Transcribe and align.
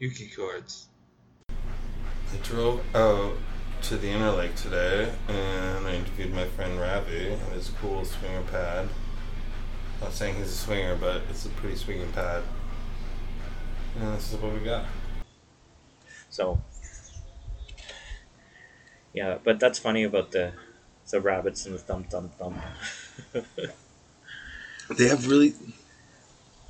Yuki 0.00 0.28
chords. 0.28 0.86
I 1.50 2.36
drove 2.42 2.82
out 2.96 3.34
to 3.82 3.98
the 3.98 4.08
Interlake 4.08 4.56
today 4.56 5.12
and 5.28 5.86
I 5.86 5.92
interviewed 5.96 6.32
my 6.32 6.46
friend 6.46 6.80
Ravi 6.80 7.32
at 7.32 7.52
his 7.52 7.68
cool 7.68 8.06
swinger 8.06 8.40
pad. 8.50 8.88
Not 10.00 10.14
saying 10.14 10.36
he's 10.36 10.46
a 10.46 10.56
swinger, 10.56 10.96
but 10.96 11.20
it's 11.28 11.44
a 11.44 11.50
pretty 11.50 11.76
swinging 11.76 12.10
pad. 12.12 12.42
And 13.98 14.16
this 14.16 14.32
is 14.32 14.40
what 14.40 14.54
we 14.54 14.60
got. 14.60 14.86
So, 16.30 16.58
yeah, 19.12 19.36
but 19.44 19.60
that's 19.60 19.78
funny 19.78 20.04
about 20.04 20.32
the 20.32 20.52
the 21.10 21.20
rabbits 21.20 21.66
and 21.66 21.74
the 21.74 21.78
thump 21.78 22.08
thump 22.08 22.32
thump. 22.38 22.56
They 24.96 25.08
have 25.08 25.28
really, 25.28 25.52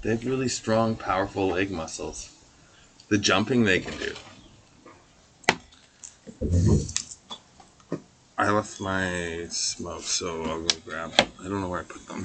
they 0.02 0.10
have 0.10 0.26
really 0.26 0.48
strong, 0.48 0.96
powerful 0.96 1.48
leg 1.48 1.70
muscles. 1.70 2.34
The 3.10 3.18
jumping 3.18 3.64
they 3.64 3.80
can 3.80 3.98
do. 3.98 4.14
I 8.38 8.50
left 8.52 8.80
my 8.80 9.48
smoke, 9.50 10.02
so 10.02 10.44
I'll 10.44 10.60
go 10.62 10.76
grab. 10.86 11.12
I 11.18 11.48
don't 11.48 11.60
know 11.60 11.68
where 11.68 11.80
I 11.80 11.82
put 11.82 12.06
them, 12.06 12.24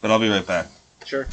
but 0.00 0.10
I'll 0.10 0.18
be 0.18 0.30
right 0.30 0.46
back. 0.46 0.68
Sure. 1.04 1.28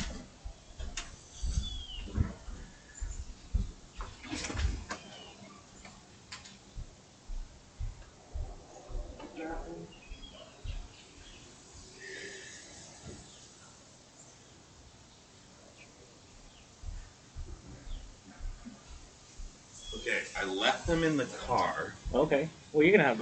Okay, 19.96 20.22
I 20.38 20.46
left 20.46 20.86
them 20.86 21.04
in 21.04 21.18
the 21.18 21.26
car. 21.26 21.96
Okay. 22.14 22.48
Well, 22.72 22.84
you 22.84 22.92
can 22.92 23.02
have 23.02 23.18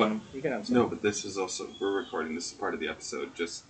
But- 0.64 0.64
one. 0.64 0.64
You 0.64 0.64
can 0.64 0.64
have 0.64 0.68
some. 0.68 0.76
No, 0.76 0.88
but 0.88 1.02
this 1.02 1.26
is 1.26 1.38
also 1.38 1.68
we're 1.80 1.92
recording. 1.92 2.36
This 2.36 2.48
is 2.48 2.54
part 2.54 2.74
of 2.74 2.80
the 2.80 2.88
episode. 2.88 3.36
Just 3.36 3.64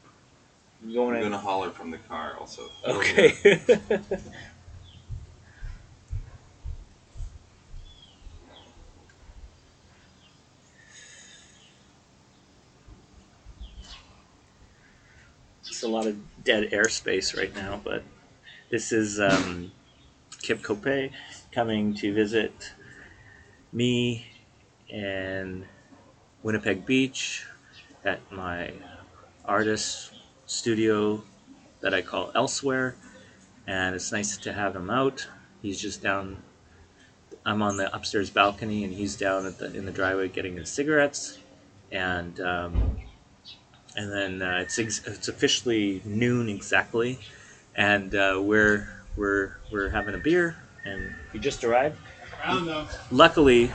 You 0.86 0.94
going 0.96 1.16
I'm 1.16 1.24
in? 1.24 1.32
gonna 1.32 1.38
holler 1.42 1.70
from 1.72 1.92
the 1.92 1.98
car 1.98 2.36
also. 2.40 2.70
Okay. 2.86 3.34
It's 15.62 15.84
a 15.84 15.88
lot 15.88 16.06
of 16.08 16.18
dead 16.44 16.72
airspace 16.72 17.36
right 17.38 17.54
now, 17.56 17.80
but 17.84 18.04
this 18.70 18.92
is 18.92 19.20
um, 19.20 19.72
Kip 20.42 20.62
Cope 20.62 21.12
coming 21.52 21.94
to 21.96 22.14
visit 22.14 22.74
me 23.72 24.26
in 24.90 25.66
Winnipeg 26.44 26.86
Beach 26.86 27.46
at 28.04 28.20
my 28.32 28.74
artist 29.46 30.12
studio 30.46 31.24
that 31.80 31.94
I 31.94 32.02
call 32.02 32.32
Elsewhere, 32.36 32.96
and 33.66 33.96
it's 33.96 34.12
nice 34.12 34.38
to 34.38 34.52
have 34.52 34.76
him 34.76 34.90
out. 34.90 35.28
He's 35.62 35.82
just 35.82 36.04
down. 36.04 36.38
I'm 37.46 37.62
on 37.62 37.78
the 37.78 37.94
upstairs 37.96 38.30
balcony, 38.30 38.84
and 38.84 38.94
he's 38.94 39.16
down 39.16 39.46
at 39.46 39.58
the 39.58 39.74
in 39.74 39.86
the 39.86 39.92
driveway 39.92 40.28
getting 40.28 40.58
his 40.58 40.70
cigarettes, 40.70 41.40
and 41.92 42.40
um, 42.42 42.98
and 43.96 44.12
then 44.12 44.42
uh, 44.42 44.60
it's 44.60 44.78
ex- 44.80 45.06
it's 45.08 45.30
officially 45.30 46.02
noon 46.04 46.50
exactly, 46.50 47.20
and 47.76 48.14
uh, 48.16 48.40
we're 48.42 48.90
we're 49.16 49.58
we're 49.72 49.90
having 49.90 50.14
a 50.14 50.18
beer, 50.18 50.58
and 50.84 51.14
he 51.32 51.40
just 51.40 51.64
arrived. 51.64 51.98
Luckily, 53.12 53.72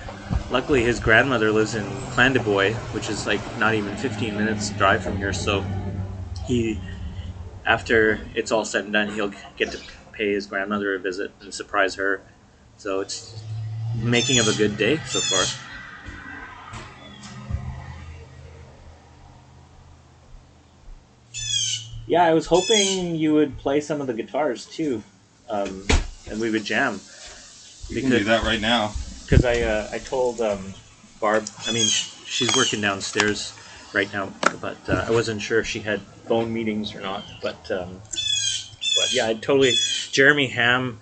luckily 0.50 0.82
his 0.82 1.00
grandmother 1.00 1.52
lives 1.52 1.74
in 1.74 1.84
Clandeboye, 2.12 2.74
which 2.94 3.08
is 3.08 3.26
like 3.26 3.40
not 3.58 3.74
even 3.74 3.96
15 3.96 4.36
minutes 4.36 4.70
drive 4.70 5.02
from 5.02 5.16
here. 5.16 5.32
So 5.32 5.64
he, 6.46 6.80
after 7.66 8.20
it's 8.34 8.50
all 8.52 8.64
said 8.64 8.84
and 8.84 8.92
done, 8.92 9.08
he'll 9.10 9.32
get 9.56 9.72
to 9.72 9.80
pay 10.12 10.32
his 10.32 10.46
grandmother 10.46 10.94
a 10.94 10.98
visit 10.98 11.32
and 11.40 11.52
surprise 11.52 11.94
her. 11.96 12.22
So 12.76 13.00
it's 13.00 13.42
making 13.94 14.38
of 14.38 14.48
a 14.48 14.54
good 14.54 14.76
day 14.76 14.96
so 15.06 15.20
far. 15.20 15.44
Yeah, 22.06 22.24
I 22.24 22.32
was 22.32 22.46
hoping 22.46 23.16
you 23.16 23.34
would 23.34 23.58
play 23.58 23.82
some 23.82 24.00
of 24.00 24.06
the 24.06 24.14
guitars 24.14 24.64
too, 24.64 25.02
um, 25.50 25.86
and 26.30 26.40
we 26.40 26.48
would 26.48 26.64
jam. 26.64 27.00
We 27.90 28.00
can 28.00 28.08
do 28.08 28.24
that 28.24 28.44
right 28.44 28.60
now. 28.60 28.92
Because 29.28 29.44
I 29.44 29.60
uh, 29.60 29.88
I 29.92 29.98
told 29.98 30.40
um, 30.40 30.74
Barb. 31.20 31.44
I 31.66 31.72
mean, 31.72 31.84
sh- 31.84 32.14
she's 32.24 32.56
working 32.56 32.80
downstairs 32.80 33.52
right 33.92 34.10
now, 34.12 34.32
but 34.60 34.88
uh, 34.88 35.04
I 35.06 35.10
wasn't 35.10 35.42
sure 35.42 35.58
if 35.60 35.66
she 35.66 35.80
had 35.80 36.00
phone 36.26 36.52
meetings 36.52 36.94
or 36.94 37.00
not. 37.00 37.24
But 37.42 37.70
um, 37.70 38.00
but 38.96 39.12
yeah, 39.12 39.28
I 39.28 39.34
totally. 39.34 39.76
Jeremy 40.12 40.48
Ham 40.48 41.00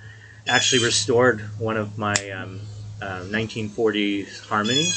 actually 0.48 0.84
restored 0.84 1.40
one 1.58 1.76
of 1.76 1.98
my 1.98 2.14
um, 2.30 2.62
uh, 3.00 3.20
1940s 3.20 4.40
Harmony 4.48 4.90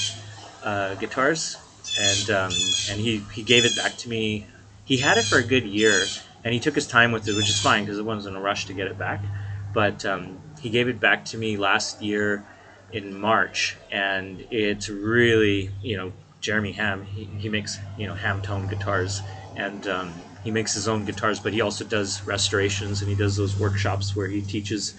uh, 0.63 0.95
guitars, 0.95 1.57
and 1.99 2.29
um, 2.31 2.51
and 2.89 2.99
he 2.99 3.19
he 3.33 3.43
gave 3.43 3.63
it 3.65 3.75
back 3.75 3.95
to 3.97 4.09
me. 4.09 4.47
He 4.85 4.97
had 4.97 5.19
it 5.19 5.25
for 5.25 5.37
a 5.37 5.43
good 5.43 5.65
year, 5.65 6.03
and 6.43 6.51
he 6.51 6.59
took 6.59 6.73
his 6.73 6.87
time 6.87 7.11
with 7.11 7.27
it, 7.27 7.35
which 7.35 7.49
is 7.49 7.59
fine 7.61 7.85
because 7.85 7.99
it 7.99 8.05
wasn't 8.05 8.35
a 8.35 8.39
rush 8.39 8.65
to 8.65 8.73
get 8.73 8.87
it 8.87 8.97
back. 8.97 9.23
But 9.71 10.03
um, 10.03 10.39
he 10.59 10.71
gave 10.71 10.87
it 10.87 10.99
back 10.99 11.25
to 11.25 11.37
me 11.37 11.57
last 11.57 12.01
year 12.01 12.43
in 12.91 13.15
March, 13.15 13.77
and 13.91 14.45
it's 14.49 14.89
really, 14.89 15.71
you 15.81 15.97
know, 15.97 16.13
Jeremy 16.41 16.71
Ham. 16.73 17.05
He, 17.05 17.25
he 17.25 17.49
makes, 17.49 17.79
you 17.95 18.07
know, 18.07 18.15
ham 18.15 18.41
tone 18.41 18.67
guitars, 18.67 19.21
and 19.55 19.85
um, 19.87 20.23
he 20.43 20.51
makes 20.51 20.73
his 20.73 20.87
own 20.87 21.05
guitars, 21.05 21.39
but 21.39 21.53
he 21.53 21.61
also 21.61 21.83
does 21.85 22.25
restorations 22.25 23.01
and 23.01 23.09
he 23.09 23.15
does 23.15 23.35
those 23.35 23.59
workshops 23.59 24.15
where 24.15 24.27
he 24.27 24.41
teaches, 24.41 24.95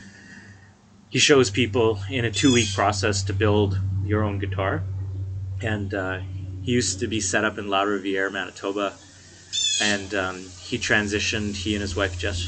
he 1.08 1.18
shows 1.18 1.50
people 1.50 2.00
in 2.10 2.24
a 2.24 2.30
two 2.30 2.52
week 2.52 2.68
process 2.74 3.22
to 3.24 3.32
build 3.32 3.80
your 4.04 4.22
own 4.22 4.38
guitar. 4.38 4.82
And 5.62 5.92
uh, 5.94 6.18
he 6.62 6.72
used 6.72 7.00
to 7.00 7.06
be 7.06 7.20
set 7.20 7.44
up 7.44 7.58
in 7.58 7.68
La 7.68 7.82
Riviere, 7.82 8.30
Manitoba, 8.30 8.94
and 9.82 10.14
um, 10.14 10.36
he 10.60 10.78
transitioned, 10.78 11.56
he 11.56 11.74
and 11.74 11.80
his 11.82 11.96
wife, 11.96 12.18
Jess 12.18 12.46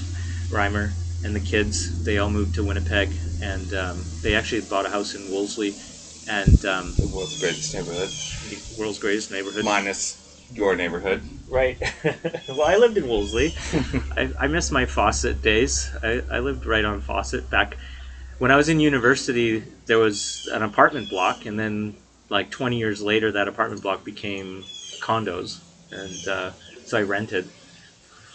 Reimer, 0.50 0.92
and 1.24 1.34
the 1.34 1.40
kids, 1.40 2.04
they 2.04 2.18
all 2.18 2.30
moved 2.30 2.54
to 2.56 2.64
Winnipeg, 2.64 3.10
and 3.42 3.74
um, 3.74 4.04
they 4.22 4.34
actually 4.34 4.62
bought 4.62 4.86
a 4.86 4.90
house 4.90 5.14
in 5.14 5.30
Wolseley, 5.30 5.74
and 6.28 6.64
um, 6.64 6.94
The 6.96 7.08
world's 7.08 7.38
greatest 7.40 7.74
neighborhood. 7.74 8.08
the 8.08 8.58
world's 8.78 8.98
greatest 8.98 9.30
neighborhood. 9.30 9.64
Minus 9.64 10.18
your 10.54 10.76
neighborhood. 10.76 11.22
Right. 11.48 11.78
well, 12.48 12.62
I 12.62 12.76
lived 12.76 12.96
in 12.96 13.08
Wolseley. 13.08 13.54
I, 14.16 14.30
I 14.38 14.46
miss 14.46 14.70
my 14.70 14.86
Fawcett 14.86 15.42
days. 15.42 15.90
I, 16.02 16.22
I 16.30 16.38
lived 16.38 16.66
right 16.66 16.84
on 16.84 17.00
Fawcett 17.00 17.50
back 17.50 17.76
when 18.38 18.50
I 18.50 18.56
was 18.56 18.68
in 18.68 18.80
university. 18.80 19.62
There 19.86 19.98
was 19.98 20.48
an 20.52 20.62
apartment 20.62 21.08
block, 21.08 21.46
and 21.46 21.58
then 21.58 21.96
like 22.28 22.50
20 22.50 22.78
years 22.78 23.02
later, 23.02 23.32
that 23.32 23.48
apartment 23.48 23.82
block 23.82 24.04
became 24.04 24.64
condos, 25.00 25.60
and 25.90 26.28
uh, 26.28 26.52
so 26.84 26.98
I 26.98 27.02
rented 27.02 27.50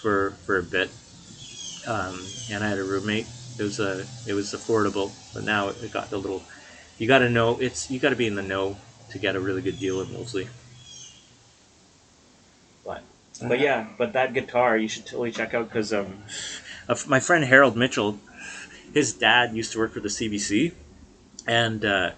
for 0.01 0.31
for 0.45 0.57
a 0.57 0.63
bit. 0.63 0.89
Um, 1.85 2.27
and 2.49 2.63
I 2.63 2.69
had 2.69 2.77
a 2.79 2.83
roommate. 2.83 3.27
It 3.59 3.63
was 3.63 3.79
a 3.79 4.05
it 4.27 4.33
was 4.33 4.53
affordable, 4.53 5.11
but 5.33 5.43
now 5.43 5.69
it 5.69 5.91
got 5.91 6.11
a 6.11 6.17
little. 6.17 6.43
You 6.97 7.07
got 7.07 7.19
to 7.19 7.29
know 7.29 7.57
it's 7.59 7.89
you 7.89 7.99
got 7.99 8.09
to 8.09 8.15
be 8.15 8.27
in 8.27 8.35
the 8.35 8.41
know 8.41 8.77
to 9.09 9.19
get 9.19 9.35
a 9.35 9.39
really 9.39 9.61
good 9.61 9.79
deal 9.79 10.01
in 10.01 10.13
Wolseley. 10.13 10.47
But 12.85 13.03
but 13.47 13.59
yeah, 13.59 13.87
but 13.97 14.13
that 14.13 14.33
guitar 14.33 14.77
you 14.77 14.87
should 14.87 15.05
totally 15.05 15.31
check 15.31 15.53
out 15.53 15.69
because 15.69 15.93
um, 15.93 16.23
uh, 16.87 16.95
my 17.07 17.19
friend 17.19 17.45
Harold 17.45 17.75
Mitchell, 17.75 18.19
his 18.93 19.13
dad 19.13 19.55
used 19.55 19.71
to 19.73 19.79
work 19.79 19.93
for 19.93 19.99
the 19.99 20.09
CBC, 20.09 20.73
and 21.47 21.83
uh, 21.83 22.11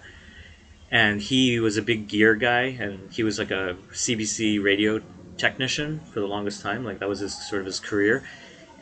and 0.90 1.20
he 1.22 1.60
was 1.60 1.76
a 1.76 1.82
big 1.82 2.08
gear 2.08 2.34
guy, 2.34 2.76
and 2.80 3.12
he 3.12 3.22
was 3.22 3.38
like 3.38 3.50
a 3.50 3.76
CBC 3.92 4.62
radio 4.62 5.00
technician 5.38 6.00
for 6.12 6.20
the 6.20 6.26
longest 6.26 6.62
time. 6.62 6.84
Like 6.84 6.98
that 6.98 7.08
was 7.08 7.20
his 7.20 7.34
sort 7.48 7.60
of 7.60 7.66
his 7.66 7.80
career. 7.80 8.22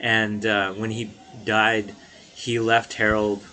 And 0.01 0.45
uh, 0.47 0.73
when 0.73 0.91
he 0.91 1.11
died, 1.45 1.95
he 2.39 2.61
left 2.61 2.95
Harold 2.95 3.45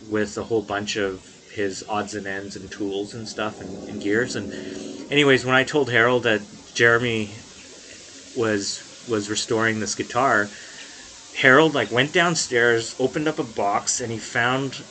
with 0.00 0.36
a 0.38 0.44
whole 0.44 0.62
bunch 0.62 0.96
of 0.96 1.26
his 1.52 1.84
odds 1.88 2.14
and 2.14 2.26
ends 2.26 2.56
and 2.56 2.70
tools 2.70 3.12
and 3.12 3.28
stuff 3.28 3.60
and, 3.60 3.86
and 3.86 4.00
gears. 4.00 4.34
And 4.34 4.50
anyways, 5.10 5.44
when 5.44 5.54
I 5.54 5.62
told 5.62 5.90
Harold 5.90 6.22
that 6.22 6.40
Jeremy 6.74 7.38
was 8.34 8.82
was 9.06 9.28
restoring 9.28 9.80
this 9.80 9.94
guitar, 9.94 10.50
Harold 11.34 11.74
like 11.74 11.90
went 11.90 12.14
downstairs, 12.14 12.96
opened 12.98 13.28
up 13.28 13.38
a 13.38 13.44
box, 13.44 14.00
and 14.00 14.10
he 14.10 14.18
found 14.18 14.84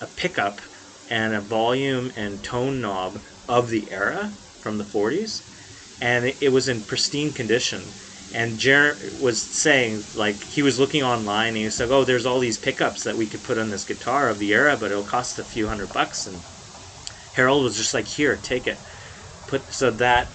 a 0.00 0.06
pickup 0.06 0.60
and 1.08 1.32
a 1.32 1.40
volume 1.40 2.10
and 2.16 2.42
tone 2.42 2.80
knob 2.80 3.22
of 3.48 3.70
the 3.70 3.88
era 3.92 4.36
from 4.60 4.78
the 4.78 4.84
40s, 4.84 5.42
and 6.00 6.24
it, 6.24 6.38
it 6.40 6.48
was 6.48 6.68
in 6.68 6.82
pristine 6.82 7.32
condition. 7.32 7.94
And 8.36 8.58
Jer 8.58 9.12
was 9.18 9.40
saying 9.40 10.04
like 10.12 10.44
he 10.44 10.60
was 10.60 10.78
looking 10.78 11.02
online 11.02 11.48
and 11.48 11.56
he 11.56 11.64
was 11.64 11.80
like, 11.80 11.88
oh, 11.88 12.04
there's 12.04 12.26
all 12.26 12.38
these 12.38 12.58
pickups 12.58 13.04
that 13.04 13.16
we 13.16 13.26
could 13.26 13.42
put 13.42 13.56
on 13.56 13.70
this 13.70 13.86
guitar 13.86 14.28
of 14.28 14.38
the 14.38 14.52
era, 14.52 14.76
but 14.76 14.90
it'll 14.90 15.04
cost 15.04 15.38
a 15.38 15.44
few 15.44 15.66
hundred 15.68 15.90
bucks. 15.90 16.26
And 16.26 16.42
Harold 17.32 17.64
was 17.64 17.78
just 17.78 17.94
like, 17.94 18.06
here, 18.06 18.36
take 18.36 18.66
it. 18.66 18.78
Put 19.46 19.72
so 19.72 19.90
that 19.90 20.28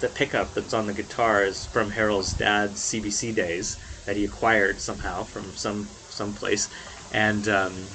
the 0.00 0.08
pickup 0.08 0.54
that's 0.54 0.72
on 0.72 0.86
the 0.86 0.94
guitar 0.94 1.44
is 1.44 1.66
from 1.66 1.90
Harold's 1.90 2.32
dad's 2.32 2.80
CBC 2.80 3.34
days 3.34 3.76
that 4.06 4.16
he 4.16 4.24
acquired 4.24 4.80
somehow 4.80 5.24
from 5.24 5.54
some 5.54 5.90
some 6.08 6.32
place, 6.32 6.70
and 7.12 7.46
um, 7.48 7.88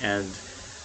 and 0.00 0.38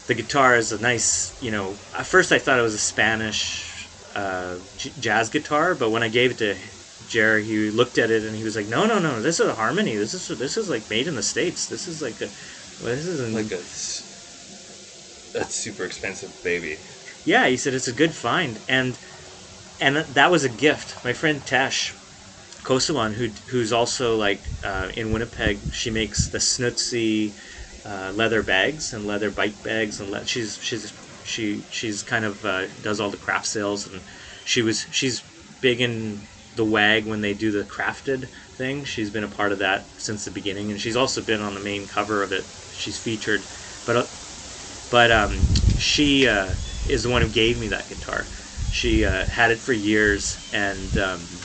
the 0.07 0.15
guitar 0.15 0.55
is 0.55 0.71
a 0.71 0.79
nice, 0.79 1.35
you 1.39 1.51
know. 1.51 1.77
At 1.93 2.07
first, 2.07 2.31
I 2.31 2.39
thought 2.39 2.57
it 2.57 2.63
was 2.63 2.73
a 2.73 2.79
Spanish 2.79 3.91
uh, 4.15 4.55
j- 4.75 4.93
jazz 4.97 5.29
guitar, 5.29 5.75
but 5.75 5.91
when 5.91 6.01
I 6.01 6.07
gave 6.07 6.31
it 6.31 6.39
to 6.39 6.57
Jerry, 7.07 7.45
he 7.45 7.71
looked 7.71 7.97
at 7.97 8.11
it 8.11 8.23
and 8.23 8.35
he 8.35 8.43
was 8.43 8.55
like, 8.55 8.67
"No, 8.67 8.85
no, 8.85 8.99
no, 8.99 9.21
this 9.21 9.39
is 9.39 9.47
a 9.47 9.55
harmony. 9.55 9.95
This 9.97 10.13
is 10.13 10.27
this 10.37 10.57
is 10.57 10.69
like 10.69 10.89
made 10.89 11.07
in 11.07 11.15
the 11.15 11.23
states. 11.23 11.67
This 11.67 11.87
is 11.87 12.01
like 12.01 12.21
a, 12.21 12.31
well, 12.79 12.95
this 12.95 13.05
is 13.07 13.19
Like 13.31 13.51
a 13.51 13.59
s- 13.59 14.09
that 15.33 15.51
super 15.51 15.83
expensive 15.85 16.41
baby. 16.41 16.81
yeah." 17.23 17.47
He 17.47 17.57
said 17.57 17.73
it's 17.73 17.87
a 17.87 17.93
good 17.93 18.15
find, 18.15 18.63
and 18.67 18.99
and 19.79 19.97
that 20.15 20.31
was 20.31 20.43
a 20.45 20.49
gift. 20.49 20.97
My 21.03 21.13
friend 21.13 21.45
Tash 21.45 21.95
Kosawan, 22.65 23.15
who 23.15 23.29
who's 23.49 23.73
also 23.73 24.15
like 24.17 24.49
uh, 24.63 24.89
in 24.95 25.11
Winnipeg, 25.11 25.73
she 25.73 25.91
makes 25.91 26.29
the 26.29 26.39
Snootsy 26.39 27.35
uh, 27.85 28.11
leather 28.13 28.43
bags 28.43 28.93
and 28.93 29.05
leather 29.05 29.31
bike 29.31 29.63
bags, 29.63 29.99
and 30.01 30.11
le- 30.11 30.25
she's 30.27 30.57
she's 30.61 30.93
she 31.23 31.67
she's 31.69 32.03
kind 32.03 32.25
of 32.25 32.45
uh, 32.45 32.67
does 32.81 32.99
all 32.99 33.11
the 33.11 33.17
craft 33.17 33.47
sales, 33.47 33.87
and 33.87 34.03
she 34.45 34.61
was 34.61 34.87
she's 34.91 35.25
big 35.61 35.81
in 35.81 36.29
the 36.57 36.65
WAG 36.65 37.05
when 37.07 37.21
they 37.21 37.33
do 37.33 37.51
the 37.51 37.63
crafted 37.63 38.29
thing. 38.57 38.83
She's 38.83 39.09
been 39.09 39.23
a 39.23 39.29
part 39.29 39.51
of 39.51 39.59
that 39.59 39.87
since 39.97 40.25
the 40.25 40.31
beginning, 40.31 40.69
and 40.71 40.79
she's 40.79 40.97
also 40.97 41.21
been 41.21 41.41
on 41.41 41.53
the 41.53 41.59
main 41.61 41.87
cover 41.87 42.21
of 42.21 42.31
it. 42.31 42.45
She's 42.73 42.97
featured, 42.97 43.45
but 43.85 43.97
uh, 43.97 44.07
but 44.89 45.11
um, 45.11 45.39
she 45.77 46.27
uh, 46.27 46.53
is 46.89 47.03
the 47.03 47.09
one 47.09 47.21
who 47.21 47.29
gave 47.29 47.57
me 47.57 47.67
that 47.69 47.87
guitar. 47.87 48.25
She 48.71 49.05
uh, 49.05 49.25
had 49.25 49.51
it 49.51 49.61
for 49.61 49.73
years, 49.73 50.39
and 50.51 50.97
um, 50.97 51.39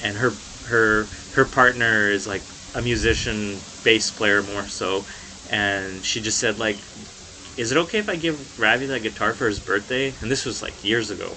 and 0.00 0.16
her 0.16 0.32
her 0.64 1.08
her 1.34 1.44
partner 1.44 2.10
is 2.10 2.26
like 2.26 2.42
a 2.74 2.82
musician, 2.82 3.60
bass 3.82 4.10
player 4.10 4.42
more 4.42 4.66
so, 4.66 5.04
and 5.50 6.04
she 6.04 6.20
just 6.20 6.38
said 6.38 6.58
like, 6.58 6.78
"Is 7.56 7.72
it 7.72 7.78
okay 7.78 7.98
if 7.98 8.08
I 8.08 8.16
give 8.16 8.58
Ravi 8.58 8.86
that 8.86 9.02
guitar 9.02 9.34
for 9.34 9.46
his 9.46 9.60
birthday?" 9.60 10.14
And 10.20 10.30
this 10.30 10.44
was 10.44 10.62
like 10.62 10.82
years 10.84 11.10
ago. 11.10 11.36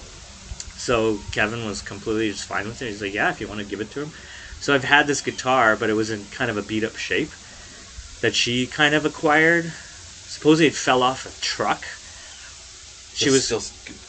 So 0.76 1.18
Kevin 1.32 1.66
was 1.66 1.82
completely 1.82 2.30
just 2.30 2.46
fine 2.46 2.68
with 2.68 2.80
it. 2.82 2.86
He's 2.86 3.02
like, 3.02 3.14
"Yeah, 3.14 3.30
if 3.30 3.40
you 3.40 3.48
want 3.48 3.60
to 3.60 3.66
give 3.66 3.80
it 3.80 3.90
to 3.92 4.02
him." 4.02 4.12
So 4.60 4.74
I've 4.74 4.84
had 4.84 5.06
this 5.06 5.20
guitar, 5.20 5.76
but 5.76 5.90
it 5.90 5.94
was 5.94 6.10
in 6.10 6.24
kind 6.26 6.50
of 6.50 6.56
a 6.56 6.62
beat 6.62 6.84
up 6.84 6.96
shape 6.96 7.32
that 8.20 8.34
she 8.34 8.66
kind 8.66 8.94
of 8.94 9.04
acquired. 9.04 9.72
Supposedly 10.28 10.68
it 10.68 10.74
fell 10.74 11.02
off 11.02 11.26
a 11.26 11.40
truck. 11.40 11.84
She 13.14 13.30
was 13.30 13.46
still 13.46 13.62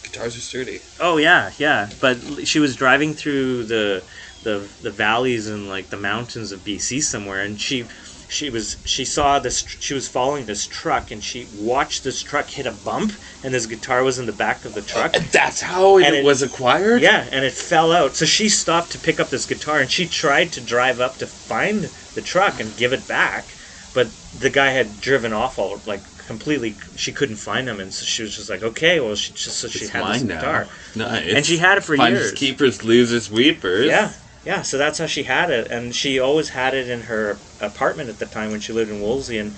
guitars 0.03 0.35
are 0.35 0.41
sturdy. 0.41 0.81
Oh 0.99 1.17
yeah, 1.17 1.51
yeah. 1.57 1.89
But 2.01 2.47
she 2.47 2.59
was 2.59 2.75
driving 2.75 3.13
through 3.13 3.65
the 3.65 4.03
the 4.43 4.67
the 4.81 4.91
valleys 4.91 5.47
and 5.47 5.69
like 5.69 5.89
the 5.89 5.97
mountains 5.97 6.51
of 6.51 6.63
BC 6.63 7.01
somewhere, 7.01 7.41
and 7.41 7.59
she 7.59 7.85
she 8.29 8.49
was 8.49 8.77
she 8.85 9.05
saw 9.05 9.39
this 9.39 9.65
she 9.79 9.93
was 9.93 10.07
following 10.07 10.45
this 10.45 10.67
truck, 10.67 11.11
and 11.11 11.23
she 11.23 11.47
watched 11.55 12.03
this 12.03 12.21
truck 12.21 12.49
hit 12.49 12.65
a 12.65 12.71
bump, 12.71 13.13
and 13.43 13.53
this 13.53 13.65
guitar 13.65 14.03
was 14.03 14.19
in 14.19 14.25
the 14.25 14.31
back 14.33 14.65
of 14.65 14.73
the 14.73 14.81
truck. 14.81 15.15
And 15.15 15.25
that's 15.25 15.61
how 15.61 15.97
it, 15.97 16.13
it- 16.13 16.25
was 16.25 16.41
acquired. 16.41 17.01
Yeah, 17.01 17.27
and 17.31 17.45
it 17.45 17.53
fell 17.53 17.91
out. 17.91 18.15
So 18.15 18.25
she 18.25 18.49
stopped 18.49 18.91
to 18.91 18.99
pick 18.99 19.19
up 19.19 19.29
this 19.29 19.45
guitar, 19.45 19.79
and 19.79 19.89
she 19.89 20.07
tried 20.07 20.51
to 20.53 20.61
drive 20.61 20.99
up 20.99 21.17
to 21.17 21.27
find 21.27 21.89
the 22.15 22.21
truck 22.21 22.59
and 22.59 22.75
give 22.77 22.93
it 22.93 23.07
back, 23.07 23.45
but 23.93 24.07
the 24.37 24.49
guy 24.49 24.71
had 24.71 24.99
driven 24.99 25.31
off 25.33 25.57
all 25.57 25.79
like 25.85 26.03
completely. 26.27 26.75
She 26.97 27.13
couldn't 27.13 27.37
find 27.37 27.67
him, 27.69 27.79
and 27.79 27.93
so 27.93 28.05
she 28.05 28.23
was 28.23 28.35
just 28.35 28.49
like, 28.49 28.61
okay, 28.61 28.99
well, 28.99 29.15
she 29.15 29.31
just 29.33 29.57
so 29.59 29.67
she 29.69 29.85
It's 29.85 29.89
had 29.89 30.05
this 30.13 30.23
now. 30.23 30.35
guitar. 30.35 30.67
Nice. 30.95 31.33
And 31.33 31.45
she 31.45 31.57
had 31.57 31.77
it 31.77 31.83
for 31.85 31.95
Finders 31.95 32.23
years. 32.23 32.31
keepers, 32.33 32.83
losers, 32.83 33.31
weepers. 33.31 33.87
Yeah, 33.87 34.11
yeah. 34.47 34.61
So 34.63 34.77
that's 34.77 34.99
how 34.99 35.07
she 35.07 35.23
had 35.23 35.51
it, 35.51 35.67
and 35.69 35.93
she 35.95 36.19
always 36.19 36.49
had 36.49 36.73
it 36.73 36.89
in 36.89 37.01
her 37.03 37.43
apartment 37.59 38.09
at 38.09 38.19
the 38.19 38.25
time 38.25 38.51
when 38.51 38.61
she 38.61 38.73
lived 38.73 38.91
in 38.91 39.01
Wolseley, 39.01 39.37
and 39.39 39.57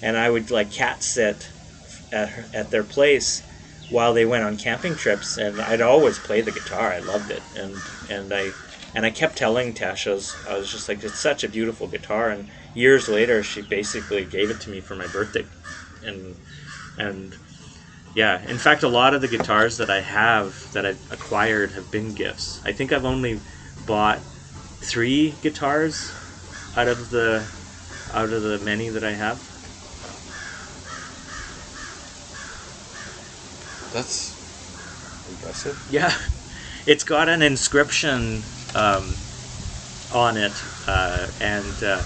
and 0.00 0.16
I 0.16 0.30
would 0.30 0.50
like 0.50 0.70
cat 0.70 1.02
sit 1.02 1.52
at 2.12 2.30
her, 2.30 2.50
at 2.54 2.70
their 2.70 2.84
place 2.84 3.42
while 3.88 4.12
they 4.14 4.24
went 4.26 4.44
on 4.44 4.56
camping 4.56 4.94
trips, 4.96 5.36
and 5.36 5.60
I'd 5.60 5.80
always 5.80 6.18
play 6.18 6.40
the 6.42 6.52
guitar. 6.52 6.92
I 6.92 7.00
loved 7.00 7.30
it, 7.30 7.44
and 7.54 7.90
and 8.08 8.32
I 8.32 8.56
and 8.94 9.04
I 9.06 9.10
kept 9.10 9.38
telling 9.38 9.74
Tasha, 9.74 10.10
I 10.10 10.14
was, 10.14 10.42
I 10.46 10.54
was 10.58 10.72
just 10.72 10.88
like, 10.88 11.02
it's 11.04 11.20
such 11.20 11.44
a 11.44 11.48
beautiful 11.48 11.88
guitar, 11.88 12.30
and 12.30 12.48
years 12.74 13.08
later, 13.08 13.42
she 13.42 13.62
basically 13.62 14.24
gave 14.26 14.50
it 14.50 14.60
to 14.62 14.70
me 14.70 14.80
for 14.80 14.96
my 14.96 15.08
birthday, 15.08 15.46
and 16.02 16.36
and. 16.96 17.38
Yeah, 18.14 18.42
in 18.44 18.58
fact, 18.58 18.82
a 18.82 18.88
lot 18.88 19.14
of 19.14 19.20
the 19.20 19.28
guitars 19.28 19.76
that 19.78 19.90
I 19.90 20.00
have 20.00 20.68
that 20.72 20.86
I've 20.86 21.06
acquired 21.10 21.72
have 21.72 21.90
been 21.90 22.14
gifts. 22.14 22.60
I 22.64 22.72
think 22.72 22.92
I've 22.92 23.04
only 23.04 23.42
bought 23.88 24.20
three 24.82 25.32
guitars 25.42 26.12
out 26.76 26.88
of 26.88 27.10
the 27.10 27.48
out 28.12 28.32
of 28.32 28.42
the 28.42 28.58
many 28.60 28.90
that 28.90 29.02
I 29.02 29.14
have. 29.14 29.40
That's 33.92 34.36
impressive. 35.28 35.78
Yeah, 35.90 36.12
it's 36.86 37.04
got 37.04 37.28
an 37.28 37.42
inscription 37.42 38.42
um, 38.74 39.16
on 40.12 40.36
it, 40.36 40.62
uh, 40.86 41.28
and 41.40 41.82
uh, 41.82 42.02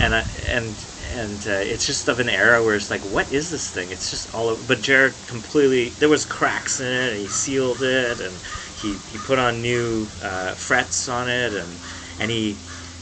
and 0.00 0.14
I, 0.14 0.20
and 0.48 0.74
and 1.12 1.46
uh, 1.46 1.60
it's 1.72 1.86
just 1.86 2.08
of 2.08 2.20
an 2.20 2.28
era 2.28 2.62
where 2.62 2.76
it's 2.76 2.90
like, 2.90 3.02
what 3.02 3.32
is 3.32 3.50
this 3.50 3.70
thing? 3.70 3.90
It's 3.90 4.10
just 4.10 4.32
all 4.34 4.48
over. 4.48 4.62
But 4.62 4.80
Jared 4.82 5.14
completely 5.26 5.90
there 5.98 6.08
was 6.08 6.24
cracks 6.24 6.80
in 6.80 6.86
it, 6.86 7.12
and 7.12 7.20
he 7.20 7.28
sealed 7.28 7.82
it, 7.82 8.20
and 8.20 8.40
he, 8.82 8.92
he 8.94 9.18
put 9.18 9.38
on 9.38 9.62
new 9.62 10.06
uh, 10.22 10.54
frets 10.54 11.08
on 11.08 11.28
it, 11.28 11.52
and 11.52 11.68
and 12.18 12.30
he 12.30 12.56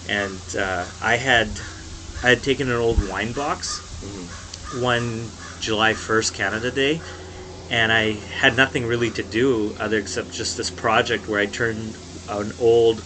and 0.09 0.41
uh, 0.57 0.85
I 1.03 1.17
had 1.17 1.49
I 2.23 2.31
had 2.31 2.43
taken 2.43 2.69
an 2.69 2.77
old 2.77 3.09
wine 3.09 3.33
box 3.33 3.81
one 4.81 5.31
July 5.61 5.95
first 5.95 6.35
Canada 6.35 6.71
Day 6.71 7.01
and 7.71 7.93
I 7.93 8.13
had 8.13 8.57
nothing 8.57 8.87
really 8.87 9.11
to 9.11 9.23
do 9.23 9.75
other 9.79 9.99
except 9.99 10.33
just 10.33 10.57
this 10.57 10.71
project 10.71 11.29
where 11.29 11.41
I 11.41 11.47
turned 11.47 11.97
an 12.29 12.53
old 12.61 13.03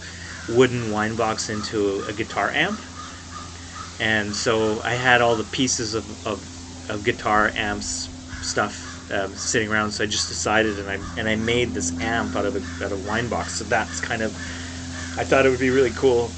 wooden 0.49 0.91
wine 0.91 1.15
box 1.15 1.49
into 1.49 2.03
a 2.07 2.13
guitar 2.13 2.51
amp. 2.51 2.79
And 3.99 4.35
so 4.35 4.81
I 4.81 4.93
had 4.95 5.21
all 5.21 5.35
the 5.35 5.43
pieces 5.45 5.93
of, 5.93 6.27
of, 6.27 6.89
of 6.89 7.03
guitar 7.03 7.51
amps 7.55 8.09
stuff 8.41 8.92
um, 9.11 9.33
sitting 9.33 9.69
around. 9.69 9.91
So 9.91 10.03
I 10.03 10.07
just 10.07 10.27
decided, 10.27 10.79
and 10.79 10.89
I 10.89 10.99
and 11.17 11.27
I 11.27 11.35
made 11.35 11.69
this 11.69 11.99
amp 11.99 12.35
out 12.35 12.45
of 12.45 12.55
a, 12.55 12.85
out 12.85 12.91
of 12.91 13.05
wine 13.07 13.27
box. 13.27 13.55
So 13.55 13.63
that's 13.65 13.99
kind 13.99 14.21
of 14.21 14.31
I 15.17 15.23
thought 15.23 15.45
it 15.45 15.49
would 15.49 15.59
be 15.59 15.69
really 15.69 15.91
cool 15.91 16.31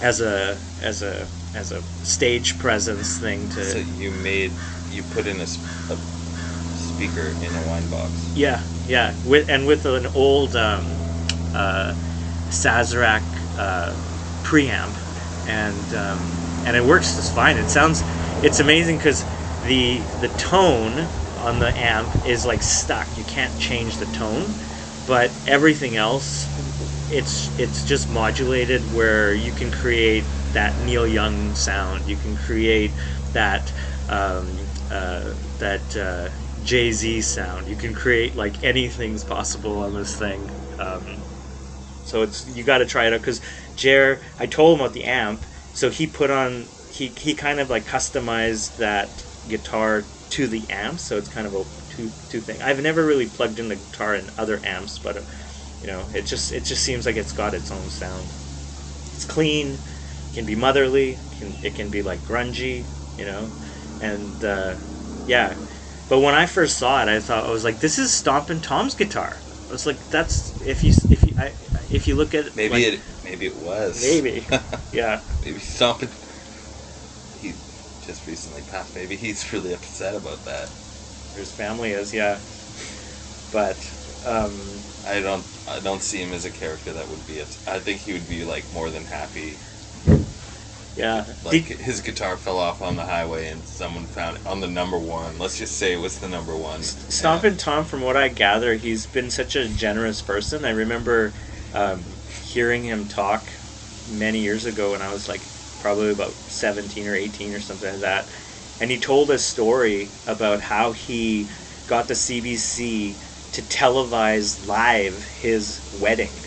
as 0.00 0.20
a 0.20 0.56
as 0.82 1.02
a 1.02 1.26
as 1.54 1.72
a 1.72 1.82
stage 2.04 2.58
presence 2.58 3.18
thing 3.18 3.48
to 3.50 3.64
So 3.64 3.78
you 4.00 4.10
made, 4.10 4.52
you 4.90 5.02
put 5.14 5.26
in 5.26 5.40
a 5.40 5.46
speaker 5.46 7.28
in 7.28 7.54
a 7.54 7.68
wine 7.68 7.88
box. 7.90 8.10
Yeah, 8.34 8.62
yeah, 8.86 9.14
with 9.26 9.48
and 9.48 9.66
with 9.66 9.86
an 9.86 10.06
old 10.14 10.56
um, 10.56 10.84
uh, 11.54 11.94
Sazerac 12.48 13.22
uh, 13.58 13.92
preamp, 14.42 14.94
and 15.48 15.94
um, 15.94 16.18
and 16.66 16.76
it 16.76 16.84
works 16.84 17.16
just 17.16 17.34
fine. 17.34 17.56
It 17.56 17.68
sounds, 17.68 18.02
it's 18.42 18.60
amazing 18.60 18.96
because 18.96 19.24
the 19.64 19.98
the 20.20 20.28
tone 20.38 21.06
on 21.38 21.60
the 21.60 21.76
amp 21.78 22.16
is 22.22 22.46
like 22.46 22.62
stuck. 22.62 23.16
You 23.18 23.24
can't 23.24 23.56
change 23.56 23.98
the 23.98 24.06
tone, 24.06 24.58
but 25.06 25.40
everything 25.46 25.96
else, 25.96 26.50
it's 27.08 27.52
it's 27.58 27.84
just 27.84 28.08
modulated 28.08 28.86
where 28.86 29.34
you 29.34 29.52
can 29.52 29.70
create 29.72 30.34
that 30.52 30.78
Neil 30.78 31.06
Young 31.06 31.54
sound. 31.54 32.08
You 32.08 32.16
can 32.18 32.36
create 32.36 32.98
that 33.32 33.72
um, 34.08 34.70
uh, 34.90 35.34
that 35.58 35.96
uh, 35.96 36.30
Jay 36.62 36.92
Z 36.92 37.22
sound. 37.22 37.68
You 37.68 37.76
can 37.76 37.94
create 37.94 38.36
like 38.36 38.62
anything's 38.62 39.24
possible 39.24 39.78
on 39.80 39.94
this 39.94 40.16
thing. 40.16 40.50
Um, 40.78 41.26
so 42.02 42.22
it's 42.22 42.46
you 42.46 42.64
got 42.64 42.78
to 42.78 42.86
try 42.86 43.06
it 43.06 43.12
out 43.14 43.20
because 43.22 43.40
Jer. 43.76 44.22
I 44.38 44.46
told 44.46 44.76
him 44.78 44.82
about 44.82 44.94
the 44.94 45.04
amp, 45.04 45.46
so 45.72 45.90
he 45.90 46.06
put 46.06 46.30
on 46.30 46.70
he 46.88 47.14
he 47.18 47.34
kind 47.34 47.60
of 47.60 47.70
like 47.70 47.86
customized 47.86 48.76
that 48.76 49.26
guitar 49.46 50.10
to 50.30 50.48
the 50.48 50.68
amp, 50.70 51.00
so 51.00 51.18
it's 51.18 51.28
kind 51.28 51.46
of 51.46 51.54
a 51.54 51.64
two 51.88 52.14
two 52.28 52.40
thing. 52.42 52.62
I've 52.62 52.80
never 52.80 53.04
really 53.04 53.28
plugged 53.28 53.58
in 53.58 53.68
the 53.68 53.76
guitar 53.76 54.14
in 54.14 54.30
other 54.38 54.64
amps, 54.64 54.98
but 54.98 55.16
uh, 55.18 55.22
you 55.80 55.88
know, 55.88 56.08
it 56.12 56.22
just 56.22 56.52
it 56.52 56.64
just 56.64 56.84
seems 56.84 57.06
like 57.06 57.16
it's 57.16 57.32
got 57.32 57.54
its 57.54 57.70
own 57.72 57.90
sound. 57.90 58.34
It's 59.14 59.24
clean, 59.24 59.74
it 59.76 60.32
can 60.32 60.46
be 60.46 60.54
motherly, 60.56 61.14
it 61.14 61.30
can, 61.32 61.58
it 61.62 61.74
can 61.74 61.90
be 61.90 62.02
like 62.02 62.24
grungy, 62.24 62.88
you 63.16 63.24
know, 63.24 63.54
and 64.00 64.42
uh, 64.44 64.76
yeah. 65.26 65.58
But 66.08 66.20
when 66.20 66.34
I 66.34 66.46
first 66.46 66.78
saw 66.78 67.02
it, 67.02 67.08
I 67.08 67.20
thought 67.20 67.46
I 67.46 67.50
was 67.50 67.64
like, 67.64 67.80
this 67.80 67.98
is 67.98 68.14
Stompin' 68.14 68.60
Tom's 68.62 68.94
guitar. 68.94 69.44
I 69.68 69.72
was 69.72 69.86
like, 69.86 70.08
that's 70.08 70.54
if 70.60 70.82
you 70.84 70.92
if 71.10 71.26
you 71.26 71.34
I, 71.38 71.56
if 71.90 72.06
you 72.08 72.16
look 72.16 72.34
at 72.34 72.46
Maybe 72.54 72.66
like, 72.66 72.84
it 72.84 73.04
maybe 73.22 73.46
it 73.46 73.56
was. 73.56 74.22
maybe 74.22 74.48
yeah 74.92 75.22
maybe 75.42 75.60
stomping. 75.60 76.12
He 78.08 78.12
just 78.12 78.26
recently 78.26 78.62
passed. 78.62 78.94
Maybe 78.94 79.16
he's 79.18 79.52
really 79.52 79.74
upset 79.74 80.14
about 80.14 80.44
that. 80.46 80.70
his 81.34 81.52
family 81.52 81.90
is 81.92 82.14
yeah, 82.14 82.40
but 83.50 83.92
um, 84.24 84.82
I 85.04 85.20
don't. 85.20 85.46
I 85.66 85.80
don't 85.80 86.02
see 86.02 86.22
him 86.22 86.32
as 86.32 86.46
a 86.46 86.50
character 86.50 86.94
that 86.94 87.10
would 87.10 87.26
be. 87.26 87.42
I 87.66 87.80
think 87.80 88.00
he 88.00 88.14
would 88.14 88.26
be 88.26 88.44
like 88.44 88.72
more 88.72 88.90
than 88.90 89.04
happy. 89.04 89.60
yeah. 90.96 91.34
Like 91.44 91.66
Did- 91.66 91.80
his 91.80 92.00
guitar 92.00 92.38
fell 92.38 92.58
off 92.58 92.80
on 92.80 92.96
the 92.96 93.04
highway 93.04 93.48
and 93.48 93.68
someone 93.68 94.06
found 94.06 94.38
it 94.38 94.42
on 94.46 94.60
the 94.60 94.68
number 94.68 94.98
one. 94.98 95.38
Let's 95.38 95.58
just 95.58 95.76
say 95.76 95.92
it 95.92 95.96
was 95.96 96.18
the 96.18 96.28
number 96.28 96.56
one. 96.56 96.80
Stompin' 96.82 97.58
Tom, 97.58 97.84
from 97.84 98.00
what 98.00 98.16
I 98.16 98.28
gather, 98.28 98.74
he's 98.76 99.06
been 99.06 99.28
such 99.30 99.54
a 99.54 99.68
generous 99.68 100.22
person. 100.22 100.64
I 100.64 100.70
remember 100.70 101.34
um, 101.72 102.16
hearing 102.40 102.84
him 102.84 103.06
talk 103.06 103.52
many 104.06 104.40
years 104.40 104.64
ago 104.64 104.94
and 104.94 105.02
I 105.02 105.12
was 105.12 105.28
like 105.28 105.50
probably 105.78 106.10
about 106.10 106.40
17 106.50 107.06
or 107.06 107.14
18 107.14 107.54
or 107.54 107.60
something 107.60 107.90
like 107.92 108.00
that. 108.00 108.30
And 108.80 108.90
he 108.90 108.98
told 109.00 109.30
a 109.30 109.38
story 109.38 110.18
about 110.26 110.60
how 110.62 110.92
he 110.92 111.50
got 111.86 112.08
the 112.08 112.14
CBC 112.14 113.20
to 113.52 113.62
televise 113.62 114.64
live 114.64 115.24
his 115.24 115.82
wedding 115.90 116.46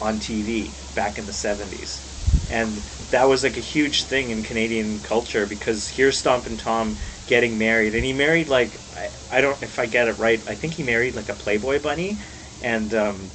on 0.00 0.18
TV 0.20 0.78
back 0.94 1.18
in 1.18 1.26
the 1.26 1.32
70s. 1.32 2.04
And 2.48 2.86
that 3.10 3.24
was 3.24 3.44
like 3.44 3.56
a 3.58 3.60
huge 3.60 4.04
thing 4.04 4.30
in 4.30 4.42
Canadian 4.42 5.02
culture 5.02 5.46
because 5.46 5.88
here's 5.88 6.18
Stompin' 6.18 6.56
Tom 6.56 6.98
getting 7.26 7.58
married. 7.58 7.94
And 7.94 8.04
he 8.04 8.12
married 8.14 8.48
like, 8.48 8.84
I, 8.94 9.10
I 9.30 9.40
don't, 9.42 9.62
if 9.62 9.78
I 9.78 9.86
get 9.86 10.08
it 10.08 10.18
right, 10.18 10.42
I 10.46 10.54
think 10.54 10.74
he 10.74 10.82
married 10.82 11.14
like 11.14 11.28
a 11.28 11.34
Playboy 11.34 11.80
bunny. 11.80 12.20
And, 12.60 12.94
um, 12.94 13.32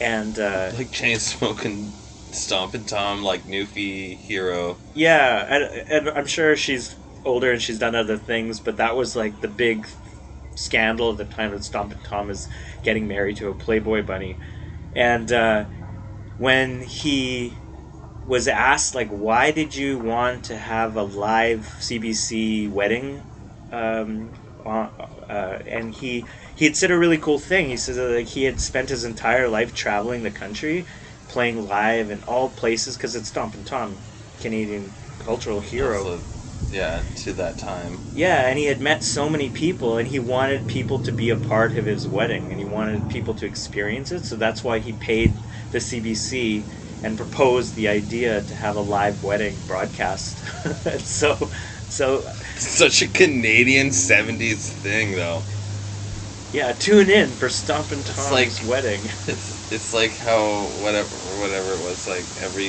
and, 0.00 0.38
uh, 0.38 0.72
like 0.74 0.92
chain 0.92 1.18
smoking, 1.18 2.03
Stompin' 2.36 2.84
Tom, 2.84 3.22
like 3.22 3.44
Newfie 3.46 4.18
hero. 4.18 4.78
Yeah, 4.94 5.46
and, 5.48 5.64
and 5.88 6.08
I'm 6.10 6.26
sure 6.26 6.56
she's 6.56 6.96
older 7.24 7.52
and 7.52 7.60
she's 7.62 7.78
done 7.78 7.94
other 7.94 8.16
things, 8.16 8.60
but 8.60 8.76
that 8.76 8.96
was 8.96 9.16
like 9.16 9.40
the 9.40 9.48
big 9.48 9.86
scandal 10.54 11.12
at 11.12 11.18
the 11.18 11.24
time 11.24 11.50
that 11.50 11.64
Stompin' 11.64 11.98
Tom 12.04 12.30
is 12.30 12.48
getting 12.82 13.08
married 13.08 13.36
to 13.38 13.48
a 13.48 13.54
Playboy 13.54 14.02
bunny. 14.04 14.38
And 14.94 15.32
uh, 15.32 15.66
when 16.38 16.82
he 16.82 17.56
was 18.26 18.48
asked, 18.48 18.94
like, 18.94 19.08
why 19.08 19.50
did 19.50 19.74
you 19.74 19.98
want 19.98 20.44
to 20.44 20.56
have 20.56 20.96
a 20.96 21.02
live 21.02 21.76
CBC 21.80 22.68
wedding? 22.68 23.22
Um, 23.72 24.32
uh, 24.64 25.58
and 25.68 25.94
he 25.94 26.26
he 26.56 26.64
had 26.64 26.76
said 26.76 26.90
a 26.90 26.98
really 26.98 27.18
cool 27.18 27.38
thing. 27.38 27.68
He 27.68 27.76
said 27.76 27.96
that 27.96 28.16
like, 28.16 28.26
he 28.28 28.44
had 28.44 28.60
spent 28.60 28.88
his 28.88 29.04
entire 29.04 29.48
life 29.48 29.74
traveling 29.74 30.22
the 30.22 30.30
country, 30.30 30.86
playing 31.34 31.66
live 31.66 32.10
in 32.10 32.22
all 32.24 32.50
places 32.50 32.96
because 32.96 33.14
it's 33.16 33.28
Stompin' 33.30 33.64
Tom, 33.64 34.04
Canadian 34.40 34.96
cultural 35.18 35.60
hero. 35.60 35.98
Also, 35.98 36.22
yeah, 36.70 37.02
to 37.16 37.32
that 37.34 37.58
time. 37.58 38.00
Yeah, 38.12 38.46
and 38.48 38.58
he 38.58 38.66
had 38.66 38.80
met 38.80 39.02
so 39.02 39.28
many 39.28 39.50
people, 39.50 39.98
and 39.98 40.06
he 40.08 40.20
wanted 40.20 40.68
people 40.68 41.00
to 41.00 41.12
be 41.12 41.30
a 41.30 41.36
part 41.36 41.76
of 41.76 41.86
his 41.86 42.06
wedding, 42.06 42.50
and 42.52 42.60
he 42.60 42.64
wanted 42.64 43.08
people 43.08 43.34
to 43.34 43.46
experience 43.46 44.12
it. 44.12 44.24
So 44.24 44.36
that's 44.36 44.62
why 44.62 44.78
he 44.78 44.92
paid 44.92 45.42
the 45.70 45.80
CBC 45.80 46.68
and 47.02 47.16
proposed 47.18 47.74
the 47.74 47.88
idea 47.88 48.42
to 48.44 48.54
have 48.54 48.76
a 48.76 48.80
live 48.80 49.22
wedding 49.22 49.64
broadcast. 49.66 50.42
So, 51.00 51.50
so 51.88 52.28
Such 52.56 53.02
a 53.02 53.08
Canadian 53.08 53.88
'70s 53.90 54.68
thing, 54.70 55.12
though. 55.16 55.44
Yeah, 56.54 56.72
tune 56.72 57.10
in 57.10 57.30
for 57.30 57.48
Stompin' 57.48 58.04
Tom's 58.04 58.30
like- 58.30 58.68
wedding. 58.70 59.00
It's 59.26 59.72
it's 59.72 59.92
like 59.92 60.12
how 60.18 60.62
whatever 60.86 61.08
whatever 61.42 61.72
it 61.74 61.82
was 61.82 62.06
like 62.06 62.22
every 62.40 62.68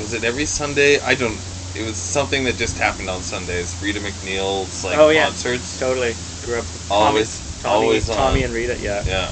was 0.00 0.14
it 0.14 0.24
every 0.24 0.46
Sunday? 0.46 0.98
I 1.00 1.14
don't. 1.14 1.36
It 1.76 1.84
was 1.84 1.96
something 1.96 2.44
that 2.44 2.56
just 2.56 2.78
happened 2.78 3.10
on 3.10 3.20
Sundays. 3.20 3.78
Rita 3.82 4.00
MacNeil's 4.00 4.84
like 4.84 4.96
Oh, 4.98 5.10
yeah. 5.10 5.26
concerts. 5.26 5.78
Totally 5.78 6.14
grew 6.46 6.60
up. 6.60 6.64
Always- 6.90 7.60
Tommy, 7.62 7.84
always 7.84 8.06
Tommy 8.08 8.38
on. 8.40 8.44
and 8.46 8.54
Rita. 8.54 8.78
Yeah, 8.80 9.04
Yeah, 9.04 9.28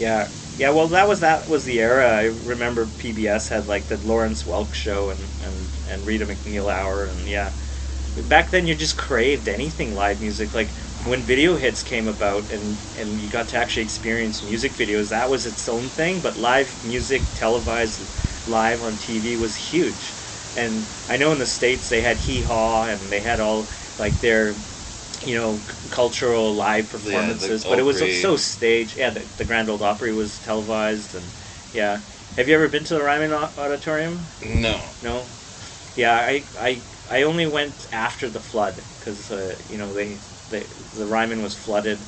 yeah, 0.00 0.28
yeah. 0.58 0.70
Well, 0.70 0.88
that 0.88 1.06
was 1.06 1.20
that 1.20 1.48
was 1.48 1.64
the 1.64 1.80
era. 1.80 2.08
I 2.10 2.24
remember 2.44 2.86
PBS 2.86 3.48
had 3.50 3.68
like 3.68 3.86
the 3.86 3.98
Lawrence 3.98 4.42
Welk 4.42 4.74
show 4.74 5.10
and 5.10 5.20
and 5.44 5.54
and 5.90 6.06
Rita 6.06 6.26
MacNeil 6.26 6.68
hour, 6.72 7.04
and 7.04 7.20
yeah. 7.20 7.52
Back 8.28 8.50
then, 8.50 8.66
you 8.66 8.74
just 8.74 8.98
craved 8.98 9.48
anything 9.48 9.94
live 9.94 10.20
music. 10.20 10.52
Like 10.52 10.68
when 11.04 11.24
video 11.24 11.56
hits 11.56 11.82
came 11.82 12.08
about, 12.08 12.50
and 12.50 12.80
and 12.94 13.20
you 13.20 13.28
got 13.28 13.48
to 13.48 13.56
actually 13.58 13.82
experience 13.84 14.42
music 14.42 14.74
videos. 14.76 15.10
That 15.10 15.30
was 15.30 15.46
its 15.46 15.68
own 15.68 15.90
thing. 15.90 16.20
But 16.22 16.36
live 16.36 16.82
music, 16.82 17.32
televised 17.34 18.02
live 18.46 18.82
on 18.82 18.98
TV, 18.98 19.36
was 19.36 19.56
huge. 19.56 20.14
And 20.54 20.90
I 21.08 21.16
know 21.16 21.32
in 21.32 21.38
the 21.38 21.46
states 21.46 21.88
they 21.88 22.02
had 22.02 22.18
Hee 22.18 22.42
Haw, 22.42 22.84
and 22.84 23.10
they 23.12 23.20
had 23.20 23.40
all 23.40 23.68
like 23.98 24.20
their 24.20 24.56
you 25.24 25.34
know, 25.36 25.64
cultural 25.90 26.54
live 26.54 26.88
performances, 26.88 27.64
but 27.64 27.78
it 27.78 27.82
was 27.82 27.98
so 28.20 28.36
staged. 28.36 28.96
Yeah, 28.96 29.10
the, 29.10 29.30
the 29.36 29.44
Grand 29.44 29.70
Ole 29.70 29.82
Opry 29.82 30.12
was 30.12 30.40
televised, 30.40 31.14
and 31.14 31.32
yeah. 31.72 32.02
Have 32.36 32.48
you 32.48 32.54
ever 32.54 32.68
been 32.68 32.84
to 32.84 32.94
the 32.94 33.02
Ryman 33.02 33.32
Auditorium? 33.32 34.28
no. 34.40 34.94
No. 35.00 35.28
Yeah, 35.94 36.14
I 36.14 36.48
I, 36.58 36.84
I 37.08 37.22
only 37.22 37.46
went 37.46 37.86
after 37.92 38.30
the 38.30 38.40
flood 38.40 38.84
because 38.98 39.30
uh, 39.30 39.56
you 39.68 39.78
know 39.78 39.92
they, 39.92 40.20
they 40.52 40.64
the 40.94 41.06
Ryman 41.06 41.42
was 41.42 41.54
flooded 41.56 41.98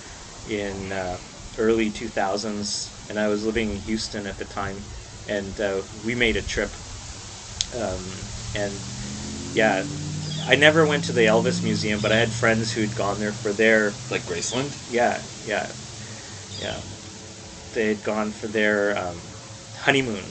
in 0.49 0.93
uh, 0.93 1.17
early 1.59 1.91
2000s, 1.91 2.91
and 3.09 3.19
I 3.19 3.27
was 3.29 3.45
living 3.45 3.71
in 3.71 3.77
Houston 3.83 4.27
at 4.27 4.39
the 4.39 4.45
time, 4.45 4.85
and 5.27 5.61
uh, 5.61 5.83
we 6.05 6.15
made 6.15 6.37
a 6.37 6.43
trip, 6.43 6.71
um, 7.75 8.05
and 8.55 8.73
yeah. 9.55 9.85
I 10.47 10.57
never 10.57 10.85
went 10.85 11.05
to 11.05 11.13
the 11.13 11.23
Elvis 11.23 11.65
Museum, 11.65 12.01
but 12.03 12.13
I 12.13 12.17
had 12.17 12.31
friends 12.31 12.71
who'd 12.71 12.95
gone 12.95 13.19
there 13.19 13.33
for 13.33 13.51
their 13.51 13.95
Like 14.11 14.27
Graceland. 14.27 14.77
yeah, 14.93 15.23
yeah, 15.47 15.73
yeah. 16.61 16.79
They 17.73 17.89
had 17.89 18.05
gone 18.05 18.31
for 18.31 18.47
their 18.47 18.97
um, 18.99 19.19
honeymoon. 19.79 20.23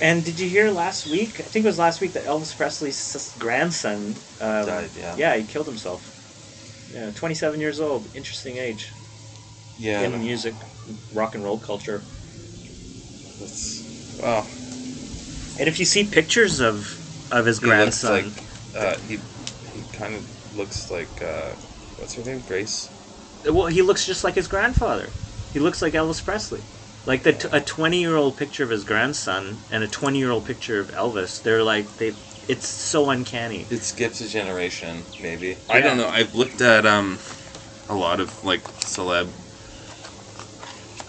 And 0.00 0.24
did 0.24 0.38
you 0.40 0.48
hear 0.48 0.70
last 0.70 1.06
week? 1.06 1.40
I 1.40 1.44
think 1.44 1.64
it 1.64 1.68
was 1.68 1.78
last 1.78 2.00
week 2.00 2.12
that 2.12 2.24
Elvis 2.24 2.56
Presley's 2.56 3.34
grandson 3.38 4.14
um, 4.40 4.66
Died, 4.66 4.90
yeah. 4.96 5.16
Yeah, 5.16 5.36
he 5.36 5.44
killed 5.44 5.66
himself. 5.66 6.02
Yeah, 6.92 7.10
27 7.10 7.60
years 7.60 7.80
old. 7.80 8.08
Interesting 8.14 8.56
age 8.56 8.90
Yeah. 9.78 10.02
in 10.02 10.18
music, 10.20 10.54
rock 11.12 11.34
and 11.34 11.44
roll 11.44 11.58
culture. 11.58 12.02
That's, 13.38 14.18
well, 14.20 14.46
And 15.58 15.68
if 15.68 15.78
you 15.78 15.84
see 15.84 16.04
pictures 16.04 16.60
of 16.60 16.98
of 17.30 17.46
his 17.46 17.58
he 17.58 17.66
looks 17.66 18.02
grandson, 18.02 18.32
like 18.32 18.42
uh, 18.76 18.96
he 19.06 19.16
he 19.72 19.82
kind 19.92 20.14
of 20.14 20.56
looks 20.56 20.90
like 20.90 21.22
uh, 21.22 21.50
what's 21.98 22.14
her 22.14 22.24
name? 22.24 22.42
Grace. 22.48 22.88
well, 23.44 23.66
he 23.66 23.82
looks 23.82 24.06
just 24.06 24.24
like 24.24 24.34
his 24.34 24.48
grandfather. 24.48 25.08
He 25.52 25.60
looks 25.60 25.82
like 25.82 25.92
Elvis 25.94 26.24
Presley. 26.24 26.62
Like 27.08 27.22
the 27.22 27.32
t- 27.32 27.48
a 27.50 27.60
twenty 27.62 28.00
year 28.00 28.16
old 28.16 28.36
picture 28.36 28.62
of 28.64 28.68
his 28.68 28.84
grandson 28.84 29.64
and 29.70 29.82
a 29.82 29.88
twenty 29.88 30.18
year 30.18 30.30
old 30.30 30.44
picture 30.44 30.78
of 30.78 30.88
Elvis. 30.88 31.42
They're 31.42 31.62
like 31.64 31.96
they. 31.96 32.12
It's 32.48 32.68
so 32.68 33.08
uncanny. 33.08 33.66
It 33.70 33.82
skips 33.82 34.20
a 34.20 34.28
generation, 34.28 35.04
maybe. 35.18 35.56
I 35.70 35.80
don't 35.80 35.96
know. 35.96 36.08
I've 36.08 36.34
looked 36.34 36.60
at 36.60 36.84
um 36.84 37.18
a 37.88 37.94
lot 37.94 38.20
of 38.20 38.44
like 38.44 38.62
celeb 38.80 39.30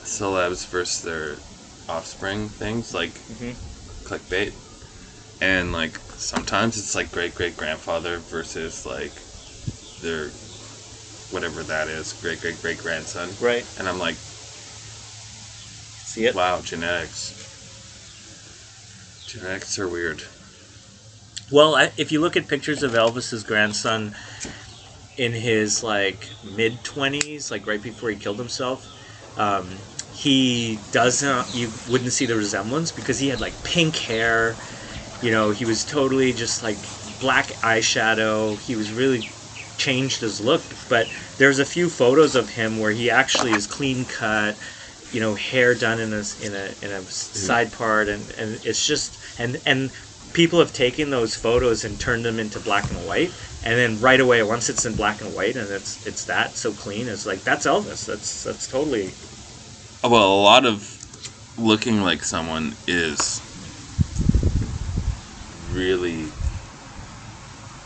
celebs 0.06 0.66
versus 0.68 1.04
their 1.04 1.40
offspring 1.90 2.48
things 2.48 2.94
like 2.94 3.16
Mhm. 3.28 3.56
clickbait, 4.06 4.54
and 5.42 5.74
like 5.74 6.00
sometimes 6.16 6.78
it's 6.78 6.96
like 6.96 7.12
great 7.12 7.36
great 7.36 7.58
grandfather 7.58 8.20
versus 8.20 8.86
like 8.86 9.12
their 10.02 10.32
whatever 11.30 11.62
that 11.64 11.90
is 11.90 12.14
great 12.14 12.40
great 12.40 12.62
great 12.62 12.78
grandson, 12.78 13.36
Right. 13.42 13.66
and 13.78 13.88
I'm 13.90 14.00
like, 14.00 14.16
See 16.10 16.26
it. 16.26 16.34
wow, 16.34 16.60
genetics. 16.62 17.36
Genetics 19.28 19.78
are 19.78 19.88
weird. 19.88 20.24
Well, 21.52 21.76
I, 21.76 21.92
if 21.98 22.12
you 22.12 22.20
look 22.20 22.36
at 22.36 22.48
pictures 22.48 22.82
of 22.82 22.94
Elvis's 22.94 23.44
grandson 23.44 24.16
in 25.18 25.34
his 25.34 25.84
like 25.84 26.28
mid 26.56 26.84
twenties, 26.84 27.52
like 27.52 27.68
right 27.68 27.82
before 27.82 28.10
he 28.10 28.16
killed 28.16 28.40
himself, 28.40 28.88
um, 29.38 29.78
he 30.16 30.80
doesn't. 30.92 31.54
You 31.54 31.70
wouldn't 31.92 32.12
see 32.12 32.26
the 32.26 32.36
resemblance 32.36 32.92
because 32.92 33.20
he 33.20 33.28
had 33.30 33.40
like 33.40 33.62
pink 33.64 33.96
hair. 33.96 34.56
You 35.22 35.30
know, 35.30 35.52
he 35.52 35.66
was 35.66 35.86
totally 35.86 36.34
just 36.34 36.64
like 36.64 36.78
black 37.20 37.50
eyeshadow. 37.62 38.60
He 38.60 38.76
was 38.76 38.92
really 38.92 39.28
changed 39.78 40.22
his 40.22 40.42
look. 40.42 40.62
But 40.90 41.08
there's 41.38 41.60
a 41.60 41.66
few 41.66 41.88
photos 41.88 42.36
of 42.36 42.50
him 42.50 42.80
where 42.80 42.92
he 42.92 43.12
actually 43.12 43.52
is 43.52 43.68
clean 43.68 44.06
cut. 44.06 44.58
You 45.12 45.20
know, 45.22 45.36
hair 45.36 45.76
done 45.76 46.00
in 46.00 46.14
a 46.14 46.24
in 46.40 46.56
a 46.56 46.76
in 46.82 46.92
a 46.92 47.06
side 47.10 47.72
part, 47.72 48.10
and 48.10 48.32
and 48.32 48.60
it's 48.64 48.86
just 48.86 49.18
and 49.38 49.62
and 49.66 49.92
people 50.34 50.60
have 50.60 50.72
taken 50.74 51.10
those 51.10 51.36
photos 51.36 51.84
and 51.84 52.00
turned 52.00 52.26
them 52.26 52.40
into 52.40 52.60
black 52.60 52.92
and 52.92 53.04
white, 53.04 53.36
and 53.62 53.78
then 53.80 54.00
right 54.00 54.20
away, 54.20 54.44
once 54.44 54.70
it's 54.70 54.86
in 54.86 54.96
black 54.96 55.22
and 55.22 55.34
white 55.34 55.58
and 55.58 55.72
it's 55.72 56.00
it's 56.04 56.26
that 56.26 56.58
so 56.58 56.74
clean, 56.74 57.08
it's 57.08 57.26
like 57.26 57.44
that's 57.44 57.66
Elvis. 57.66 58.06
That's 58.06 58.44
that's 58.44 58.68
totally 58.68 59.18
Well, 60.04 60.34
a 60.34 60.42
lot 60.42 60.66
of 60.66 61.00
looking 61.58 62.02
like 62.02 62.24
someone 62.24 62.78
is 62.88 63.44
really 65.52 66.36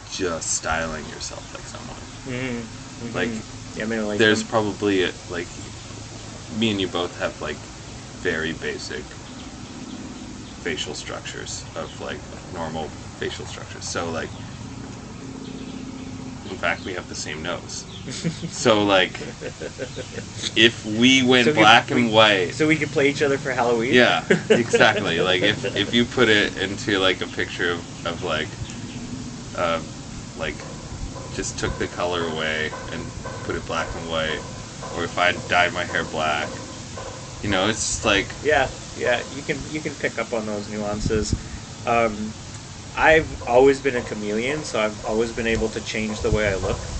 just 0.06 0.50
styling 0.52 1.08
yourself 1.08 1.54
like 1.54 1.66
someone. 1.68 2.08
mm, 2.26 2.70
Like 3.14 3.46
yeah, 3.76 3.84
I 3.84 3.86
mean, 3.88 4.06
like 4.06 4.20
there's 4.20 4.44
um, 4.44 4.48
probably 4.48 5.04
a, 5.04 5.14
like 5.28 5.63
me 6.54 6.72
and 6.72 6.82
you 6.82 6.88
both 6.88 7.18
have 7.18 7.42
like 7.42 7.72
very 8.22 8.54
basic 8.54 9.18
facial 10.60 10.96
structures 10.96 11.68
of 11.76 12.00
like 12.00 12.24
normal 12.52 12.94
facial 13.18 13.46
structures. 13.46 13.86
So 13.86 14.10
like 14.10 14.32
in 16.46 16.58
fact 16.58 16.86
we 16.86 16.94
have 16.94 17.08
the 17.08 17.16
same 17.16 17.42
nose. 17.42 17.88
so 18.50 18.84
like 18.84 19.20
if 20.56 20.86
we 20.86 21.24
went 21.24 21.46
So 21.46 21.52
we- 21.52 21.58
black 21.60 21.92
and 21.92 22.12
white 22.12 22.54
so 22.56 22.68
we 22.68 22.78
could 22.78 22.92
play 22.92 23.10
each 23.10 23.22
other 23.22 23.38
for 23.38 23.52
Halloween. 23.52 23.94
yeah, 23.94 24.26
exactly. 24.50 25.20
like 25.22 25.42
if 25.42 25.66
if 25.76 25.94
you 25.94 26.06
put 26.06 26.30
it 26.30 26.58
into 26.58 27.00
like 27.00 27.22
a 27.22 27.28
picture 27.28 27.72
of, 27.72 27.86
of 28.06 28.24
like 28.24 28.50
uh 29.56 29.82
like 30.36 30.66
just 31.32 31.58
took 31.58 31.78
the 31.78 31.88
color 31.88 32.26
away 32.26 32.74
and 32.90 33.12
put 33.44 33.56
it 33.56 33.66
black 33.66 33.96
and 33.96 34.08
white, 34.10 34.44
or 34.94 35.04
if 35.04 35.18
I 35.18 35.34
dyed 35.34 35.74
my 35.74 35.86
hair 35.86 36.06
black, 36.06 36.64
you 37.42 37.50
know, 37.50 37.70
it's 37.70 38.06
like 38.06 38.38
Yeah, 38.42 38.72
yeah, 38.96 39.24
you 39.30 39.44
can 39.44 39.70
you 39.70 39.82
can 39.82 39.96
pick 39.98 40.18
up 40.20 40.34
on 40.34 40.46
those 40.46 40.70
nuances. 40.70 41.36
Um, 41.86 42.38
I've 42.96 43.42
always 43.48 43.82
been 43.82 43.96
a 43.96 44.04
chameleon, 44.04 44.64
so 44.64 44.80
I've 44.82 45.00
always 45.04 45.34
been 45.34 45.48
able 45.48 45.70
to 45.72 45.82
change 45.82 46.22
the 46.22 46.32
way 46.32 46.48
I 46.48 46.56
look, 46.56 46.94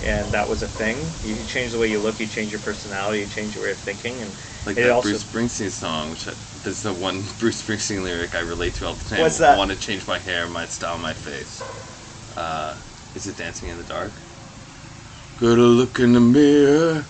and 0.00 0.32
that 0.34 0.48
was 0.48 0.62
a 0.62 0.68
thing. 0.68 1.18
You 1.22 1.44
change 1.44 1.72
the 1.72 1.78
way 1.78 1.88
you 1.88 2.00
look, 2.00 2.20
you 2.20 2.26
change 2.26 2.52
your 2.52 2.60
personality, 2.60 3.20
you 3.20 3.26
change 3.28 3.54
your 3.54 3.64
way 3.64 3.72
of 3.72 3.80
thinking, 3.80 4.22
and 4.22 4.36
like 4.66 4.76
It 4.76 4.82
that 4.84 4.92
also- 4.92 5.08
Bruce 5.08 5.24
Springsteen 5.24 5.70
song, 5.70 6.10
which 6.10 6.28
I, 6.28 6.34
there's 6.54 6.82
the 6.82 6.92
one 6.94 7.22
Bruce 7.38 7.62
Springsteen 7.62 8.02
lyric 8.02 8.34
I 8.34 8.40
relate 8.40 8.74
to 8.76 8.86
all 8.86 8.94
the 8.96 9.04
time. 9.04 9.20
What's 9.20 9.38
that? 9.38 9.54
I 9.54 9.58
want 9.58 9.70
to 9.70 9.76
change 9.76 10.06
my 10.06 10.18
hair, 10.18 10.48
my 10.48 10.66
style, 10.66 10.98
my 10.98 11.14
face. 11.14 11.64
Uh, 12.36 12.76
is 13.14 13.26
it 13.26 13.36
Dancing 13.36 13.68
in 13.68 13.78
the 13.78 13.84
Dark? 13.84 14.22
Gotta 15.38 15.62
look 15.62 15.98
in 15.98 16.12
the 16.12 16.20
mirror. 16.20 17.08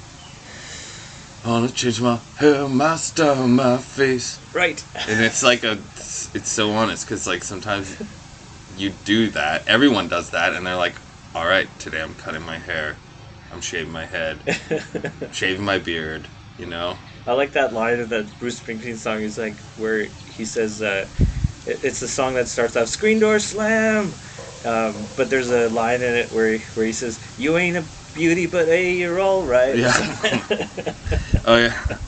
I 1.46 1.50
wanna 1.50 1.68
change 1.68 2.00
my 2.00 2.18
hair, 2.38 2.66
my 2.66 2.96
style, 2.96 3.46
my 3.46 3.78
face. 3.78 4.40
right. 4.52 4.84
And 5.06 5.22
it's 5.24 5.44
like 5.44 5.62
a, 5.62 5.78
it's, 5.94 6.34
it's 6.34 6.50
so 6.50 6.72
honest 6.72 7.06
because 7.06 7.24
like 7.28 7.44
sometimes 7.44 8.02
you 8.76 8.90
do 8.90 9.30
that. 9.30 9.62
Everyone 9.68 10.08
does 10.08 10.30
that, 10.30 10.54
and 10.54 10.66
they're 10.66 10.74
like, 10.74 11.00
"All 11.36 11.46
right, 11.46 11.68
today 11.78 12.02
I'm 12.02 12.16
cutting 12.16 12.42
my 12.42 12.58
hair, 12.58 12.98
I'm 13.52 13.60
shaving 13.60 13.92
my 13.92 14.06
head, 14.06 14.42
shaving 15.30 15.64
my 15.64 15.78
beard." 15.78 16.26
You 16.58 16.66
know, 16.66 16.98
I 17.28 17.34
like 17.34 17.52
that 17.52 17.72
line 17.72 18.00
of 18.00 18.08
that 18.08 18.36
Bruce 18.40 18.60
Springsteen 18.60 18.96
song. 18.96 19.20
He's 19.20 19.38
like 19.38 19.60
where 19.76 20.08
he 20.24 20.44
says, 20.44 20.82
uh, 20.82 21.06
it, 21.64 21.78
"It's 21.84 22.00
the 22.00 22.08
song 22.08 22.34
that 22.34 22.48
starts 22.48 22.74
off 22.74 22.88
screen 22.88 23.20
door 23.20 23.38
slam," 23.38 24.16
um, 24.64 25.06
but 25.14 25.30
there's 25.30 25.52
a 25.52 25.68
line 25.68 26.02
in 26.02 26.16
it 26.16 26.32
where 26.32 26.54
he, 26.54 26.64
where 26.74 26.86
he 26.86 26.92
says, 26.92 27.20
"You 27.36 27.56
ain't 27.56 27.76
a 27.76 27.84
beauty, 28.16 28.46
but 28.46 28.66
hey, 28.66 28.94
you're 28.94 29.20
all 29.20 29.44
right." 29.44 29.76
Yeah. 29.76 29.92
oh 31.44 31.56
yeah. 31.56 31.98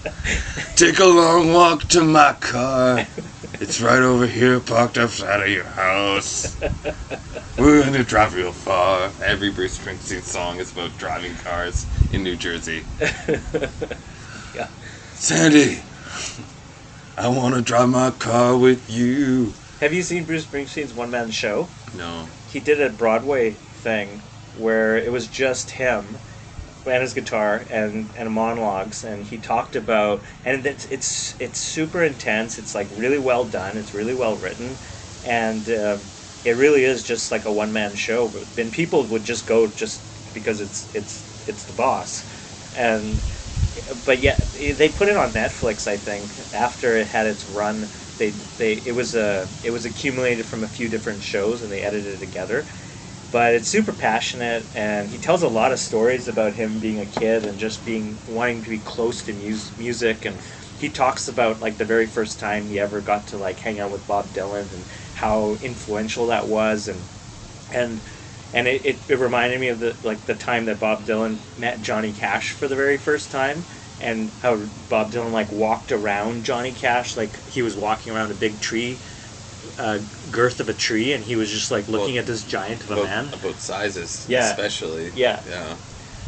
Take 0.76 0.98
a 0.98 1.04
long 1.04 1.52
walk 1.52 1.82
to 1.88 2.02
my 2.02 2.34
car. 2.40 3.06
It's 3.60 3.80
right 3.80 4.02
over 4.02 4.26
here, 4.26 4.60
parked 4.60 4.98
outside 4.98 5.42
of 5.42 5.48
your 5.48 5.64
house. 5.64 6.56
We're 7.58 7.82
gonna 7.82 8.04
drive 8.04 8.34
real 8.34 8.52
far. 8.52 9.10
Every 9.22 9.50
Bruce 9.50 9.78
Springsteen 9.78 10.22
song 10.22 10.58
is 10.58 10.72
about 10.72 10.96
driving 10.98 11.34
cars 11.36 11.86
in 12.12 12.22
New 12.22 12.36
Jersey. 12.36 12.84
Yeah. 14.54 14.68
Sandy, 15.14 15.78
I 17.18 17.28
want 17.28 17.54
to 17.54 17.60
drive 17.60 17.88
my 17.90 18.10
car 18.12 18.56
with 18.56 18.88
you. 18.90 19.52
Have 19.80 19.92
you 19.92 20.02
seen 20.02 20.24
Bruce 20.24 20.46
Springsteen's 20.46 20.94
one 20.94 21.10
man 21.10 21.30
show? 21.30 21.68
No. 21.96 22.26
he 22.50 22.60
did 22.60 22.80
a 22.80 22.90
Broadway 22.90 23.50
thing 23.50 24.22
where 24.58 24.96
it 24.98 25.12
was 25.12 25.28
just 25.28 25.72
him 25.72 26.18
and 26.86 27.02
his 27.02 27.14
guitar 27.14 27.66
and 27.70 28.12
and 28.16 28.32
monologues 28.32 29.04
and 29.04 29.26
he 29.26 29.38
talked 29.38 29.76
about 29.76 30.24
and 30.44 30.64
it's 30.66 30.86
it's 30.86 31.36
it's 31.38 31.60
super 31.60 32.02
intense. 32.02 32.58
It's 32.58 32.74
like 32.74 32.88
really 32.90 33.18
well 33.18 33.44
done. 33.44 33.76
It's 33.76 33.94
really 33.94 34.14
well 34.14 34.38
written. 34.38 34.78
And 35.22 35.68
uh, 35.68 36.00
it 36.44 36.52
really 36.56 36.84
is 36.84 37.02
just 37.04 37.30
like 37.30 37.44
a 37.44 37.52
one 37.52 37.72
man 37.72 37.94
show. 37.94 38.28
But 38.28 38.54
then 38.56 38.70
people 38.70 39.08
would 39.08 39.24
just 39.24 39.46
go 39.46 39.66
just 39.68 40.06
because 40.32 40.60
it's 40.60 40.88
it's 40.94 41.26
it's 41.46 41.64
the 41.66 41.74
boss. 41.74 42.24
And 42.72 43.22
but 44.04 44.20
yeah 44.20 44.38
they 44.52 44.88
put 44.88 45.08
it 45.08 45.16
on 45.16 45.32
Netflix 45.34 45.86
I 45.86 45.98
think 45.98 46.40
after 46.52 46.96
it 46.96 47.06
had 47.08 47.26
its 47.26 47.46
run. 47.46 47.90
They 48.16 48.32
they 48.56 48.74
it 48.84 48.92
was 48.92 49.14
a 49.14 49.48
it 49.62 49.70
was 49.70 49.84
accumulated 49.84 50.46
from 50.46 50.64
a 50.64 50.68
few 50.68 50.88
different 50.88 51.22
shows 51.22 51.62
and 51.62 51.70
they 51.70 51.82
edited 51.82 52.14
it 52.14 52.18
together 52.18 52.66
but 53.30 53.54
it's 53.54 53.68
super 53.68 53.92
passionate 53.92 54.68
and 54.74 55.10
he 55.10 55.18
tells 55.18 55.42
a 55.42 55.48
lot 55.48 55.72
of 55.72 55.78
stories 55.78 56.28
about 56.28 56.54
him 56.54 56.80
being 56.80 56.98
a 57.00 57.06
kid 57.06 57.44
and 57.44 57.58
just 57.58 57.84
being 57.84 58.18
wanting 58.26 58.62
to 58.62 58.70
be 58.70 58.78
close 58.78 59.22
to 59.22 59.32
mus- 59.34 59.76
music 59.76 60.24
and 60.24 60.40
he 60.76 60.88
talks 60.88 61.28
about 61.28 61.60
like 61.60 61.76
the 61.78 61.84
very 61.84 62.06
first 62.06 62.38
time 62.38 62.66
he 62.66 62.78
ever 62.78 63.00
got 63.00 63.26
to 63.26 63.36
like 63.38 63.60
hang 63.60 63.80
out 63.80 63.90
with 63.90 64.06
Bob 64.06 64.32
Dylan 64.32 64.72
and 64.72 64.86
how 65.14 65.56
influential 65.60 66.26
that 66.28 66.48
was 66.48 66.88
and 66.88 67.04
and 67.70 68.00
and 68.52 68.66
it, 68.66 68.86
it, 68.86 69.00
it 69.08 69.18
reminded 69.18 69.60
me 69.60 69.68
of 69.68 69.78
the 69.80 69.96
like 70.02 70.24
the 70.24 70.34
time 70.34 70.64
that 70.66 70.78
Bob 70.78 71.04
Dylan 71.04 71.40
met 71.56 71.82
Johnny 71.82 72.12
Cash 72.12 72.52
for 72.52 72.66
the 72.66 72.76
very 72.76 72.96
first 72.96 73.30
time 73.30 73.66
and 74.00 74.32
how 74.40 74.56
Bob 74.88 75.12
Dylan 75.12 75.32
like 75.32 75.52
walked 75.52 75.92
around 75.92 76.44
Johnny 76.44 76.72
Cash 76.72 77.16
like 77.16 77.46
he 77.46 77.60
was 77.62 77.76
walking 77.76 78.12
around 78.12 78.30
a 78.30 78.34
big 78.34 78.60
tree 78.60 79.00
uh, 79.78 79.98
girth 80.30 80.60
of 80.60 80.68
a 80.68 80.74
tree 80.74 81.12
and 81.12 81.24
he 81.24 81.36
was 81.36 81.50
just 81.50 81.70
like 81.70 81.88
looking 81.88 82.14
Well, 82.14 82.20
at 82.22 82.26
this 82.26 82.44
giant 82.44 82.84
of 82.84 82.90
a 82.90 83.04
man 83.04 83.32
about 83.32 83.60
sizes, 83.60 84.26
Yeah. 84.28 84.50
especially. 84.50 85.12
Yeah. 85.14 85.42
Yeah. 85.46 85.76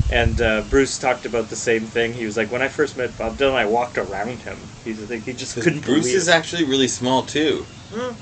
and 0.09 0.41
uh, 0.41 0.63
Bruce 0.63 0.99
talked 0.99 1.27
about 1.27 1.49
the 1.49 1.57
same 1.57 1.87
thing 1.87 2.15
he 2.15 2.25
was 2.27 2.37
like 2.37 2.51
when 2.51 2.63
I 2.63 2.69
first 2.69 2.97
met 2.97 3.17
Bob 3.17 3.39
Dylan 3.39 3.55
I 3.55 3.67
walked 3.67 3.99
around 3.99 4.43
him 4.43 4.73
he's 4.85 5.01
like 5.11 5.25
he 5.25 5.33
just 5.35 5.55
couldn't 5.55 5.85
Bruce 5.85 6.05
believe 6.05 6.17
is 6.17 6.29
actually 6.29 6.65
really 6.65 6.89
small 6.89 7.25
too. 7.25 7.69
Hmm. 7.93 8.13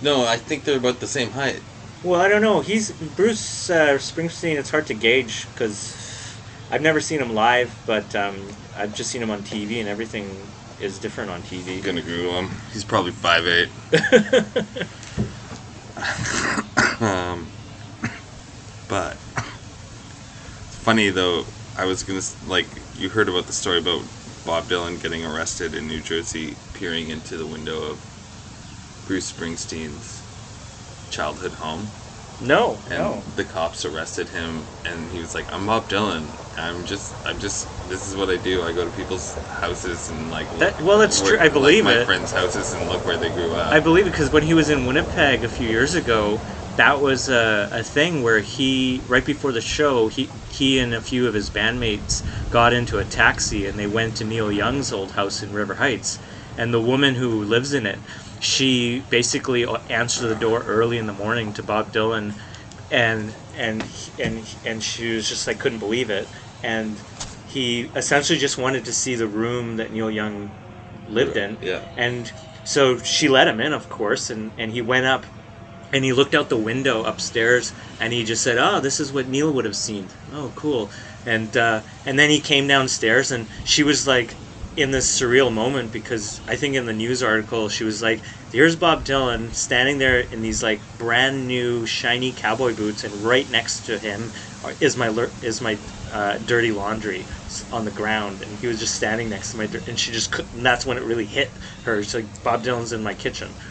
No, 0.00 0.24
I 0.26 0.36
think 0.36 0.64
they're 0.64 0.76
about 0.78 1.00
the 1.00 1.06
same 1.06 1.32
height. 1.32 1.62
well 2.02 2.20
I 2.20 2.28
don't 2.28 2.42
know 2.42 2.60
he's 2.60 2.92
Bruce 2.92 3.70
uh, 3.70 3.94
Springsteen 3.98 4.56
it's 4.58 4.70
hard 4.70 4.86
to 4.86 4.94
gauge 4.94 5.48
because 5.54 5.96
I've 6.70 6.82
never 6.82 7.00
seen 7.00 7.20
him 7.20 7.34
live 7.34 7.80
but 7.84 8.14
um, 8.14 8.56
I've 8.76 8.92
just 8.92 9.10
seen 9.10 9.22
him 9.22 9.30
on 9.30 9.42
TV 9.42 9.80
and 9.80 9.88
everything 9.88 10.57
is 10.80 10.98
different 10.98 11.30
on 11.30 11.42
TV 11.42 11.76
I'm 11.76 11.82
gonna 11.82 12.02
Google 12.02 12.40
him. 12.40 12.50
He's 12.72 12.84
probably 12.84 13.12
5'8. 13.12 13.68
um, 17.02 17.46
but 18.88 19.12
it's 20.66 20.78
funny 20.78 21.10
though. 21.10 21.44
I 21.76 21.84
was 21.84 22.02
gonna 22.02 22.20
like 22.46 22.66
you 22.96 23.08
heard 23.08 23.28
about 23.28 23.46
the 23.46 23.52
story 23.52 23.78
about 23.78 24.02
Bob 24.44 24.64
Dylan 24.64 25.00
getting 25.02 25.24
arrested 25.24 25.74
in 25.74 25.86
New 25.86 26.00
Jersey, 26.00 26.56
peering 26.74 27.08
into 27.10 27.36
the 27.36 27.46
window 27.46 27.82
of 27.82 27.98
Bruce 29.06 29.30
Springsteen's 29.32 30.22
childhood 31.10 31.52
home, 31.52 31.88
no 32.40 32.80
and 32.86 32.98
no 32.98 33.22
the 33.34 33.44
cops 33.44 33.84
arrested 33.84 34.28
him, 34.30 34.68
and 34.84 35.10
he 35.10 35.20
was 35.20 35.34
like, 35.34 35.46
"I'm 35.52 35.66
Bob 35.66 35.88
Dylan. 35.88 36.34
I'm 36.56 36.84
just, 36.84 37.14
I'm 37.24 37.38
just. 37.38 37.68
This 37.88 38.06
is 38.06 38.16
what 38.16 38.28
I 38.30 38.36
do. 38.36 38.64
I 38.64 38.72
go 38.72 38.84
to 38.84 38.90
people's 38.90 39.36
houses 39.48 40.08
and 40.08 40.30
like. 40.30 40.50
That- 40.58 40.80
well, 40.80 40.98
that's 40.98 41.20
look- 41.20 41.30
true. 41.30 41.38
I 41.38 41.44
like 41.44 41.52
believe 41.52 41.84
my 41.84 42.04
friends' 42.04 42.32
houses 42.32 42.72
and 42.72 42.88
look 42.88 43.04
where 43.04 43.16
they 43.16 43.30
grew 43.30 43.54
up. 43.54 43.72
I 43.72 43.80
believe 43.80 44.06
it 44.06 44.10
because 44.10 44.30
when 44.30 44.42
he 44.42 44.54
was 44.54 44.68
in 44.68 44.84
Winnipeg 44.86 45.44
a 45.44 45.48
few 45.48 45.68
years 45.68 45.94
ago, 45.94 46.40
that 46.76 47.00
was 47.00 47.28
a, 47.28 47.68
a 47.70 47.82
thing 47.84 48.22
where 48.22 48.40
he, 48.40 49.02
right 49.08 49.24
before 49.24 49.52
the 49.52 49.60
show, 49.60 50.08
he 50.08 50.28
he 50.50 50.78
and 50.80 50.94
a 50.94 51.00
few 51.00 51.28
of 51.28 51.34
his 51.34 51.50
bandmates 51.50 52.22
got 52.50 52.72
into 52.72 52.98
a 52.98 53.04
taxi 53.04 53.66
and 53.66 53.78
they 53.78 53.86
went 53.86 54.16
to 54.16 54.24
Neil 54.24 54.50
Young's 54.50 54.92
old 54.92 55.12
house 55.12 55.42
in 55.42 55.52
River 55.52 55.74
Heights, 55.74 56.18
and 56.56 56.74
the 56.74 56.80
woman 56.80 57.14
who 57.14 57.42
lives 57.44 57.72
in 57.72 57.86
it, 57.86 58.00
she 58.38 59.00
basically 59.00 59.66
answered 59.88 60.28
the 60.28 60.36
door 60.36 60.62
early 60.62 60.98
in 60.98 61.06
the 61.06 61.12
morning 61.12 61.52
to 61.54 61.62
Bob 61.62 61.92
Dylan, 61.92 62.38
and 62.90 63.34
and 63.54 63.84
and 64.18 64.56
and 64.64 64.82
she 64.82 65.14
was 65.14 65.28
just 65.28 65.46
like 65.46 65.58
couldn't 65.58 65.78
believe 65.78 66.10
it, 66.10 66.30
and 66.62 67.02
he 67.44 67.90
essentially 67.96 68.38
just 68.38 68.58
wanted 68.58 68.84
to 68.84 68.92
see 68.92 69.14
the 69.14 69.26
room 69.28 69.76
that 69.76 69.90
Neil 69.92 70.10
Young 70.10 70.52
lived 71.06 71.36
in. 71.36 71.58
Yeah. 71.62 71.80
And 71.96 72.30
so 72.64 72.98
she 72.98 73.28
let 73.28 73.48
him 73.48 73.60
in, 73.60 73.72
of 73.72 73.88
course, 73.88 74.28
and, 74.30 74.52
and 74.58 74.70
he 74.70 74.82
went 74.82 75.06
up 75.06 75.24
and 75.92 76.04
he 76.04 76.12
looked 76.12 76.34
out 76.34 76.50
the 76.50 76.58
window 76.58 77.02
upstairs 77.04 77.72
and 77.98 78.12
he 78.12 78.24
just 78.24 78.42
said, 78.42 78.58
Oh, 78.58 78.80
this 78.80 79.00
is 79.00 79.12
what 79.12 79.26
Neil 79.28 79.52
would 79.52 79.64
have 79.64 79.76
seen. 79.76 80.10
Oh, 80.30 80.52
cool. 80.54 80.92
And 81.24 81.56
uh, 81.56 81.82
and 82.04 82.18
then 82.18 82.30
he 82.30 82.40
came 82.40 82.66
downstairs 82.66 83.30
and 83.30 83.48
she 83.64 83.82
was 83.82 84.06
like 84.06 84.36
in 84.78 84.92
this 84.92 85.10
surreal 85.20 85.52
moment 85.52 85.92
because 85.92 86.40
I 86.48 86.56
think 86.56 86.76
in 86.76 86.86
the 86.86 86.94
news 86.94 87.22
article 87.22 87.68
she 87.68 87.84
was 87.84 88.02
like, 88.02 88.24
"Here's 88.52 88.76
Bob 88.76 89.04
Dylan 89.04 89.54
standing 89.54 89.98
there 89.98 90.20
in 90.20 90.42
these 90.42 90.62
like 90.62 90.86
brand 90.98 91.46
new 91.48 91.86
shiny 91.86 92.32
cowboy 92.34 92.74
boots, 92.74 93.04
and 93.04 93.24
right 93.24 93.48
next 93.50 93.82
to 93.86 93.98
him 93.98 94.32
is 94.80 94.96
my 94.96 95.28
is 95.42 95.60
my 95.60 95.82
uh, 96.10 96.38
dirty 96.38 96.72
laundry 96.72 97.28
on 97.72 97.84
the 97.84 97.90
ground, 97.92 98.42
and 98.42 98.58
he 98.58 98.66
was 98.68 98.78
just 98.80 98.94
standing 98.96 99.28
next 99.30 99.52
to 99.52 99.58
my 99.58 99.66
dir- 99.66 99.84
and 99.86 99.98
she 99.98 100.12
just 100.12 100.32
could, 100.32 100.48
and 100.52 100.64
that's 100.66 100.86
when 100.86 100.98
it 100.98 101.04
really 101.04 101.26
hit 101.26 101.58
her. 101.84 102.02
She's 102.02 102.14
like, 102.14 102.42
Bob 102.42 102.64
Dylan's 102.64 102.92
in 102.92 103.02
my 103.02 103.14
kitchen. 103.14 103.56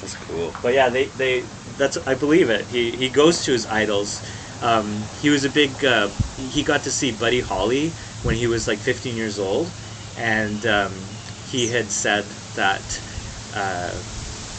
That's 0.00 0.16
cool. 0.16 0.56
But 0.62 0.72
yeah, 0.74 0.88
they, 0.88 1.10
they 1.10 1.50
that's 1.66 1.98
I 2.06 2.14
believe 2.14 2.48
it. 2.48 2.70
He 2.70 2.96
he 2.96 3.10
goes 3.10 3.42
to 3.44 3.52
his 3.52 3.66
idols. 3.66 4.22
Um, 4.62 5.10
he 5.12 5.28
was 5.28 5.44
a 5.44 5.50
big. 5.50 5.84
Uh, 5.84 6.12
he 6.36 6.62
got 6.62 6.82
to 6.84 6.90
see 6.90 7.12
Buddy 7.12 7.40
Holly 7.40 7.96
when 8.22 8.36
he 8.36 8.46
was 8.46 8.68
like 8.68 8.82
15 8.82 9.16
years 9.16 9.38
old, 9.38 9.74
and 10.14 10.64
um, 10.66 11.20
he 11.42 11.68
had 11.68 11.90
said 11.92 12.36
that 12.54 13.02
uh, 13.52 14.02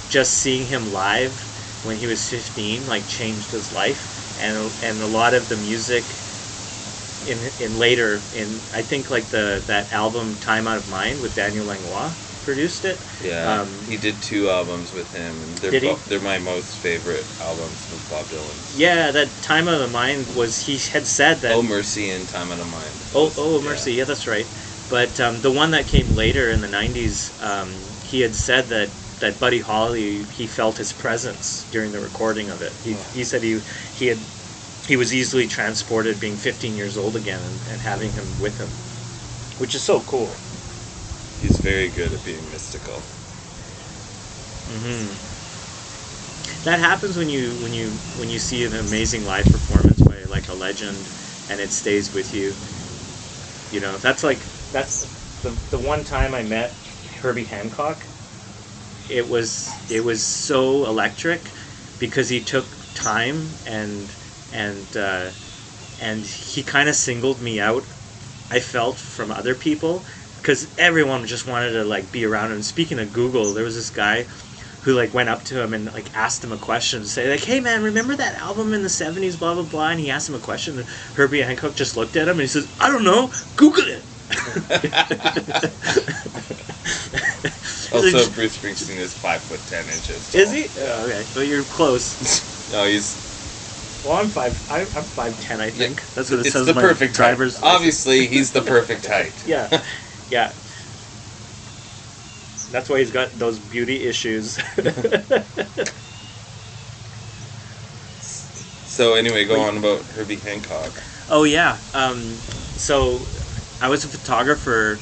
just 0.08 0.34
seeing 0.36 0.68
him 0.68 0.86
live 0.92 1.50
when 1.82 1.98
he 1.98 2.08
was 2.08 2.28
15 2.30 2.86
like 2.86 3.08
changed 3.08 3.52
his 3.52 3.72
life, 3.72 4.10
and 4.36 4.76
and 4.82 5.02
a 5.02 5.08
lot 5.08 5.34
of 5.34 5.48
the 5.50 5.58
music 5.58 6.18
in 7.22 7.54
in 7.58 7.74
later 7.76 8.28
in 8.32 8.68
I 8.74 8.82
think 8.84 9.10
like 9.10 9.30
the 9.30 9.64
that 9.68 9.92
album 9.92 10.38
Time 10.40 10.68
Out 10.68 10.78
of 10.78 10.88
Mind 10.88 11.22
with 11.22 11.34
Daniel 11.36 11.68
Lanois 11.68 12.16
produced 12.44 12.86
it. 12.86 13.00
Yeah, 13.24 13.62
Um, 13.62 13.86
he 13.88 13.98
did 13.98 14.22
two 14.22 14.50
albums 14.50 14.94
with 14.94 15.12
him, 15.12 15.42
and 15.44 15.58
they're 15.58 15.72
Did 15.72 15.84
he? 15.84 15.96
they're 16.08 16.20
my 16.20 16.40
most 16.40 16.80
favorite 16.80 17.26
albums 17.40 17.90
with 17.92 18.08
Bob 18.10 18.30
Dylan. 18.30 18.56
Yeah, 18.76 19.12
that 19.12 19.42
time 19.42 19.68
of 19.68 19.80
the 19.80 19.88
mind 19.88 20.34
was 20.36 20.66
he 20.66 20.78
had 20.78 21.06
said 21.08 21.42
that. 21.42 21.52
Oh 21.54 21.62
Mercy 21.64 22.10
and 22.10 22.28
Time 22.28 22.52
of 22.52 22.58
the 22.58 22.66
Mind. 22.66 22.94
oh, 23.14 23.32
oh, 23.38 23.62
Yeah. 23.62 23.70
mercy. 23.70 23.94
Yeah, 23.94 24.06
that's 24.06 24.28
right. 24.28 24.48
But 24.90 25.20
um, 25.20 25.42
the 25.42 25.52
one 25.52 25.72
that 25.72 25.88
came 25.88 26.16
later 26.16 26.50
in 26.50 26.62
the 26.62 26.68
'90s, 26.68 27.32
um, 27.42 27.70
he 28.04 28.22
had 28.22 28.36
said 28.36 28.70
that 28.70 28.90
that 29.20 29.40
Buddy 29.40 29.60
Holly 29.60 30.26
he 30.34 30.48
felt 30.48 30.78
his 30.78 30.94
presence 30.94 31.66
during 31.72 31.92
the 31.92 32.00
recording 32.00 32.50
of 32.50 32.62
it. 32.62 32.74
He, 32.84 32.94
Wow. 32.94 33.06
he 33.14 33.24
said 33.24 33.44
he 33.44 33.62
he 33.94 34.08
had 34.08 34.20
he 34.88 34.98
was 34.98 35.14
easily 35.14 35.48
transported, 35.48 36.20
being 36.20 36.38
15 36.38 36.76
years 36.76 36.98
old 36.98 37.16
again, 37.16 37.42
and, 37.44 37.62
and 37.68 37.82
having 37.82 38.14
him 38.14 38.40
with 38.40 38.58
him, 38.58 38.70
which 39.58 39.76
is 39.76 39.84
so 39.84 40.02
cool. 40.02 40.36
He's 41.42 41.60
very 41.60 41.90
good 41.90 42.14
at 42.14 42.24
being 42.24 42.50
mystical. 42.50 43.10
hmm 44.66 45.22
That 46.64 46.80
happens 46.80 47.18
when 47.18 47.30
you 47.30 47.56
when 47.60 47.72
you 47.74 48.02
when 48.14 48.30
you 48.30 48.40
see 48.40 48.66
an 48.66 48.74
amazing 48.74 49.24
live 49.26 49.52
performance 49.52 50.02
by 50.02 50.24
like 50.26 50.48
a 50.48 50.54
legend, 50.56 51.12
and 51.48 51.62
it 51.62 51.72
stays 51.72 52.12
with 52.14 52.34
you. 52.34 52.58
You 53.70 53.80
know, 53.80 53.98
that's 53.98 54.24
like 54.24 54.50
that's 54.72 55.06
the 55.42 55.60
the 55.70 55.80
one 55.80 56.04
time 56.04 56.34
I 56.36 56.44
met 56.44 56.80
Herbie 57.22 57.46
Hancock. 57.46 58.10
It 59.08 59.28
was 59.28 59.82
it 59.88 60.04
was 60.04 60.26
so 60.26 60.86
electric 60.86 61.54
because 62.00 62.30
he 62.30 62.44
took 62.44 62.78
time 62.94 63.60
and 63.66 64.16
and 64.52 64.96
uh, 64.98 65.34
and 66.00 66.26
he 66.26 66.64
kind 66.64 66.90
of 66.90 66.96
singled 66.96 67.42
me 67.42 67.60
out. 67.60 67.88
I 68.52 68.60
felt 68.62 69.00
from 69.00 69.32
other 69.32 69.56
people 69.56 70.06
because 70.42 70.70
everyone 70.78 71.26
just 71.28 71.48
wanted 71.48 71.72
to 71.74 71.84
like 71.86 72.12
be 72.12 72.26
around 72.26 72.52
him. 72.54 72.62
Speaking 72.64 73.00
of 73.00 73.14
Google, 73.14 73.54
there 73.54 73.64
was 73.66 73.76
this 73.76 73.92
guy 73.92 74.28
who 74.82 74.94
like 74.94 75.14
went 75.14 75.30
up 75.30 75.44
to 75.46 75.62
him 75.62 75.74
and 75.74 75.88
like 75.88 76.12
asked 76.16 76.44
him 76.44 76.52
a 76.52 76.58
question, 76.60 77.06
say 77.06 77.30
like, 77.30 77.44
"Hey 77.46 77.60
man, 77.62 77.84
remember 77.84 78.16
that 78.16 78.36
album 78.36 78.74
in 78.74 78.84
the 78.84 78.90
'70s?" 78.90 79.38
Blah 79.40 79.56
blah 79.56 79.64
blah. 79.64 79.90
And 79.90 80.00
he 80.00 80.12
asked 80.12 80.30
him 80.30 80.36
a 80.36 80.40
question, 80.40 80.80
and 80.80 80.90
Herbie 81.16 81.42
Hancock 81.42 81.76
just 81.76 81.98
looked 81.98 82.16
at 82.18 82.24
him 82.28 82.34
and 82.36 82.42
he 82.42 82.48
says, 82.48 82.70
"I 82.80 82.90
don't 82.90 83.04
know. 83.06 83.32
Google 83.56 83.86
it." 83.88 84.08
Also, 87.92 88.30
Bruce 88.34 88.58
Springsteen 88.58 88.98
is 88.98 89.14
five 89.14 89.44
foot 89.44 89.66
ten 89.66 89.90
inches. 89.90 90.34
Is 90.34 90.52
he? 90.52 90.70
Oh, 90.78 91.06
okay, 91.06 91.30
well 91.36 91.44
you're 91.44 91.66
close. 91.66 92.48
No, 92.70 92.86
he's 92.86 93.22
Well, 94.04 94.18
I'm 94.18 94.30
five. 94.30 94.64
I, 94.70 94.88
I'm 94.96 95.06
five 95.06 95.40
ten, 95.40 95.60
I 95.62 95.72
think. 95.72 96.06
That's 96.16 96.32
what 96.32 96.40
it 96.40 96.46
it's 96.46 96.54
says. 96.54 96.66
the 96.66 96.74
perfect 96.74 97.16
driver's. 97.16 97.58
height. 97.58 97.76
Obviously, 97.76 98.28
he's 98.28 98.52
the 98.52 98.62
perfect 98.62 99.06
height. 99.08 99.44
yeah, 99.46 99.68
yeah. 100.32 100.52
That's 102.72 102.90
why 102.90 103.00
he's 103.00 103.12
got 103.12 103.38
those 103.38 103.60
beauty 103.60 104.04
issues. 104.04 104.58
So 108.92 109.14
anyway, 109.14 109.46
go 109.46 109.62
on 109.62 109.78
about 109.78 110.02
Herbie 110.02 110.36
Hancock. 110.36 110.92
Oh 111.30 111.44
yeah. 111.44 111.78
Um, 111.94 112.20
so 112.76 113.20
I 113.82 113.88
was 113.88 114.04
a 114.04 114.10
photographer 114.10 115.00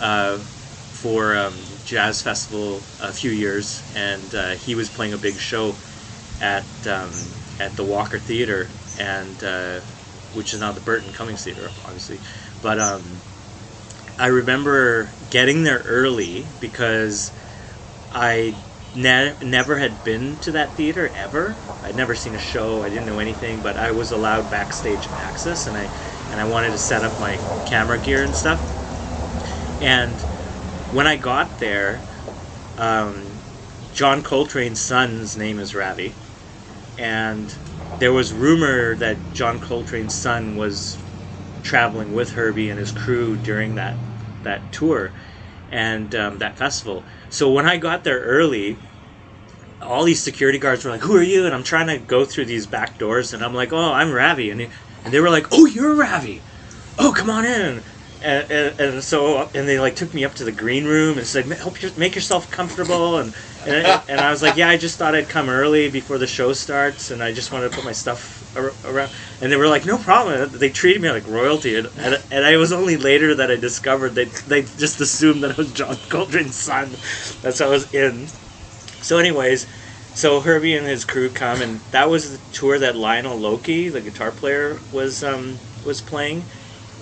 uh, 0.00 0.38
for 0.38 1.36
um, 1.36 1.54
Jazz 1.86 2.20
Festival 2.20 2.80
a 3.00 3.12
few 3.12 3.30
years, 3.30 3.80
and 3.94 4.34
uh, 4.34 4.50
he 4.50 4.74
was 4.74 4.90
playing 4.90 5.12
a 5.12 5.18
big 5.18 5.34
show 5.34 5.76
at 6.40 6.64
um, 6.88 7.12
at 7.60 7.76
the 7.76 7.84
Walker 7.84 8.18
Theater, 8.18 8.68
and 8.98 9.44
uh, 9.44 9.80
which 10.34 10.52
is 10.52 10.58
now 10.58 10.72
the 10.72 10.80
Burton 10.80 11.12
Cummings 11.12 11.44
Theater, 11.44 11.70
obviously. 11.86 12.18
But 12.60 12.80
um, 12.80 13.02
I 14.18 14.26
remember 14.26 15.10
getting 15.30 15.62
there 15.64 15.80
early 15.80 16.48
because 16.60 17.32
I 18.12 18.56
ne- 18.94 19.36
never 19.42 19.78
had 19.78 20.04
been 20.04 20.38
to 20.40 20.52
that 20.52 20.76
theater 20.76 21.10
ever. 21.14 21.58
I'd 21.82 21.96
never 21.96 22.14
seen 22.14 22.34
a 22.34 22.38
show. 22.38 22.82
I 22.82 22.88
didn't 22.88 23.06
know 23.06 23.18
anything, 23.18 23.62
but 23.62 23.76
I 23.76 23.90
was 23.92 24.12
allowed 24.12 24.50
backstage 24.50 25.08
access, 25.16 25.66
and 25.66 25.76
I 25.76 25.90
and 26.30 26.40
I 26.40 26.44
wanted 26.44 26.70
to 26.70 26.78
set 26.78 27.04
up 27.04 27.18
my 27.18 27.40
camera 27.64 27.98
gear 27.98 28.22
and 28.22 28.36
stuff. 28.36 28.64
And 29.80 30.24
when 30.90 31.06
I 31.06 31.16
got 31.16 31.58
there, 31.58 32.04
um, 32.78 33.42
John 33.92 34.22
Coltrane's 34.22 34.80
son's 34.80 35.36
name 35.36 35.58
is 35.58 35.74
Ravi, 35.74 36.16
and 36.98 37.56
there 37.98 38.12
was 38.12 38.32
rumor 38.32 38.96
that 38.96 39.32
John 39.32 39.60
Coltrane's 39.60 40.14
son 40.16 40.56
was 40.56 41.01
traveling 41.62 42.12
with 42.12 42.32
Herbie 42.32 42.70
and 42.70 42.78
his 42.78 42.92
crew 42.92 43.36
during 43.36 43.76
that 43.76 44.00
that 44.42 44.72
tour 44.72 45.14
and 45.68 46.14
um, 46.14 46.38
that 46.38 46.58
festival. 46.58 47.06
So 47.30 47.50
when 47.52 47.66
I 47.66 47.76
got 47.78 48.04
there 48.04 48.20
early, 48.20 48.82
all 49.80 50.04
these 50.04 50.22
security 50.22 50.58
guards 50.58 50.84
were 50.84 50.90
like, 50.90 51.02
"Who 51.02 51.16
are 51.16 51.22
you?" 51.22 51.46
And 51.46 51.54
I'm 51.54 51.64
trying 51.64 51.88
to 51.88 51.98
go 51.98 52.24
through 52.24 52.46
these 52.46 52.66
back 52.66 52.98
doors, 52.98 53.32
and 53.32 53.42
I'm 53.44 53.54
like, 53.54 53.72
"Oh, 53.72 53.92
I'm 53.92 54.12
Ravi," 54.12 54.50
and, 54.50 54.60
he, 54.60 54.70
and 55.04 55.12
they 55.14 55.20
were 55.20 55.30
like, 55.30 55.46
"Oh, 55.52 55.66
you're 55.66 55.96
Ravi. 55.96 56.44
Oh, 56.98 57.12
come 57.16 57.30
on 57.30 57.44
in." 57.44 57.84
And, 58.20 58.46
and, 58.50 58.80
and 58.80 59.04
so 59.04 59.50
and 59.54 59.68
they 59.68 59.80
like 59.80 59.96
took 59.96 60.14
me 60.14 60.24
up 60.24 60.34
to 60.36 60.44
the 60.44 60.52
green 60.52 60.84
room 60.84 61.18
and 61.18 61.26
said, 61.26 61.50
"Help 61.52 61.82
your, 61.82 61.92
make 61.96 62.14
yourself 62.14 62.50
comfortable." 62.50 63.18
And, 63.18 63.34
and 63.66 64.02
and 64.08 64.20
I 64.20 64.30
was 64.30 64.42
like, 64.42 64.56
"Yeah, 64.56 64.68
I 64.68 64.76
just 64.76 64.98
thought 64.98 65.14
I'd 65.14 65.28
come 65.28 65.48
early 65.48 65.90
before 65.90 66.18
the 66.18 66.26
show 66.26 66.52
starts, 66.52 67.10
and 67.10 67.22
I 67.22 67.32
just 67.32 67.52
wanted 67.52 67.70
to 67.70 67.76
put 67.76 67.84
my 67.84 67.92
stuff 67.92 68.56
ar- 68.56 68.74
around." 68.84 69.10
And 69.40 69.52
they 69.52 69.56
were 69.56 69.68
like, 69.68 69.84
"No 69.86 69.98
problem." 69.98 70.50
They 70.52 70.70
treated 70.70 71.02
me 71.02 71.10
like 71.10 71.26
royalty, 71.26 71.76
and, 71.76 71.88
and, 71.96 72.22
and 72.30 72.44
I 72.44 72.56
was 72.56 72.72
only 72.72 72.96
later 72.96 73.34
that 73.34 73.50
I 73.50 73.56
discovered 73.56 74.14
they 74.14 74.26
they 74.26 74.62
just 74.62 75.00
assumed 75.00 75.42
that 75.44 75.52
I 75.52 75.54
was 75.56 75.72
John 75.72 75.96
Coltrane's 76.08 76.56
son. 76.56 76.90
That's 77.42 77.58
how 77.58 77.66
I 77.66 77.70
was 77.70 77.92
in. 77.94 78.28
So, 79.02 79.18
anyways, 79.18 79.66
so 80.14 80.40
Herbie 80.40 80.76
and 80.76 80.86
his 80.86 81.04
crew 81.04 81.30
come, 81.30 81.60
and 81.62 81.80
that 81.90 82.08
was 82.10 82.38
the 82.38 82.38
tour 82.52 82.78
that 82.78 82.96
Lionel 82.96 83.38
Loueke, 83.38 83.92
the 83.92 84.00
guitar 84.00 84.30
player, 84.30 84.78
was 84.92 85.22
um, 85.24 85.58
was 85.84 86.00
playing, 86.00 86.44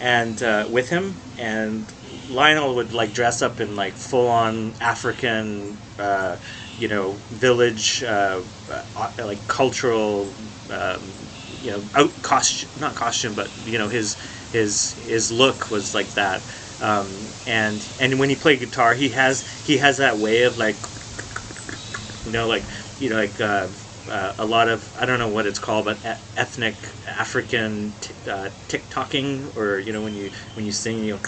and 0.01 0.43
uh, 0.43 0.67
with 0.71 0.89
him, 0.91 1.15
and 1.39 1.93
Lionel 2.31 2.75
would 2.77 2.93
like 2.93 3.13
dress 3.13 3.43
up 3.43 3.61
in 3.61 3.77
like 3.77 3.95
full 3.95 4.29
on 4.29 4.75
African, 4.81 5.77
uh, 6.01 6.39
you 6.77 6.89
know, 6.89 7.25
village, 7.31 8.03
uh, 8.03 8.45
uh, 8.69 9.11
like 9.19 9.47
cultural, 9.47 10.37
um, 10.71 11.33
you 11.47 11.71
know, 11.71 11.89
out 11.95 12.23
costume, 12.23 12.71
not 12.77 12.97
costume, 12.97 13.35
but 13.35 13.53
you 13.65 13.79
know, 13.79 13.89
his 13.89 14.17
his 14.51 14.95
his 14.99 15.31
look 15.31 15.71
was 15.71 15.95
like 15.95 16.15
that. 16.15 16.47
Um, 16.81 17.35
and 17.47 17.87
and 17.99 18.19
when 18.19 18.31
he 18.31 18.37
played 18.37 18.61
guitar, 18.61 18.95
he 18.95 19.11
has 19.11 19.45
he 19.63 19.79
has 19.79 19.99
that 19.99 20.19
way 20.19 20.43
of 20.45 20.57
like 20.59 20.87
you 22.25 22.33
know, 22.33 22.47
like 22.47 22.71
you 22.99 23.09
know, 23.09 23.17
like 23.17 23.41
uh, 23.41 23.69
uh, 24.09 24.33
a 24.39 24.45
lot 24.47 24.69
of 24.69 24.93
I 24.95 25.07
don't 25.07 25.19
know 25.19 25.29
what 25.29 25.47
it's 25.47 25.59
called, 25.59 25.87
but 25.87 26.01
ethnic 26.37 26.97
African 27.07 27.97
t- 28.01 28.15
uh, 28.27 28.51
tick 28.69 28.91
tocking, 28.91 29.53
or 29.55 29.79
you 29.79 29.93
know, 29.93 30.03
when 30.03 30.15
you 30.15 30.33
when 30.55 30.65
you 30.65 30.73
sing, 30.73 31.03
you 31.05 31.21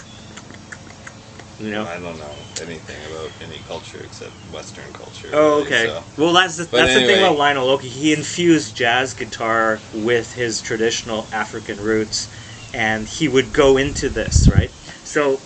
you 1.59 1.71
know. 1.71 1.85
I 1.85 1.99
don't 1.99 2.17
know 2.17 2.35
anything 2.61 3.03
about 3.05 3.31
any 3.41 3.59
culture 3.59 4.01
except 4.03 4.33
Western 4.51 4.91
culture. 4.93 5.29
Oh, 5.33 5.57
really, 5.57 5.67
okay. 5.67 5.85
so. 5.87 6.03
Well, 6.17 6.33
that's 6.33 6.57
the, 6.57 6.65
But 6.65 6.77
that's 6.77 6.93
the 6.93 7.01
thing 7.01 7.19
about 7.19 7.37
Lionel 7.37 7.67
Loueke. 7.67 7.81
He 7.81 8.13
infused 8.13 8.75
jazz 8.75 9.13
guitar 9.13 9.79
with 9.93 10.33
his 10.33 10.61
traditional 10.61 11.27
African 11.31 11.79
roots, 11.79 12.29
and 12.73 13.07
he 13.07 13.27
would 13.27 13.53
go 13.53 13.77
into 13.77 14.09
this 14.09 14.49
right. 14.49 14.71
So 15.03 15.39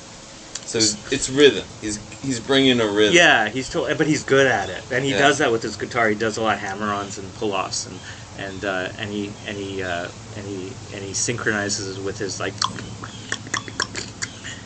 So 0.66 0.80
it's, 0.80 1.30
rhythm. 1.30 1.66
He's 1.82 2.00
he's 2.22 2.40
bringing 2.40 2.80
a 2.80 2.88
rhythm. 2.88 3.16
Yeah, 3.16 3.50
he's 3.50 3.70
but 3.74 4.08
he's 4.08 4.24
good 4.24 4.48
at 4.48 4.70
it, 4.70 4.84
and 4.92 5.06
he 5.06 5.12
Yeah. 5.12 5.20
does 5.20 5.38
that 5.38 5.52
with 5.52 5.64
his 5.64 5.76
guitar. 5.78 6.10
He 6.10 6.16
does 6.16 6.38
a 6.38 6.42
lot 6.42 6.56
of 6.56 6.60
hammer-ons 6.60 7.18
and 7.18 7.34
pull-offs, 7.36 7.86
and 7.86 8.00
and 8.38 8.66
uh, 8.66 8.90
and 8.98 9.12
he 9.12 9.32
and 9.46 9.58
he 9.58 9.82
uh, 9.82 10.10
and 10.36 10.46
he 10.46 10.74
and 10.94 11.04
he 11.04 11.14
synchronizes 11.14 12.00
with 12.00 12.18
his 12.18 12.40
like, 12.40 12.54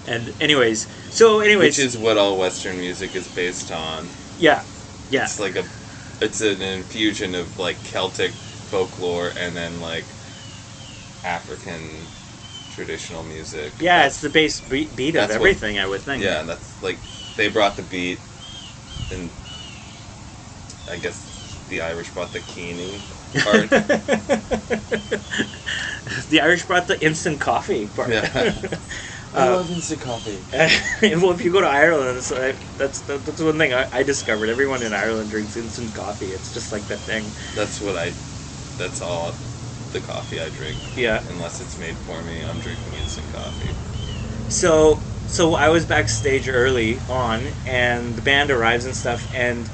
And 0.07 0.33
anyways, 0.41 0.87
so 1.09 1.39
anyways, 1.41 1.77
Which 1.77 1.85
is 1.85 1.97
what 1.97 2.17
all 2.17 2.37
Western 2.37 2.77
music 2.79 3.15
is 3.15 3.27
based 3.27 3.71
on. 3.71 4.09
yeah, 4.37 4.63
yeah, 5.09 5.23
It's 5.23 5.39
like 5.39 5.55
a, 5.55 5.65
it's 6.19 6.41
an 6.41 6.61
infusion 6.61 7.35
of 7.35 7.57
like 7.59 7.83
Celtic 7.83 8.31
folklore 8.67 9.31
and 9.37 9.55
then 9.55 9.79
like 9.79 10.05
African 11.23 12.07
traditional 12.69 13.23
music. 13.23 13.73
yeah. 13.79 14.05
It's 14.07 14.21
the 14.21 14.29
base 14.29 14.59
beat, 14.61 14.95
beat 14.95 15.09
of 15.09 15.13
That's 15.27 15.33
what- 15.33 15.35
everything. 15.35 15.77
I 15.79 15.85
would 15.85 16.01
think. 16.01 16.23
Yeah, 16.23 16.43
that's 16.43 16.81
like 16.81 16.99
they 17.35 17.49
brought 17.49 17.75
the 17.75 17.83
beat, 17.83 18.19
and 19.11 19.29
I 20.89 20.95
guess 20.97 21.29
the 21.67 21.81
Irish 21.81 22.11
brought 22.11 22.31
the 22.31 22.39
keening 22.41 23.01
part. 23.43 23.69
the 26.29 26.39
Irish 26.41 26.65
brought 26.65 26.87
the 26.87 26.97
instant 27.05 27.39
coffee 27.39 27.87
part. 27.87 28.09
yeah. 28.11 28.61
I 29.33 29.39
I 29.43 29.47
Uh, 29.47 29.51
love 29.57 29.71
instant 29.71 30.01
coffee. 30.01 30.45
well, 30.53 31.31
if 31.31 31.41
you 31.41 31.51
go 31.51 31.61
to 31.61 31.67
Ireland, 31.67 32.17
it's 32.17 32.31
like, 32.31 32.67
that's 32.77 33.01
that, 33.01 33.25
that's 33.25 33.41
one 33.41 33.57
thing 33.57 33.73
I, 33.73 33.87
I 33.91 34.03
discovered. 34.03 34.49
Everyone 34.49 34.83
in 34.83 34.93
Ireland 34.93 35.29
drinks 35.29 35.55
instant 35.55 35.93
coffee. 35.93 36.31
It's 36.33 36.51
just 36.51 36.71
like 36.71 36.87
the 36.87 36.97
thing. 36.97 37.33
That's 37.53 37.79
what 37.81 37.95
I. 37.97 38.13
That's 38.77 39.01
all 39.01 39.33
the 39.91 40.01
coffee 40.01 40.39
I 40.39 40.49
drink. 40.49 40.79
Yeah. 40.95 41.23
Unless 41.27 41.61
it's 41.61 41.77
made 41.77 41.97
for 41.99 42.23
me, 42.23 42.43
I'm 42.43 42.59
drinking 42.59 42.93
instant 42.93 43.29
coffee. 43.29 43.77
So 44.47 45.03
so 45.25 45.55
I 45.55 45.69
was 45.69 45.85
backstage 45.85 46.49
early 46.49 46.99
on, 47.07 47.53
and 47.65 48.15
the 48.17 48.21
band 48.21 48.51
arrives 48.51 48.85
and 48.85 48.95
stuff, 48.95 49.27
and 49.33 49.69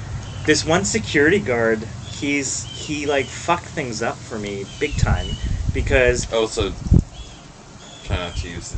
this 0.45 0.63
one 0.63 0.85
security 0.85 1.39
guard, 1.39 1.89
he's 2.05 2.67
he 2.71 3.05
like 3.07 3.29
fucked 3.29 3.69
things 3.69 4.01
up 4.01 4.21
for 4.21 4.37
me 4.39 4.65
big 4.79 4.97
time, 4.97 5.35
because 5.73 6.27
Also, 6.31 6.73
try 8.01 8.17
not 8.17 8.35
to 8.37 8.49
use 8.49 8.71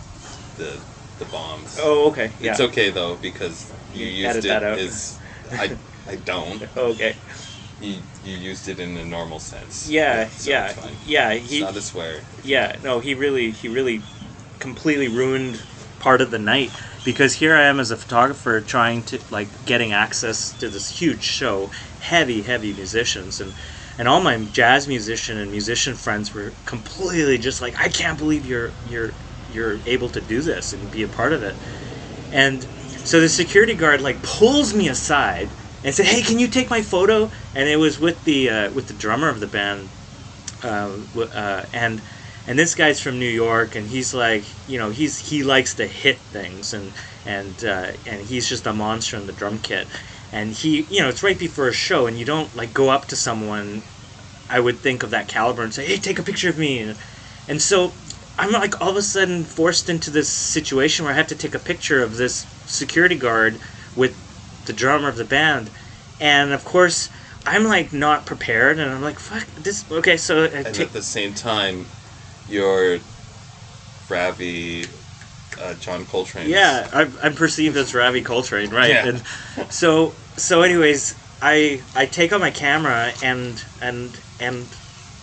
the 0.60 0.78
the 1.20 1.26
bombs. 1.26 1.76
oh 1.82 2.08
okay 2.10 2.32
yeah 2.42 2.52
It's 2.52 2.62
okay 2.62 2.90
though 2.92 3.16
because 3.16 3.72
you 3.94 4.06
You 4.06 4.26
used 4.28 4.38
it 4.38 4.48
that 4.50 4.64
out. 4.64 4.78
as 4.78 5.20
I 5.52 5.66
I 6.08 6.16
don't. 6.16 6.62
okay 6.78 7.16
You 7.82 7.96
you 8.24 8.36
used 8.52 8.68
it 8.68 8.80
in 8.80 8.98
a 8.98 9.06
normal 9.06 9.40
sense. 9.40 9.90
yeah 9.90 10.28
So 10.30 10.52
yeah 10.52 10.68
It's 10.68 11.08
yeah 11.08 11.30
It's 11.32 11.52
he 11.52 11.60
not 11.62 11.78
a 11.78 11.82
swear. 11.82 12.22
yeah 12.44 12.76
no 12.84 13.00
he 13.00 13.14
really 13.14 13.52
he 13.52 13.68
really 13.68 14.02
completely 14.60 15.08
ruined 15.08 15.62
part 16.00 16.22
of 16.22 16.32
the 16.32 16.40
night 16.40 16.72
because 17.04 17.36
here 17.36 17.56
I 17.56 17.64
am 17.64 17.80
as 17.80 17.92
a 17.92 17.98
photographer 17.98 18.62
trying 18.62 19.04
to 19.04 19.20
like 19.32 19.48
getting 19.66 19.92
access 19.94 20.52
to 20.60 20.70
this 20.70 20.88
huge 21.02 21.24
show 21.24 21.70
heavy 22.02 22.42
heavy 22.42 22.74
musicians 22.74 23.40
and 23.42 23.54
and 23.98 24.08
all 24.08 24.22
my 24.22 24.38
jazz 24.60 24.88
musician 24.88 25.38
and 25.38 25.52
musician 25.52 25.96
friends 25.96 26.34
were 26.34 26.52
completely 26.66 27.38
just 27.38 27.62
like 27.62 27.76
I 27.80 27.90
can't 27.90 28.18
believe 28.18 28.46
you're 28.46 28.72
you're 28.86 29.12
you're 29.54 29.78
able 29.86 30.10
to 30.10 30.22
do 30.22 30.42
this 30.42 30.74
and 30.74 30.92
be 30.92 31.04
a 31.04 31.08
part 31.08 31.34
of 31.34 31.44
it. 31.44 31.56
And 32.32 32.64
so 33.04 33.20
the 33.20 33.30
security 33.30 33.76
guard 33.76 34.02
like 34.02 34.22
pulls 34.22 34.74
me 34.74 34.88
aside 34.88 35.50
and 35.84 35.94
said 35.96 36.06
hey 36.06 36.22
can 36.22 36.40
you 36.40 36.48
take 36.48 36.70
my 36.70 36.82
photo? 36.82 37.30
And 37.56 37.70
it 37.70 37.78
was 37.78 38.00
with 38.00 38.24
the 38.24 38.50
uh, 38.50 38.72
with 38.72 38.88
the 38.88 38.94
drummer 38.94 39.30
of 39.30 39.40
the 39.40 39.48
band 39.48 39.90
uh, 40.64 40.90
uh, 41.18 41.66
and 41.74 42.02
and 42.48 42.58
this 42.58 42.74
guy's 42.74 43.00
from 43.00 43.20
New 43.20 43.30
York, 43.30 43.76
and 43.76 43.88
he's 43.88 44.14
like, 44.14 44.44
you 44.68 44.78
know, 44.80 44.90
he's 44.90 45.30
he 45.30 45.44
likes 45.44 45.76
to 45.76 45.88
hit 45.88 46.18
things, 46.18 46.74
and 46.74 46.92
and 47.26 47.64
uh, 47.64 47.92
and 48.06 48.22
he's 48.22 48.50
just 48.50 48.66
a 48.68 48.74
monster 48.74 49.18
in 49.18 49.28
the 49.28 49.34
drum 49.34 49.60
kit, 49.60 49.88
and 50.32 50.52
he, 50.54 50.82
you 50.90 51.02
know, 51.02 51.10
it's 51.10 51.24
right 51.24 51.38
before 51.38 51.68
a 51.68 51.74
show, 51.74 52.08
and 52.08 52.18
you 52.18 52.26
don't 52.26 52.56
like 52.56 52.74
go 52.74 52.90
up 52.90 53.06
to 53.08 53.16
someone, 53.16 53.84
I 54.50 54.60
would 54.60 54.78
think 54.80 55.04
of 55.04 55.12
that 55.12 55.28
caliber 55.28 55.64
and 55.64 55.74
say, 55.74 55.86
hey, 55.86 55.98
take 55.98 56.20
a 56.20 56.24
picture 56.24 56.50
of 56.50 56.58
me, 56.58 56.80
and 56.80 56.98
and 57.48 57.62
so 57.62 57.92
I'm 58.40 58.52
like 58.52 58.80
all 58.82 58.90
of 58.90 58.96
a 58.96 59.02
sudden 59.02 59.44
forced 59.44 59.90
into 59.90 60.10
this 60.10 60.30
situation 60.30 61.06
where 61.06 61.14
I 61.14 61.18
have 61.18 61.28
to 61.28 61.36
take 61.36 61.54
a 61.54 61.60
picture 61.60 62.02
of 62.02 62.18
this 62.18 62.46
security 62.66 63.16
guard 63.16 63.60
with 63.96 64.14
the 64.66 64.74
drummer 64.74 65.10
of 65.10 65.18
the 65.18 65.26
band, 65.26 65.70
and 66.20 66.52
of 66.52 66.64
course. 66.66 67.10
I'm 67.46 67.64
like 67.64 67.94
not 67.94 68.26
prepared, 68.26 68.78
and 68.80 68.92
I'm 68.92 69.02
like, 69.02 69.18
"Fuck 69.18 69.48
this." 69.64 69.90
Okay, 69.90 70.18
so 70.18 70.44
I 70.44 70.48
And 70.48 70.78
at 70.78 70.92
the 70.92 71.02
same 71.02 71.34
time, 71.34 71.86
you're 72.50 73.00
Ravi, 74.10 74.86
uh, 75.60 75.74
John 75.76 76.06
Coltrane. 76.06 76.50
Yeah, 76.50 76.90
I'm, 76.94 77.14
I'm 77.24 77.34
perceived 77.36 77.78
as 77.78 77.94
Ravi 77.94 78.22
Coltrane, 78.22 78.72
right? 78.72 78.90
Yeah. 78.90 79.08
And 79.08 79.24
so, 79.72 80.14
so, 80.36 80.62
anyways, 80.62 81.16
I 81.42 81.82
I 81.96 82.06
take 82.06 82.34
out 82.34 82.42
my 82.42 82.52
camera 82.52 83.14
and 83.24 83.64
and 83.82 84.20
and 84.40 84.66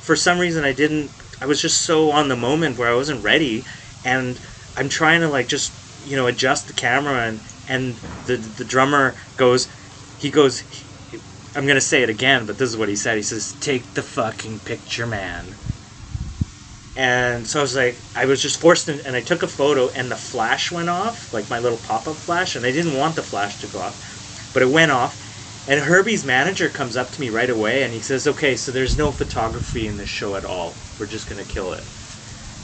for 0.00 0.16
some 0.16 0.38
reason 0.38 0.64
I 0.64 0.72
didn't. 0.72 1.11
I 1.40 1.46
was 1.46 1.61
just 1.62 1.83
so 1.85 2.11
on 2.11 2.29
the 2.29 2.37
moment 2.37 2.79
where 2.79 2.88
I 2.92 2.94
wasn't 2.96 3.22
ready, 3.25 3.66
and 4.05 4.40
I'm 4.77 4.88
trying 4.88 5.20
to 5.22 5.29
like 5.29 5.49
just 5.49 5.79
you 5.99 6.16
know 6.16 6.27
adjust 6.27 6.66
the 6.68 6.75
camera 6.75 7.27
and 7.29 7.42
and 7.66 8.01
the 8.27 8.37
the 8.38 8.64
drummer 8.64 9.16
goes, 9.37 9.68
he 10.16 10.31
goes. 10.31 10.64
I'm 11.55 11.66
gonna 11.66 11.81
say 11.81 12.03
it 12.03 12.11
again, 12.11 12.46
but 12.46 12.59
this 12.59 12.68
is 12.70 12.77
what 12.77 12.88
he 12.90 12.96
said. 12.96 13.16
He 13.16 13.22
says, 13.22 13.55
"Take 13.61 13.94
the 13.94 14.03
fucking 14.03 14.61
picture, 14.61 15.07
man." 15.07 15.59
And 16.96 17.46
so 17.49 17.59
I 17.61 17.62
was 17.62 17.77
like, 17.77 18.07
I 18.14 18.27
was 18.27 18.42
just 18.42 18.61
forced 18.61 18.88
in, 18.88 19.01
and 19.01 19.16
I 19.16 19.22
took 19.22 19.42
a 19.42 19.49
photo, 19.49 19.88
and 19.90 20.11
the 20.11 20.16
flash 20.16 20.70
went 20.72 20.88
off, 20.90 21.33
like 21.33 21.51
my 21.51 21.59
little 21.59 21.79
pop 21.79 22.09
up 22.09 22.18
flash, 22.18 22.57
and 22.57 22.66
I 22.66 22.72
didn't 22.72 22.96
want 22.96 23.16
the 23.16 23.22
flash 23.22 23.57
to 23.59 23.68
go 23.68 23.81
off, 23.81 23.99
but 24.53 24.62
it 24.62 24.70
went 24.70 24.92
off. 24.92 25.18
And 25.66 25.81
Herbie's 25.81 26.25
manager 26.25 26.70
comes 26.70 26.96
up 26.96 27.12
to 27.12 27.20
me 27.20 27.31
right 27.31 27.51
away, 27.51 27.83
and 27.83 27.94
he 27.94 28.01
says, 28.01 28.27
"Okay, 28.27 28.57
so 28.57 28.72
there's 28.72 28.96
no 28.99 29.12
photography 29.12 29.87
in 29.87 29.96
this 29.99 30.09
show 30.11 30.37
at 30.37 30.44
all. 30.44 30.86
We're 30.98 31.06
just 31.06 31.28
gonna 31.28 31.44
kill 31.44 31.72
it." 31.72 31.85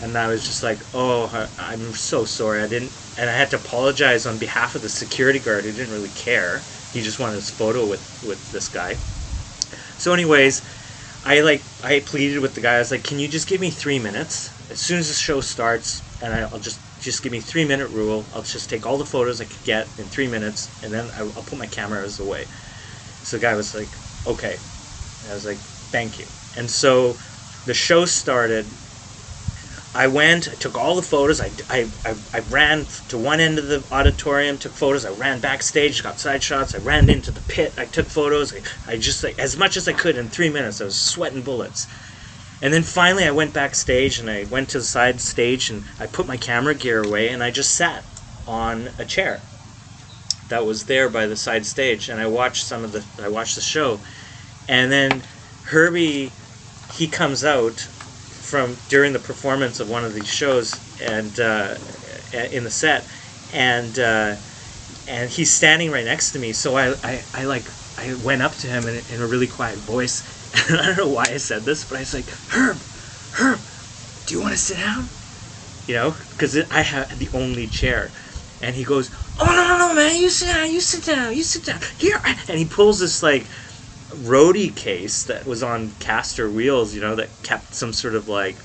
And 0.00 0.16
I 0.18 0.26
was 0.28 0.44
just 0.44 0.62
like, 0.62 0.80
"Oh, 0.92 1.48
I'm 1.58 1.94
so 1.94 2.24
sorry. 2.24 2.62
I 2.62 2.66
didn't," 2.66 2.92
and 3.16 3.30
I 3.30 3.36
had 3.36 3.50
to 3.50 3.56
apologize 3.56 4.26
on 4.26 4.38
behalf 4.38 4.74
of 4.74 4.82
the 4.82 4.88
security 4.88 5.38
guard 5.38 5.64
who 5.64 5.72
didn't 5.72 5.92
really 5.92 6.10
care. 6.10 6.64
He 6.92 7.02
just 7.02 7.18
wanted 7.18 7.36
his 7.36 7.50
photo 7.50 7.86
with 7.86 8.02
with 8.22 8.50
this 8.50 8.68
guy. 8.68 8.98
So, 9.96 10.12
anyways, 10.12 10.62
I 11.24 11.40
like 11.40 11.62
I 11.82 12.00
pleaded 12.00 12.40
with 12.40 12.54
the 12.54 12.60
guy. 12.60 12.74
I 12.76 12.78
was 12.78 12.90
like, 12.90 13.04
"Can 13.04 13.18
you 13.18 13.28
just 13.28 13.46
give 13.46 13.60
me 13.60 13.70
three 13.70 13.98
minutes? 13.98 14.50
As 14.70 14.80
soon 14.80 14.98
as 14.98 15.08
the 15.08 15.14
show 15.14 15.40
starts, 15.40 16.02
and 16.20 16.34
I'll 16.34 16.58
just 16.58 16.80
just 16.98 17.22
give 17.22 17.32
me 17.32 17.40
three 17.40 17.64
minute 17.64 17.90
rule. 17.90 18.28
I'll 18.32 18.42
just 18.42 18.68
take 18.70 18.86
all 18.86 18.98
the 18.98 19.06
photos 19.06 19.40
I 19.40 19.44
could 19.44 19.64
get 19.64 19.88
in 19.98 20.08
three 20.08 20.26
minutes, 20.28 20.70
and 20.82 20.92
then 20.92 21.10
I'll 21.16 21.44
put 21.44 21.58
my 21.58 21.66
cameras 21.66 22.18
away." 22.18 22.48
So 23.22 23.36
the 23.36 23.42
guy 23.42 23.54
was 23.54 23.74
like, 23.74 23.96
"Okay." 24.26 24.58
And 25.20 25.30
I 25.30 25.34
was 25.34 25.46
like, 25.46 25.60
"Thank 25.92 26.18
you." 26.18 26.26
And 26.56 26.70
so 26.70 27.18
the 27.66 27.74
show 27.74 28.04
started. 28.04 28.66
I 29.94 30.06
went, 30.06 30.48
I 30.48 30.54
took 30.54 30.78
all 30.78 30.96
the 30.96 31.02
photos. 31.02 31.40
I, 31.40 31.50
I, 31.68 31.86
I, 32.04 32.14
I 32.32 32.40
ran 32.50 32.86
to 33.08 33.18
one 33.18 33.40
end 33.40 33.58
of 33.58 33.68
the 33.68 33.84
auditorium, 33.92 34.56
took 34.56 34.72
photos. 34.72 35.04
I 35.04 35.10
ran 35.10 35.40
backstage, 35.40 36.02
got 36.02 36.18
side 36.18 36.42
shots. 36.42 36.74
I 36.74 36.78
ran 36.78 37.10
into 37.10 37.30
the 37.30 37.42
pit. 37.42 37.74
I 37.76 37.84
took 37.84 38.06
photos. 38.06 38.54
I, 38.54 38.92
I 38.92 38.96
just, 38.96 39.22
like, 39.22 39.38
as 39.38 39.56
much 39.56 39.76
as 39.76 39.86
I 39.86 39.92
could 39.92 40.16
in 40.16 40.28
three 40.28 40.48
minutes. 40.48 40.80
I 40.80 40.84
was 40.84 40.98
sweating 40.98 41.42
bullets. 41.42 41.86
And 42.62 42.72
then 42.72 42.84
finally, 42.84 43.24
I 43.24 43.32
went 43.32 43.52
backstage 43.52 44.18
and 44.18 44.30
I 44.30 44.44
went 44.44 44.68
to 44.70 44.78
the 44.78 44.84
side 44.84 45.20
stage 45.20 45.68
and 45.68 45.84
I 45.98 46.06
put 46.06 46.28
my 46.28 46.36
camera 46.36 46.74
gear 46.74 47.02
away 47.02 47.28
and 47.28 47.42
I 47.42 47.50
just 47.50 47.74
sat 47.74 48.04
on 48.46 48.90
a 48.98 49.04
chair 49.04 49.40
that 50.48 50.64
was 50.64 50.84
there 50.84 51.08
by 51.08 51.26
the 51.26 51.36
side 51.36 51.66
stage 51.66 52.08
and 52.08 52.20
I 52.20 52.26
watched 52.26 52.64
some 52.64 52.84
of 52.84 52.92
the 52.92 53.04
I 53.22 53.28
watched 53.28 53.56
the 53.56 53.62
show. 53.62 53.98
And 54.68 54.92
then 54.92 55.22
Herbie 55.64 56.30
he 56.94 57.06
comes 57.08 57.44
out 57.44 57.80
from 57.80 58.76
during 58.88 59.12
the 59.12 59.18
performance 59.18 59.80
of 59.80 59.88
one 59.88 60.04
of 60.04 60.14
these 60.14 60.28
shows 60.28 60.78
and 61.00 61.40
uh, 61.40 61.74
in 62.52 62.64
the 62.64 62.70
set 62.70 63.06
and 63.52 63.98
uh, 63.98 64.36
and 65.08 65.30
he's 65.30 65.50
standing 65.50 65.90
right 65.90 66.04
next 66.04 66.32
to 66.32 66.38
me. 66.38 66.52
So 66.52 66.76
I, 66.76 66.94
I, 67.02 67.22
I 67.34 67.44
like 67.44 67.64
I 67.98 68.14
went 68.24 68.42
up 68.42 68.52
to 68.56 68.66
him 68.66 68.86
in, 68.86 69.02
in 69.14 69.22
a 69.22 69.26
really 69.26 69.46
quiet 69.46 69.78
voice. 69.78 70.22
And 70.68 70.78
I 70.78 70.86
don't 70.88 70.98
know 70.98 71.08
why 71.08 71.24
I 71.30 71.38
said 71.38 71.62
this 71.62 71.84
but 71.84 71.96
I 71.96 72.00
was 72.00 72.12
like 72.12 72.28
Herb 72.50 72.76
Herb 73.32 73.58
do 74.26 74.34
you 74.34 74.40
want 74.40 74.52
to 74.52 74.58
sit 74.58 74.76
down? 74.76 75.08
You 75.86 75.94
know 75.94 76.16
because 76.30 76.56
I 76.70 76.82
have 76.82 77.18
the 77.18 77.30
only 77.32 77.66
chair. 77.68 78.10
And 78.60 78.76
he 78.76 78.84
goes 78.84 79.10
oh 79.40 79.46
no 79.46 79.66
no 79.66 79.88
no 79.88 79.94
man 79.94 80.20
you 80.20 80.28
sit 80.28 80.48
down 80.52 80.70
you 80.70 80.80
sit 80.80 81.04
down 81.04 81.34
you 81.34 81.42
sit 81.42 81.64
down. 81.64 81.80
Here 81.98 82.20
and 82.48 82.58
he 82.58 82.66
pulls 82.66 83.00
this 83.00 83.22
like 83.22 83.46
roadie 84.14 84.74
case 84.74 85.24
that 85.24 85.46
was 85.46 85.62
on 85.62 85.92
caster 85.92 86.50
wheels, 86.50 86.94
you 86.94 87.00
know, 87.00 87.16
that 87.16 87.42
kept 87.42 87.74
some 87.74 87.92
sort 87.92 88.14
of 88.14 88.28
like 88.28 88.62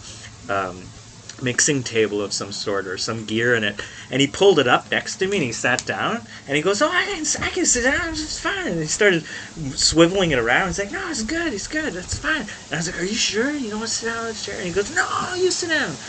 um, 0.49 0.93
mixing 1.41 1.83
table 1.83 2.21
of 2.21 2.33
some 2.33 2.51
sort 2.51 2.87
or 2.87 2.97
some 2.97 3.25
gear 3.25 3.55
in 3.55 3.63
it. 3.63 3.81
And 4.09 4.21
he 4.21 4.27
pulled 4.27 4.59
it 4.59 4.67
up 4.67 4.91
next 4.91 5.17
to 5.17 5.27
me 5.27 5.37
and 5.37 5.45
he 5.45 5.51
sat 5.51 5.85
down 5.85 6.27
and 6.47 6.55
he 6.57 6.63
goes, 6.63 6.81
"Oh, 6.81 6.89
I 6.91 7.05
can, 7.05 7.25
I 7.41 7.49
can 7.49 7.65
sit 7.65 7.83
down. 7.83 8.09
It's 8.09 8.39
fine." 8.39 8.67
And 8.73 8.81
he 8.81 8.87
started 8.87 9.25
swiveling 9.57 10.31
it 10.31 10.39
around. 10.39 10.67
He's 10.67 10.79
like, 10.79 10.91
"No, 10.91 11.09
it's 11.09 11.23
good. 11.23 11.53
It's 11.53 11.67
good. 11.67 11.93
That's 11.93 12.17
fine." 12.19 12.41
And 12.41 12.73
I 12.73 12.77
was 12.77 12.87
like, 12.87 12.99
"Are 13.01 13.05
you 13.05 13.15
sure 13.15 13.51
you 13.55 13.69
don't 13.69 13.79
want 13.79 13.89
to 13.89 13.95
sit 13.95 14.07
down 14.07 14.19
on 14.19 14.25
this 14.27 14.43
chair?" 14.43 14.57
And 14.57 14.65
he 14.67 14.71
goes, 14.73 14.91
"No, 14.91 15.33
you 15.35 15.51
sit 15.51 15.69
down." 15.69 15.99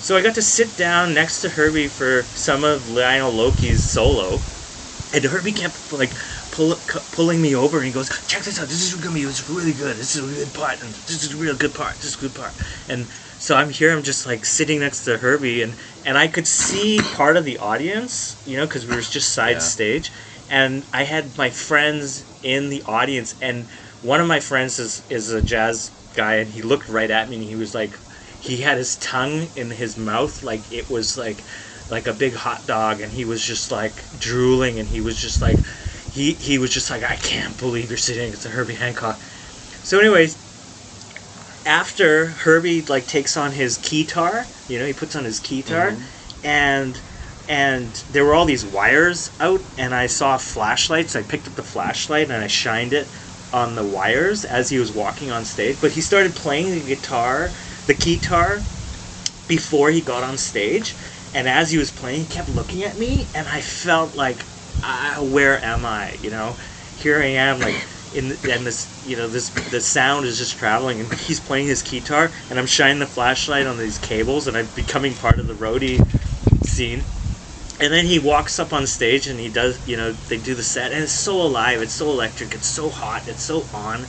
So 0.00 0.16
I 0.16 0.22
got 0.22 0.34
to 0.36 0.42
sit 0.42 0.76
down 0.76 1.14
next 1.14 1.40
to 1.40 1.50
Herbie 1.50 1.88
for 1.88 2.30
some 2.34 2.64
of 2.64 2.88
Lionel 2.88 3.32
Loueke's 3.32 3.82
solo, 3.82 4.44
and 5.12 5.24
Herbie 5.24 5.52
kept 5.52 5.92
like 5.92 6.14
pull, 6.58 6.74
pulling 7.12 7.40
me 7.40 7.54
over, 7.54 7.78
and 7.78 7.86
he 7.86 7.92
goes, 7.92 8.08
"Check 8.26 8.42
this 8.42 8.58
out. 8.60 8.68
This 8.68 8.82
is 8.82 8.94
gonna 8.96 9.14
be 9.14 9.22
is 9.22 9.48
really 9.48 9.72
good. 9.72 9.96
This 9.96 10.16
is 10.16 10.24
a 10.24 10.26
good 10.26 10.52
part, 10.52 10.82
and 10.82 10.92
this 11.06 11.22
is 11.22 11.32
a 11.32 11.36
real 11.36 11.54
good 11.54 11.72
part. 11.72 12.00
This 12.00 12.10
is 12.10 12.16
a 12.16 12.20
good 12.24 12.34
part." 12.34 12.54
And 12.88 13.08
so 13.38 13.54
I'm 13.54 13.70
here. 13.70 13.92
I'm 13.92 14.02
just 14.02 14.26
like 14.26 14.44
sitting 14.44 14.80
next 14.80 15.04
to 15.04 15.18
Herbie, 15.18 15.62
and 15.62 15.76
and 16.04 16.18
I 16.18 16.26
could 16.26 16.48
see 16.48 16.98
part 17.12 17.36
of 17.36 17.44
the 17.44 17.58
audience, 17.58 18.38
you 18.44 18.56
know, 18.56 18.66
because 18.66 18.86
we 18.86 18.94
were 18.96 19.00
just 19.18 19.32
side 19.32 19.58
Yeah. 19.62 19.74
stage, 19.76 20.12
and 20.48 20.84
I 20.92 21.04
had 21.04 21.38
my 21.38 21.50
friends 21.50 22.24
in 22.42 22.70
the 22.70 22.82
audience, 22.86 23.36
and 23.40 23.68
one 24.00 24.20
of 24.20 24.26
my 24.26 24.40
friends 24.40 24.80
is 24.80 25.04
is 25.08 25.30
a 25.32 25.40
jazz 25.40 25.92
guy, 26.12 26.34
and 26.42 26.50
he 26.50 26.60
looked 26.62 26.88
right 26.88 27.12
at 27.18 27.28
me, 27.28 27.36
and 27.36 27.44
he 27.44 27.54
was 27.54 27.72
like, 27.72 27.94
he 28.40 28.56
had 28.66 28.78
his 28.78 28.96
tongue 28.96 29.50
in 29.54 29.70
his 29.70 29.96
mouth, 29.96 30.42
like 30.42 30.64
it 30.72 30.90
was 30.90 31.16
like 31.16 31.44
like 31.88 32.06
a 32.08 32.12
big 32.24 32.34
hot 32.34 32.66
dog, 32.66 33.00
and 33.00 33.12
he 33.12 33.24
was 33.24 33.42
just 33.52 33.70
like 33.70 33.96
drooling, 34.18 34.78
and 34.80 34.88
he 34.88 35.00
was 35.00 35.16
just 35.20 35.40
like, 35.40 35.60
he 36.12 36.32
he 36.32 36.58
was 36.58 36.70
just 36.70 36.90
like, 36.90 37.02
I 37.02 37.16
can't 37.16 37.56
believe 37.58 37.88
you're 37.88 37.98
sitting 37.98 38.28
next 38.28 38.42
to 38.42 38.50
Herbie 38.50 38.74
Hancock. 38.74 39.16
So, 39.82 39.98
anyways, 39.98 40.36
after 41.66 42.26
Herbie 42.26 42.82
like 42.82 43.06
takes 43.06 43.36
on 43.36 43.52
his 43.52 43.78
keytar, 43.78 44.46
you 44.68 44.78
know, 44.78 44.86
he 44.86 44.92
puts 44.92 45.16
on 45.16 45.24
his 45.24 45.40
keytar, 45.40 45.92
mm-hmm. 45.92 46.46
and 46.46 47.00
and 47.48 47.86
there 48.12 48.24
were 48.24 48.34
all 48.34 48.44
these 48.44 48.64
wires 48.64 49.30
out, 49.40 49.60
and 49.78 49.94
I 49.94 50.06
saw 50.06 50.36
flashlights. 50.36 51.16
I 51.16 51.22
picked 51.22 51.48
up 51.48 51.54
the 51.54 51.62
flashlight 51.62 52.30
and 52.30 52.44
I 52.44 52.46
shined 52.46 52.92
it 52.92 53.08
on 53.52 53.74
the 53.74 53.84
wires 53.84 54.44
as 54.44 54.68
he 54.68 54.78
was 54.78 54.92
walking 54.92 55.30
on 55.30 55.44
stage. 55.44 55.80
But 55.80 55.92
he 55.92 56.02
started 56.02 56.34
playing 56.34 56.70
the 56.70 56.80
guitar, 56.80 57.50
the 57.86 57.94
keytar, 57.94 58.58
before 59.48 59.90
he 59.90 60.02
got 60.02 60.22
on 60.22 60.36
stage. 60.36 60.94
And 61.34 61.48
as 61.48 61.70
he 61.70 61.78
was 61.78 61.90
playing, 61.90 62.24
he 62.24 62.26
kept 62.26 62.50
looking 62.50 62.84
at 62.84 62.98
me, 62.98 63.26
and 63.34 63.48
I 63.48 63.60
felt 63.60 64.14
like, 64.14 64.36
ah, 64.82 65.18
where 65.22 65.62
am 65.64 65.84
I? 65.84 66.14
You 66.20 66.30
know, 66.30 66.56
here 66.94 67.20
I 67.22 67.26
am, 67.26 67.60
like 67.60 67.84
in 68.10 68.28
the, 68.28 68.52
and 68.52 68.66
this, 68.66 68.90
you 69.02 69.16
know, 69.16 69.28
this 69.28 69.50
the 69.50 69.80
sound 69.80 70.26
is 70.26 70.38
just 70.38 70.56
traveling, 70.58 71.00
and 71.00 71.12
he's 71.14 71.40
playing 71.40 71.66
his 71.66 71.82
guitar, 71.82 72.32
and 72.50 72.58
I'm 72.58 72.66
shining 72.66 72.98
the 72.98 73.06
flashlight 73.06 73.66
on 73.66 73.78
these 73.78 73.98
cables, 73.98 74.46
and 74.46 74.56
I'm 74.56 74.68
becoming 74.68 75.16
part 75.16 75.40
of 75.40 75.46
the 75.46 75.54
roadie 75.54 76.06
scene. 76.62 77.06
And 77.80 77.92
then 77.92 78.06
he 78.06 78.18
walks 78.18 78.58
up 78.58 78.72
on 78.72 78.86
stage, 78.86 79.26
and 79.28 79.38
he 79.38 79.48
does, 79.48 79.80
you 79.86 79.96
know, 79.96 80.12
they 80.12 80.38
do 80.38 80.54
the 80.54 80.62
set, 80.64 80.92
and 80.92 81.02
it's 81.02 81.12
so 81.12 81.40
alive, 81.40 81.80
it's 81.82 81.94
so 81.94 82.10
electric, 82.10 82.54
it's 82.54 82.66
so 82.66 82.90
hot, 82.90 83.28
it's 83.28 83.42
so 83.42 83.68
on, 83.72 84.08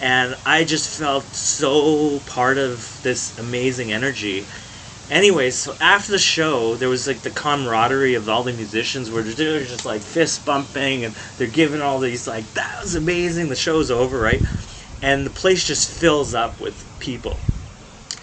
and 0.00 0.36
I 0.46 0.64
just 0.64 0.88
felt 0.88 1.34
so 1.34 2.20
part 2.20 2.58
of 2.58 3.00
this 3.02 3.36
amazing 3.38 3.92
energy. 3.92 4.48
Anyways, 5.10 5.58
so 5.58 5.76
after 5.80 6.12
the 6.12 6.18
show, 6.20 6.76
there 6.76 6.90
was 6.90 7.08
like 7.08 7.22
the 7.22 7.32
camaraderie 7.32 8.14
of 8.16 8.28
all 8.28 8.44
the 8.44 8.54
musicians 8.54 9.10
where 9.10 9.24
they're 9.24 9.64
just 9.64 9.86
like 9.86 10.02
fist 10.02 10.44
bumping 10.46 11.04
and 11.04 11.16
they're 11.38 11.48
giving 11.48 11.82
all 11.82 12.00
these 12.00 12.28
like 12.28 12.54
that 12.54 12.80
was 12.82 12.96
amazing. 12.96 13.50
The 13.50 13.56
show's 13.56 13.90
over, 13.90 14.20
right? 14.20 14.44
And 15.02 15.26
the 15.26 15.30
place 15.32 15.64
just 15.66 15.90
fills 15.90 16.34
up 16.34 16.60
with 16.60 16.86
people. 17.00 17.42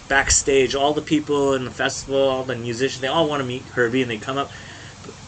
Backstage, 0.08 0.74
all 0.76 0.94
the 0.94 1.02
people 1.02 1.54
in 1.54 1.64
the 1.66 1.72
festival, 1.72 2.18
all 2.20 2.44
the 2.44 2.56
musicians, 2.56 3.02
they 3.02 3.08
all 3.08 3.28
want 3.28 3.40
to 3.42 3.46
meet 3.46 3.70
Herbie 3.70 4.02
and 4.02 4.10
they 4.10 4.18
come 4.18 4.38
up. 4.38 4.52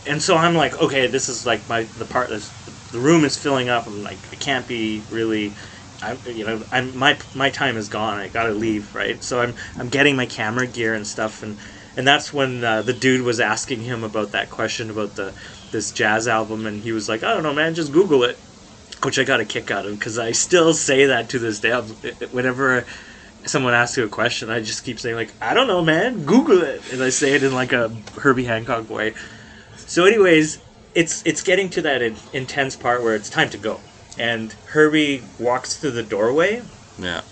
And 0.07 0.23
so 0.23 0.37
I'm 0.37 0.55
like, 0.57 0.75
okay, 0.81 1.09
this 1.09 1.29
is 1.29 1.47
like 1.47 1.69
my 1.69 1.85
the 1.85 2.07
part 2.07 2.31
that's 2.31 2.55
the 2.93 3.01
room 3.01 3.25
is 3.25 3.39
filling 3.39 3.69
up. 3.71 3.87
I'm 3.87 4.03
like, 4.03 4.29
I 4.33 4.37
can't 4.37 4.67
be 4.67 5.07
really 5.11 5.57
I'm, 6.03 6.21
you 6.27 6.45
know, 6.45 6.65
I'm 6.73 6.97
my 6.97 7.19
my 7.35 7.51
time 7.51 7.77
is 7.77 7.89
gone. 7.89 8.19
I 8.19 8.29
gotta 8.29 8.55
leave, 8.55 8.95
right? 8.95 9.23
So 9.23 9.41
I'm 9.41 9.55
I'm 9.79 9.89
getting 9.89 10.17
my 10.17 10.27
camera 10.27 10.67
gear 10.67 10.95
and 10.95 11.07
stuff, 11.07 11.43
and 11.43 11.59
and 11.97 12.07
that's 12.07 12.33
when 12.33 12.65
uh, 12.65 12.83
the 12.83 12.93
dude 12.95 13.23
was 13.23 13.41
asking 13.41 13.83
him 13.83 14.05
about 14.05 14.33
that 14.33 14.51
question 14.51 14.91
about 14.91 15.17
the 15.17 15.35
this 15.73 15.93
jazz 15.93 16.29
album, 16.29 16.67
and 16.67 16.83
he 16.83 16.93
was 16.93 17.09
like, 17.09 17.23
I 17.23 17.35
don't 17.35 17.43
know, 17.43 17.55
man, 17.55 17.75
just 17.75 17.93
Google 17.93 18.25
it, 18.25 18.43
which 19.03 19.19
I 19.19 19.25
got 19.25 19.41
a 19.41 19.45
kick 19.45 19.71
out 19.71 19.87
of 19.87 19.99
because 19.99 20.19
I 20.19 20.33
still 20.33 20.73
say 20.75 21.07
that 21.07 21.29
to 21.31 21.39
this 21.39 21.61
day. 21.61 21.73
Whenever 22.31 22.87
someone 23.47 23.75
asks 23.75 23.97
you 23.97 24.05
a 24.05 24.09
question, 24.09 24.51
I 24.51 24.61
just 24.61 24.85
keep 24.85 25.01
saying 25.01 25.17
like, 25.17 25.37
I 25.41 25.55
don't 25.55 25.69
know, 25.69 25.83
man, 25.83 26.25
Google 26.25 26.63
it, 26.63 26.89
and 26.93 27.03
I 27.03 27.11
say 27.11 27.35
it 27.35 27.45
in 27.45 27.53
like 27.55 27.73
a 27.73 28.03
Herbie 28.19 28.45
Hancock 28.45 28.91
way. 28.91 29.15
So, 29.87 30.05
anyways, 30.07 30.65
it's 30.95 31.23
it's 31.27 31.43
getting 31.43 31.71
to 31.71 31.83
that 31.83 32.03
intense 32.33 32.77
part 32.77 33.03
where 33.03 33.15
it's 33.15 33.31
time 33.31 33.51
to 33.51 33.59
go, 33.59 33.90
and 34.21 34.55
Herbie 34.67 35.31
walks 35.39 35.79
through 35.79 35.93
the 35.93 36.03
doorway, 36.03 36.63
Yeah. 36.99 37.23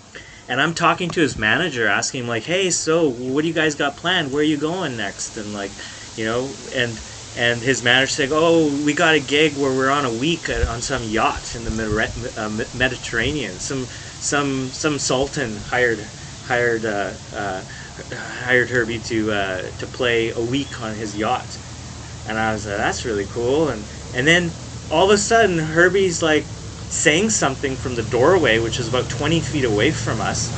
and 0.49 0.63
I'm 0.63 0.75
talking 0.75 1.11
to 1.11 1.21
his 1.21 1.37
manager, 1.37 1.87
asking 1.87 2.23
him 2.23 2.29
like, 2.29 2.45
"Hey, 2.45 2.71
so 2.71 3.11
what 3.11 3.43
do 3.43 3.49
you 3.49 3.55
guys 3.55 3.75
got 3.75 3.99
planned? 3.99 4.33
Where 4.33 4.41
are 4.41 4.53
you 4.55 4.57
going 4.57 4.97
next?" 4.97 5.37
And 5.37 5.53
like, 5.53 5.83
you 6.17 6.25
know, 6.25 6.67
and 6.73 7.03
and 7.35 7.63
his 7.63 7.83
manager 7.83 8.09
saying, 8.13 8.33
"Oh, 8.33 8.69
we 8.75 8.95
got 8.95 9.15
a 9.15 9.21
gig 9.21 9.59
where 9.59 9.75
we're 9.75 9.91
on 9.91 10.07
a 10.07 10.15
week 10.15 10.49
on 10.49 10.81
some 10.81 11.05
yacht 11.05 11.55
in 11.55 11.65
the 11.65 12.33
uh, 12.37 12.49
Me- 12.49 12.67
Mediterranean. 12.73 13.61
Some 13.61 13.89
some 14.19 14.73
some 14.73 14.99
sultan 14.99 15.59
hired 15.59 16.13
hired 16.41 16.87
uh, 16.87 17.19
uh, 17.31 17.65
hired 18.15 18.71
Herbie 18.71 19.01
to 19.11 19.31
uh, 19.33 19.63
to 19.79 19.87
play 19.87 20.31
a 20.31 20.41
week 20.43 20.81
on 20.81 20.97
his 20.97 21.15
yacht." 21.17 21.59
And 22.25 22.39
I 22.39 22.53
was 22.53 22.67
like, 22.67 22.79
"That's 22.79 23.05
really 23.05 23.27
cool." 23.27 23.69
And 23.69 23.89
and 24.15 24.27
then 24.27 24.59
all 24.91 25.07
of 25.11 25.15
a 25.15 25.19
sudden, 25.19 25.59
Herbie's 25.59 26.23
like 26.23 26.51
saying 26.89 27.31
something 27.31 27.77
from 27.77 27.97
the 27.97 28.03
doorway, 28.05 28.59
which 28.59 28.79
is 28.81 28.89
about 28.89 29.11
20 29.11 29.41
feet 29.43 29.65
away 29.65 29.93
from 29.93 30.21
us. 30.21 30.53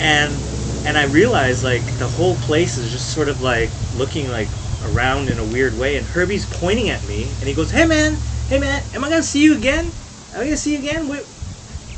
And 0.00 0.46
and 0.84 0.98
I 0.98 1.04
realized 1.04 1.64
like 1.64 1.96
the 1.98 2.08
whole 2.08 2.38
place 2.38 2.76
is 2.78 2.90
just 2.92 3.10
sort 3.10 3.28
of 3.28 3.40
like 3.40 3.78
looking 3.92 4.28
like 4.30 4.56
around 4.82 5.30
in 5.30 5.38
a 5.38 5.46
weird 5.46 5.76
way. 5.76 5.96
And 5.96 6.06
Herbie's 6.08 6.46
pointing 6.46 6.90
at 6.90 7.04
me, 7.04 7.36
and 7.40 7.48
he 7.48 7.54
goes, 7.54 7.70
"Hey 7.72 7.86
man, 7.86 8.22
hey 8.48 8.58
man, 8.58 8.84
am 8.94 9.04
I 9.04 9.10
gonna 9.10 9.22
see 9.22 9.44
you 9.44 9.56
again? 9.56 9.94
Am 10.32 10.42
I 10.42 10.44
gonna 10.44 10.56
see 10.56 10.74
you 10.74 10.80
again?" 10.80 11.08
Wait. 11.08 11.24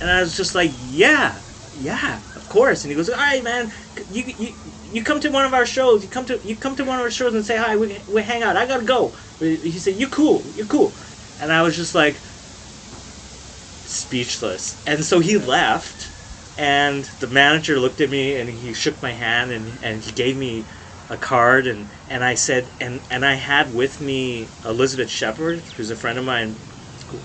And 0.01 0.11
I 0.11 0.21
was 0.23 0.37
just 0.37 0.55
like, 0.55 0.73
"Yeah, 0.75 1.43
yeah, 1.73 2.23
of 2.37 2.49
course." 2.49 2.85
And 2.85 2.93
he 2.93 2.97
goes, 2.97 3.11
"All 3.11 3.17
right, 3.17 3.45
man, 3.45 3.73
you 4.09 4.25
you." 4.39 4.55
You 4.93 5.05
come 5.05 5.21
to 5.21 5.31
one 5.31 5.45
of 5.47 5.55
our 5.55 5.67
shows. 5.67 6.03
You 6.05 6.11
come 6.11 6.27
to 6.27 6.41
you 6.45 6.57
come 6.57 6.77
to 6.77 6.85
one 6.85 6.99
of 6.99 7.03
our 7.05 7.11
shows 7.11 7.35
and 7.35 7.45
say 7.47 7.57
hi. 7.59 7.77
We, 7.77 8.03
we 8.09 8.23
hang 8.23 8.43
out. 8.43 8.57
I 8.57 8.67
gotta 8.67 8.85
go. 8.85 9.17
He 9.41 9.73
said, 9.81 9.97
"You 10.01 10.09
cool. 10.09 10.53
You 10.55 10.67
cool." 10.67 10.97
And 11.39 11.53
I 11.53 11.63
was 11.63 11.77
just 11.77 11.95
like, 11.95 12.23
speechless. 13.95 14.81
And 14.87 15.05
so 15.05 15.21
he 15.21 15.39
left, 15.39 16.13
and 16.57 17.05
the 17.21 17.29
manager 17.29 17.79
looked 17.81 18.01
at 18.01 18.11
me 18.11 18.37
and 18.37 18.49
he 18.51 18.75
shook 18.75 19.03
my 19.03 19.13
hand 19.13 19.53
and, 19.53 19.79
and 19.83 20.03
he 20.05 20.13
gave 20.13 20.37
me 20.37 20.69
a 21.09 21.19
card 21.19 21.67
and, 21.67 21.91
and 22.09 22.25
I 22.25 22.35
said 22.35 22.73
and, 22.81 23.07
and 23.11 23.27
I 23.27 23.35
had 23.35 23.75
with 23.75 24.01
me 24.01 24.53
Elizabeth 24.65 25.11
Shepherd, 25.11 25.67
who's 25.77 25.91
a 25.91 25.97
friend 25.97 26.19
of 26.19 26.25
mine, 26.25 26.61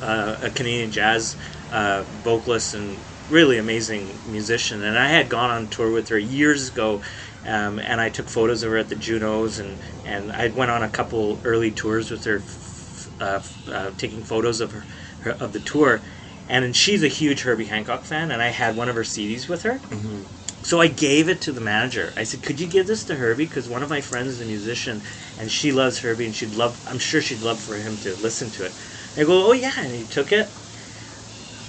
uh, 0.02 0.38
a 0.42 0.52
Canadian 0.52 0.92
jazz 0.92 1.38
uh, 1.70 2.06
vocalist 2.10 2.74
and 2.74 3.06
really 3.30 3.58
amazing 3.60 4.22
musician. 4.26 4.84
And 4.84 4.98
I 5.00 5.10
had 5.10 5.30
gone 5.30 5.52
on 5.52 5.70
tour 5.70 5.92
with 5.92 6.10
her 6.10 6.18
years 6.20 6.70
ago. 6.70 7.02
Um, 7.44 7.80
and 7.80 8.02
I 8.02 8.10
took 8.10 8.30
photos 8.30 8.64
of 8.64 8.72
her 8.72 8.78
at 8.78 8.90
the 8.90 8.96
Junos, 8.96 9.60
and, 9.60 9.80
and 10.04 10.32
I 10.32 10.50
went 10.50 10.72
on 10.72 10.84
a 10.84 10.90
couple 10.90 11.42
early 11.46 11.72
tours 11.72 12.12
with 12.12 12.26
her, 12.26 12.44
uh, 13.20 13.42
uh, 13.72 13.92
taking 13.98 14.24
photos 14.24 14.62
of 14.62 14.74
her, 14.74 14.88
her 15.20 15.32
of 15.32 15.54
the 15.54 15.60
tour 15.62 16.04
and 16.50 16.76
she's 16.76 17.04
a 17.04 17.08
huge 17.08 17.42
Herbie 17.44 17.66
Hancock 17.68 18.06
fan, 18.06 18.32
and 18.32 18.42
I 18.42 18.50
had 18.50 18.76
one 18.76 18.90
of 18.90 18.96
her 18.96 19.04
CDs 19.04 19.48
with 19.50 19.64
her. 19.64 19.80
Mm-hmm. 19.90 20.24
So 20.64 20.82
I 20.82 20.88
gave 20.88 21.30
it 21.30 21.42
to 21.44 21.54
the 21.54 21.62
manager. 21.62 22.14
I 22.18 22.24
said, 22.26 22.44
"Could 22.44 22.60
you 22.60 22.68
give 22.68 22.88
this 22.88 23.06
to 23.06 23.16
Herbie? 23.16 23.46
Because 23.46 23.70
one 23.70 23.84
of 23.84 23.90
my 23.90 24.02
friends 24.02 24.30
is 24.34 24.42
a 24.42 24.46
musician, 24.46 25.04
and 25.38 25.52
she 25.52 25.72
loves 25.72 26.00
Herbie, 26.02 26.26
and 26.26 26.36
she'd 26.36 26.56
love. 26.56 26.82
I'm 26.88 27.00
sure 27.00 27.22
she'd 27.22 27.42
love 27.42 27.62
for 27.62 27.76
him 27.76 27.98
to 28.00 28.16
listen 28.18 28.52
to 28.52 28.66
it." 28.66 28.76
I 29.18 29.24
go, 29.24 29.48
"Oh 29.50 29.54
yeah," 29.54 29.74
and 29.78 29.96
he 29.96 30.06
took 30.06 30.32
it. 30.34 30.54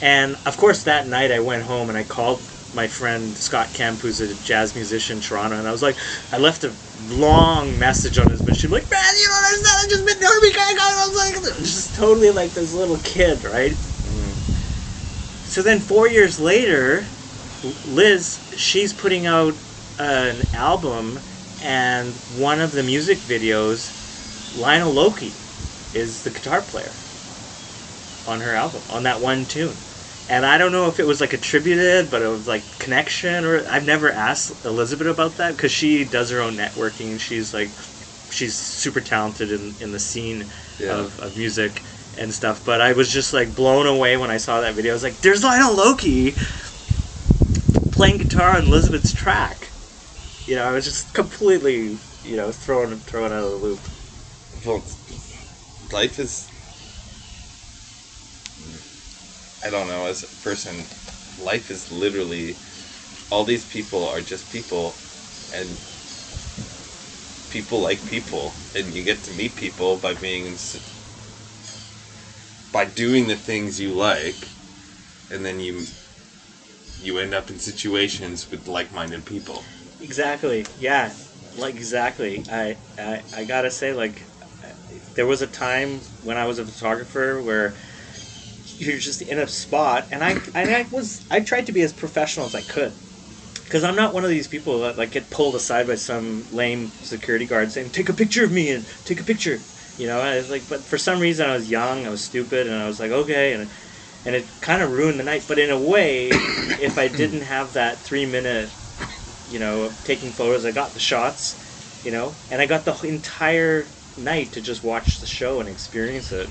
And 0.01 0.39
of 0.47 0.57
course, 0.57 0.85
that 0.85 1.07
night 1.07 1.31
I 1.31 1.41
went 1.41 1.65
home 1.65 1.89
and 1.91 1.99
I 1.99 2.05
called 2.05 2.53
my 2.73 2.89
friend 2.89 3.37
Scott 3.37 3.73
Kemp, 3.75 4.03
who's 4.03 4.21
a 4.21 4.35
jazz 4.35 4.75
musician 4.75 5.19
in 5.19 5.23
Toronto, 5.23 5.57
and 5.59 5.69
I 5.69 5.73
was 5.73 5.83
like, 5.83 5.99
I 6.33 6.39
left 6.39 6.65
a 6.65 6.79
long 6.97 7.79
message 7.79 8.19
on 8.19 8.31
his 8.31 8.45
machine, 8.45 8.71
like, 8.71 8.91
man, 8.91 9.15
you 9.21 9.27
don't 9.29 9.45
understand, 9.45 9.79
I 9.79 9.87
just 9.91 10.07
met 10.07 10.17
Herbie 10.29 10.59
Hancock. 10.59 10.85
I 10.87 11.09
was 11.09 11.55
like, 11.55 11.59
just 11.59 11.95
totally 11.95 12.31
like 12.31 12.55
this 12.55 12.73
little 12.73 12.99
kid, 13.01 13.45
right? 13.45 13.81
So 15.51 15.63
then 15.63 15.81
four 15.81 16.09
years 16.09 16.39
later, 16.39 17.11
Liz, 17.63 18.41
she's 18.57 18.95
putting 18.95 19.27
out 19.27 19.59
an 19.99 20.49
album, 20.53 21.25
and 21.59 22.23
one 22.29 22.61
of 22.61 22.73
the 22.73 22.85
music 22.85 23.25
videos, 23.25 23.95
Lionel 24.53 24.95
Loueke 24.95 25.39
is 25.93 26.23
the 26.23 26.31
guitar 26.31 26.63
player 26.63 27.01
on 28.27 28.41
her 28.41 28.55
album, 28.55 28.85
on 28.89 29.03
that 29.05 29.21
one 29.21 29.47
tune. 29.47 29.85
And 30.29 30.47
I 30.47 30.59
don't 30.59 30.73
know 30.73 30.87
if 30.87 31.01
it 31.01 31.07
was 31.07 31.21
like 31.21 31.33
attributed, 31.33 32.11
but 32.11 32.23
it 32.23 32.29
was 32.29 32.47
like 32.47 32.79
connection, 32.79 33.45
or 33.45 33.67
I've 33.69 33.85
never 33.85 34.13
asked 34.13 34.65
Elizabeth 34.65 35.09
about 35.09 35.37
that 35.37 35.57
because 35.57 35.73
she 35.73 36.05
does 36.05 36.31
her 36.31 36.41
own 36.41 36.57
networking. 36.57 37.19
She's 37.19 37.53
like, 37.53 37.77
she's 38.31 38.57
super 38.57 39.01
talented 39.01 39.51
in, 39.51 39.77
in 39.81 39.91
the 39.91 39.99
scene 39.99 40.53
Yeah. 40.79 40.93
of, 40.93 41.19
of 41.19 41.37
music 41.37 41.85
and 42.17 42.33
stuff. 42.35 42.65
But 42.65 42.81
I 42.81 42.93
was 42.93 43.13
just 43.13 43.33
like 43.33 43.55
blown 43.55 43.87
away 43.87 44.17
when 44.17 44.31
I 44.31 44.39
saw 44.39 44.61
that 44.61 44.75
video. 44.75 44.93
I 44.93 44.95
was 44.95 45.05
like, 45.05 45.21
"There's 45.21 45.45
Lionel 45.45 45.77
Loueke 45.77 46.37
playing 47.93 48.19
guitar 48.19 48.57
on 48.57 48.67
Elizabeth's 48.67 49.13
track." 49.13 49.73
You 50.47 50.57
know, 50.57 50.65
I 50.65 50.73
was 50.73 50.85
just 50.85 51.15
completely, 51.15 51.99
you 52.25 52.37
know, 52.37 52.51
thrown 52.53 53.01
thrown 53.01 53.33
out 53.33 53.45
of 53.45 53.51
the 53.51 53.57
loop. 53.57 53.81
Well, 54.67 54.85
life 55.93 56.19
is 56.19 56.49
I 59.63 59.71
don't 59.71 59.89
know, 59.89 60.07
as 60.07 60.23
a 60.25 60.29
person, 60.43 60.87
life 61.39 61.71
is 61.71 61.91
literally 61.91 62.57
all 63.31 63.45
these 63.45 63.65
people 63.67 64.09
are 64.09 64.21
just 64.21 64.51
people, 64.51 64.97
and 65.53 65.79
people 67.51 67.81
like 67.81 68.05
people, 68.07 68.55
and 68.75 68.95
you 68.95 69.05
get 69.05 69.23
to 69.25 69.35
meet 69.35 69.57
people 69.57 69.99
by 69.99 70.15
being 70.15 70.57
by 72.73 72.85
doing 72.85 73.27
the 73.27 73.37
things 73.37 73.81
you 73.81 73.93
like, 73.93 74.49
and 75.31 75.45
then 75.45 75.61
you 75.61 75.87
you 77.03 77.19
end 77.19 77.35
up 77.35 77.51
in 77.51 77.59
situations 77.59 78.51
with 78.51 78.69
like-minded 78.69 79.25
people. 79.25 79.65
Exactly. 80.01 80.67
Yeah. 80.79 81.13
Like 81.55 81.75
exactly. 81.75 82.45
I 82.51 82.77
I, 82.99 83.23
I 83.33 83.45
gotta 83.45 83.71
say 83.71 83.93
like 83.93 84.27
there 85.15 85.27
was 85.27 85.43
a 85.43 85.47
time 85.47 86.01
when 86.23 86.37
I 86.37 86.47
was 86.47 86.59
a 86.59 86.65
photographer 86.65 87.43
where 87.43 87.75
you're 88.79 88.99
just 88.99 89.23
in 89.23 89.39
a 89.39 89.47
spot 89.47 90.09
and 90.11 90.25
I 90.25 90.33
and 90.55 90.71
I 90.71 90.87
was 90.91 91.25
I 91.31 91.41
tried 91.41 91.67
to 91.67 91.73
be 91.73 91.83
as 91.83 91.93
professional 91.93 92.47
as 92.47 92.55
I 92.55 92.63
could. 92.63 92.95
Because 93.65 93.85
I'm 93.85 93.95
not 93.95 94.15
one 94.15 94.25
of 94.25 94.31
these 94.31 94.49
people 94.49 94.81
that 94.81 94.99
like 94.99 95.13
get 95.13 95.31
pulled 95.31 95.55
aside 95.55 95.87
by 95.87 95.95
some 95.95 96.49
lame 96.51 96.93
security 97.03 97.47
guard 97.47 97.71
saying, 97.71 97.91
"Take 97.91 98.09
a 98.09 98.13
picture 98.15 98.45
of 98.45 98.51
me 98.51 98.71
and 98.71 98.85
take 99.05 99.21
a 99.21 99.25
picture," 99.25 99.63
you 100.01 100.07
know. 100.07 100.21
I 100.21 100.37
was 100.37 100.51
like, 100.51 100.69
but 100.69 100.81
for 100.81 100.99
some 100.99 101.21
reason 101.21 101.49
I 101.49 101.55
was 101.55 101.71
young, 101.71 102.07
I 102.07 102.11
was 102.11 102.25
stupid, 102.25 102.67
and 102.67 102.77
I 102.77 102.87
was 102.87 102.99
like, 102.99 103.11
okay, 103.11 103.53
and 103.53 103.71
and 104.25 104.35
it 104.35 104.47
kind 104.61 104.83
of 104.83 104.91
ruined 104.91 105.21
the 105.21 105.25
night. 105.25 105.45
But 105.47 105.59
in 105.59 105.71
a 105.71 105.79
way, 105.79 106.29
if 106.33 106.99
I 106.99 107.09
didn't 107.09 107.43
have 107.43 107.75
that 107.75 107.99
three 107.99 108.27
minute 108.27 108.71
you 109.51 109.59
know, 109.59 109.83
of 109.83 110.05
taking 110.05 110.31
photos. 110.31 110.65
I 110.65 110.71
got 110.71 110.95
the 110.95 111.01
shots, 111.01 112.01
you 112.05 112.11
know, 112.11 112.33
and 112.51 112.63
I 112.63 112.67
got 112.67 112.85
the 112.85 112.99
entire 113.07 113.85
night 114.17 114.53
to 114.53 114.61
just 114.61 114.85
watch 114.85 115.19
the 115.19 115.27
show 115.27 115.61
and 115.61 115.69
experience 115.69 116.33
it. 116.33 116.49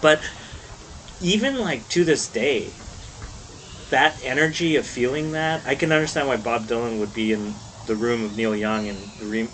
But 0.00 0.20
even 1.20 1.58
like 1.58 1.88
to 1.90 2.04
this 2.04 2.28
day, 2.28 2.72
that 3.90 4.18
energy 4.24 4.76
of 4.76 4.86
feeling 4.86 5.32
that, 5.32 5.62
I 5.64 5.76
can 5.76 5.92
understand 5.92 6.26
why 6.26 6.36
Bob 6.36 6.66
Dylan 6.66 6.98
would 6.98 7.14
be 7.14 7.32
in 7.32 7.54
the 7.86 7.94
room 7.94 8.24
of 8.24 8.36
Neil 8.36 8.56
Young 8.56 8.88
and 8.88 8.98
in, 9.20 9.48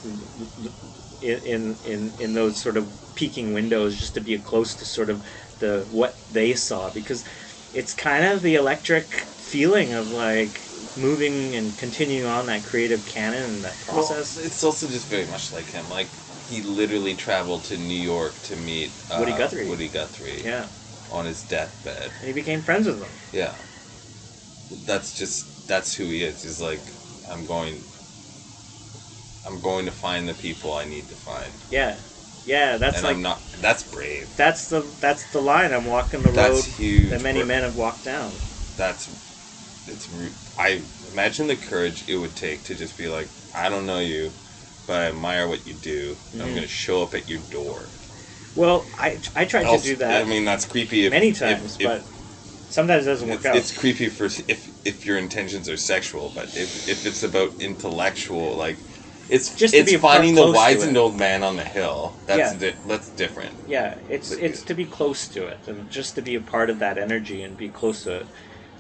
in 1.21 1.77
in 1.85 2.13
in 2.19 2.33
those 2.33 2.57
sort 2.57 2.79
of 2.79 3.02
peeking 3.15 3.53
windows 3.53 3.99
just 3.99 4.15
to 4.15 4.21
be 4.21 4.39
close 4.39 4.75
to 4.75 4.85
sort 4.85 5.11
of 5.11 5.23
the 5.59 5.87
what 5.91 6.17
they 6.31 6.55
saw 6.55 6.91
because 6.91 7.25
it's 7.73 7.95
kind 7.95 8.25
of 8.25 8.43
the 8.43 8.55
electric 8.55 9.27
feeling 9.39 9.93
of 9.93 10.11
like 10.11 10.61
moving 10.97 11.55
and 11.55 11.77
continuing 11.79 12.27
on 12.27 12.47
that 12.47 12.65
creative 12.65 13.05
canon 13.07 13.45
and 13.45 13.65
that 13.65 13.81
process. 13.81 14.37
Well, 14.37 14.47
it's 14.47 14.63
also 14.65 14.89
just 14.89 15.09
very 15.09 15.27
much 15.27 15.53
like 15.53 15.67
him. 15.67 15.89
Like 15.89 16.09
he 16.49 16.63
literally 16.63 17.15
traveled 17.15 17.65
to 17.65 17.79
New 17.79 17.99
York 18.01 18.35
to 18.45 18.57
meet 18.57 18.91
uh, 19.11 19.17
Woody 19.19 19.33
Guthrie. 19.33 19.69
Woody 19.69 19.89
Guthrie 19.89 20.43
yeah, 20.45 20.69
on 21.11 21.25
his 21.25 21.43
deathbed. 21.45 22.11
and 22.19 22.27
he 22.27 22.33
became 22.33 22.63
friends 22.63 22.87
with 22.87 23.01
them. 23.01 23.11
Yeah, 23.33 23.55
that's 24.85 25.17
just 25.17 25.47
that's 25.67 25.95
who 25.95 26.05
he 26.05 26.23
is. 26.23 26.43
He's 26.43 26.61
like, 26.61 26.83
I'm 27.29 27.47
going. 27.47 27.85
I'm 29.45 29.61
going 29.61 29.87
to 29.87 29.93
find 29.93 30.29
the 30.29 30.35
people 30.35 30.73
I 30.73 30.85
need 30.85 31.09
to 31.09 31.17
find, 31.17 31.53
Yeah, 31.69 31.97
yeah, 32.45 32.77
that's 32.77 32.97
and 32.97 33.05
like 33.05 33.17
I'm 33.17 33.23
not. 33.23 33.41
That's 33.61 33.83
brave. 33.85 34.35
that's 34.37 34.69
the 34.69 34.81
that's 35.01 35.31
the 35.33 35.41
line. 35.41 35.73
I'm 35.73 35.87
walking 35.87 36.23
the 36.23 36.33
That's 36.33 36.67
road 36.67 36.75
huge. 36.75 37.11
that 37.11 37.23
many 37.23 37.41
bra- 37.41 37.47
men 37.47 37.63
have 37.63 37.77
walked 37.77 38.05
down. 38.05 38.33
That's 38.77 39.09
it's. 39.87 40.09
I 40.59 40.83
imagine 41.13 41.47
the 41.47 41.57
courage 41.57 42.09
it 42.09 42.17
would 42.17 42.35
take 42.37 42.65
to 42.65 42.75
just 42.75 42.99
be 42.99 43.09
like, 43.09 43.29
I 43.55 43.69
don't 43.69 43.87
know 43.87 44.01
you, 44.01 44.33
but 44.87 45.03
I 45.03 45.05
admire 45.07 45.49
what 45.49 45.67
you 45.67 45.75
do. 45.75 46.17
and 46.33 46.43
I'm 46.43 46.49
mm-hmm. 46.49 46.57
going 46.57 46.69
to 46.69 46.73
show 46.73 47.03
up 47.03 47.15
at 47.15 47.29
your 47.29 47.41
door. 47.51 47.87
Well, 48.55 48.85
I 48.99 49.19
I 49.35 49.45
tried 49.45 49.67
Else- 49.67 49.83
to 49.83 49.91
do 49.91 49.97
that 49.97 50.23
I 50.23 50.25
mean, 50.25 50.45
that's 50.45 50.65
creepy. 50.67 51.07
If, 51.07 51.13
many 51.13 51.33
times, 51.33 51.77
if- 51.79 51.87
but 51.87 52.03
sometimes 52.69 53.07
it 53.07 53.11
doesn't 53.11 53.29
work 53.29 53.39
it's, 53.39 53.47
out. 53.47 53.57
it's 53.57 53.77
creepy 53.77 54.09
for 54.09 54.27
if 54.27 54.71
if 54.85 55.07
your 55.07 55.17
intentions 55.19 55.69
are 55.69 55.77
sexual, 55.77 56.31
but 56.35 56.57
if 56.57 56.89
if 56.89 57.07
it's 57.07 57.23
about 57.23 57.61
intellectual, 57.61 58.57
like 58.57 58.79
it's 59.33 59.55
Just 59.55 59.75
it's 59.75 59.91
be 59.93 59.99
finding 59.99 60.35
the 60.35 60.43
close 60.43 60.57
to 60.57 60.59
wizened 60.59 60.97
it. 60.97 61.01
old 61.01 61.17
man 61.19 61.43
on 61.43 61.57
the 61.57 61.65
hill. 61.65 62.21
That's 62.27 62.53
Yeah. 62.53 62.59
di- 62.71 62.77
that's 62.85 63.11
different. 63.11 63.55
Yeah, 63.67 63.99
it's 64.09 64.29
But- 64.31 64.41
it's 64.41 64.63
to 64.65 64.75
be 64.75 64.87
close 64.87 65.29
to 65.31 65.47
it 65.47 65.61
and 65.67 65.89
just 65.91 66.15
to 66.17 66.23
be 66.23 66.35
a 66.35 66.41
part 66.41 66.71
of 66.71 66.79
that 66.81 66.99
energy 66.99 67.43
and 67.43 67.57
be 67.57 67.71
close 67.71 68.05
to 68.05 68.13
it. 68.23 68.29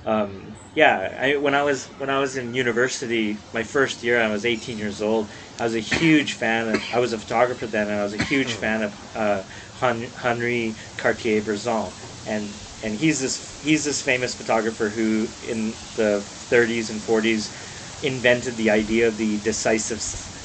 Um, 0.04 0.56
yeah, 0.74 1.16
I, 1.20 1.36
when 1.36 1.54
I 1.54 1.62
was 1.62 1.92
when 1.96 2.10
I 2.10 2.18
was 2.18 2.36
in 2.36 2.54
university, 2.54 3.38
my 3.52 3.62
first 3.62 4.02
year, 4.02 4.20
I 4.20 4.28
was 4.28 4.44
18 4.44 4.78
years 4.78 5.00
old. 5.00 5.30
I 5.60 5.64
was 5.64 5.76
a 5.76 5.80
huge 5.80 6.32
fan. 6.34 6.68
Of, 6.68 6.82
I 6.92 6.98
was 6.98 7.12
a 7.12 7.18
photographer 7.18 7.68
then, 7.68 7.88
and 7.88 8.00
I 8.00 8.02
was 8.02 8.14
a 8.14 8.24
huge 8.24 8.52
fan 8.54 8.82
of 8.82 8.96
uh, 9.14 9.44
Henri 9.80 10.76
Cartier-Bresson, 10.96 11.92
and 12.24 12.60
and 12.82 12.96
he's 12.96 13.20
this 13.20 13.44
he's 13.60 13.84
this 13.84 14.02
famous 14.02 14.34
photographer 14.34 14.90
who 14.90 15.34
in 15.40 15.78
the 15.94 16.26
30s 16.50 16.90
and 16.90 17.00
40s 17.00 17.52
invented 18.00 18.56
the 18.56 18.70
idea 18.70 19.08
of 19.08 19.16
the 19.16 19.38
decisive 19.38 20.02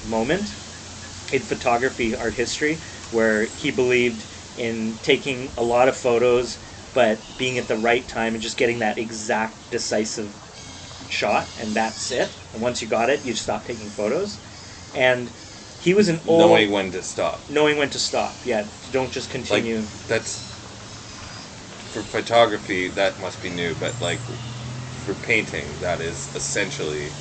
moment 0.08 0.55
in 1.32 1.41
photography 1.41 2.16
art 2.16 2.36
history 2.36 2.80
where 3.12 3.47
he 3.55 3.72
believed 3.72 4.26
in 4.55 4.97
taking 5.01 5.51
a 5.58 5.64
lot 5.64 5.88
of 5.88 5.95
photos 5.95 6.60
but 6.93 7.20
being 7.38 7.58
at 7.58 7.68
the 7.68 7.78
right 7.78 8.08
time 8.08 8.34
and 8.34 8.41
just 8.41 8.58
getting 8.58 8.80
that 8.80 8.97
exact 8.97 9.70
decisive 9.70 10.34
shot 11.08 11.49
and 11.58 11.76
that's 11.76 12.12
it 12.12 12.32
and 12.53 12.62
once 12.62 12.82
you 12.82 12.88
got 12.88 13.10
it 13.10 13.24
you 13.26 13.34
stop 13.34 13.66
taking 13.66 13.89
photos 13.89 14.39
and 14.93 15.32
he 15.80 15.93
was 15.93 16.10
an 16.10 16.22
old 16.28 16.39
Knowing 16.39 16.72
when 16.72 16.91
to 16.91 17.01
stop. 17.03 17.49
knowing 17.49 17.78
when 17.78 17.89
to 17.89 17.99
stop 17.99 18.36
yeah 18.45 18.68
don't 18.91 19.12
just 19.12 19.30
continue 19.30 19.84
That's 20.08 20.47
for 21.89 22.03
photography. 22.03 22.89
That 22.89 23.20
must 23.20 23.41
be 23.41 23.49
new, 23.49 23.74
but 23.76 24.01
like 24.01 24.20
for 24.91 25.16
painting, 25.16 25.80
that 25.80 26.01
is 26.01 26.30
essentially 26.36 27.14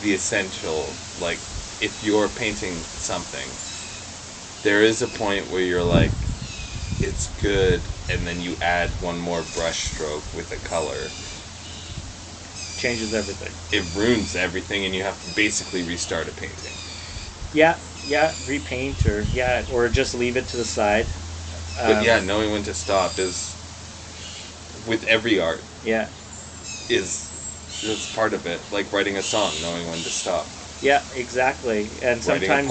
the 0.00 0.12
essential. 0.14 0.96
Like 1.18 1.40
if 1.84 2.02
you're 2.02 2.28
painting 2.30 2.88
something, 2.96 3.60
there 4.62 4.82
is 4.82 5.00
a 5.00 5.06
point 5.08 5.48
where 5.48 5.60
you're 5.62 5.84
like, 5.84 6.28
it's 7.00 7.28
good, 7.28 7.90
and 8.08 8.26
then 8.26 8.40
you 8.40 8.58
add 8.60 9.00
one 9.00 9.18
more 9.18 9.44
brush 9.44 9.80
stroke 9.84 10.32
with 10.32 10.52
a 10.52 10.58
color. 10.58 11.16
changes 12.76 13.12
everything 13.14 13.56
It 13.70 13.92
ruins 13.94 14.34
everything, 14.34 14.86
and 14.86 14.94
you 14.94 15.02
have 15.02 15.18
to 15.18 15.28
basically 15.28 15.82
restart 15.82 16.30
a 16.30 16.32
painting. 16.32 16.80
yeah 17.52 17.80
yeah 18.02 18.34
repaint 18.44 19.06
or 19.06 19.28
yeah 19.32 19.64
or 19.68 19.88
just 19.88 20.14
leave 20.14 20.36
it 20.36 20.48
to 20.48 20.56
the 20.56 20.64
side 20.64 21.12
But 21.84 22.00
Um, 22.00 22.00
yeah, 22.00 22.18
knowing 22.18 22.50
when 22.50 22.64
to 22.64 22.74
stop 22.74 23.18
is 23.18 23.58
with 24.84 25.04
every 25.04 25.38
art 25.38 25.68
yeah 25.82 26.10
is 26.88 27.34
is 27.82 28.06
part 28.06 28.32
of 28.34 28.46
it. 28.46 28.70
Like 28.70 28.92
writing 28.92 29.16
a 29.16 29.22
song, 29.22 29.60
knowing 29.60 29.86
when 29.88 30.02
to 30.04 30.10
stop. 30.10 30.54
Yeah 30.80 31.04
exactly. 31.12 31.98
And 32.02 32.22
sometimes 32.22 32.70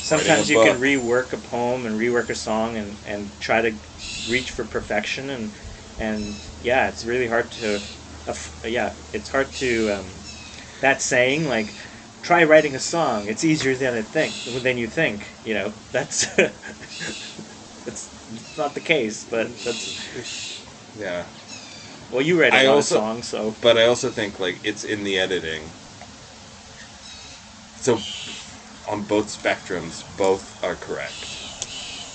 sometimes 0.00 0.50
you 0.50 0.58
a 0.60 0.64
can 0.64 0.80
rework 0.80 1.32
a 1.32 1.38
poem 1.38 1.86
and 1.86 1.96
rework 1.96 2.30
a 2.30 2.34
song 2.34 2.76
and, 2.76 3.00
and 3.04 3.38
try 3.38 3.60
to 3.62 3.78
reach 4.24 4.50
for 4.50 4.64
perfection 4.64 5.30
and 5.30 5.56
and 5.98 6.50
yeah 6.60 6.88
it's 6.88 7.04
really 7.04 7.26
hard 7.28 7.50
to 7.52 7.82
aff- 8.26 8.56
yeah 8.64 8.94
it's 9.12 9.28
hard 9.30 9.52
to 9.52 9.90
um, 9.92 10.24
that 10.80 11.02
saying 11.02 11.46
like 11.46 11.74
try 12.22 12.44
writing 12.44 12.74
a 12.74 12.78
song. 12.80 13.28
It's 13.28 13.44
easier 13.44 13.74
than 13.76 13.94
it 13.96 14.12
think 14.12 14.42
than 14.44 14.78
you 14.78 14.88
think 14.88 15.38
you 15.42 15.54
know? 15.54 15.74
That's 15.90 16.26
it's 17.86 18.12
not 18.56 18.74
the 18.74 18.80
case 18.80 19.24
but 19.24 19.62
that's 19.62 19.94
Yeah, 20.94 21.26
well 22.10 22.22
you 22.22 22.40
write 22.40 22.52
a 22.54 22.56
I 22.56 22.66
lot 22.66 22.74
also- 22.76 22.96
of 22.96 23.00
songs 23.02 23.28
so. 23.28 23.56
but 23.60 23.78
I 23.78 23.86
also 23.86 24.10
think 24.10 24.38
like 24.38 24.60
it's 24.62 24.84
in 24.84 25.04
the 25.04 25.18
editing. 25.18 25.79
So, 27.80 28.06
on 28.86 29.04
both 29.04 29.26
spectrums, 29.28 30.04
both 30.16 30.56
are 30.62 30.76
correct. 30.76 31.42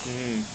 Mm. 0.04 0.46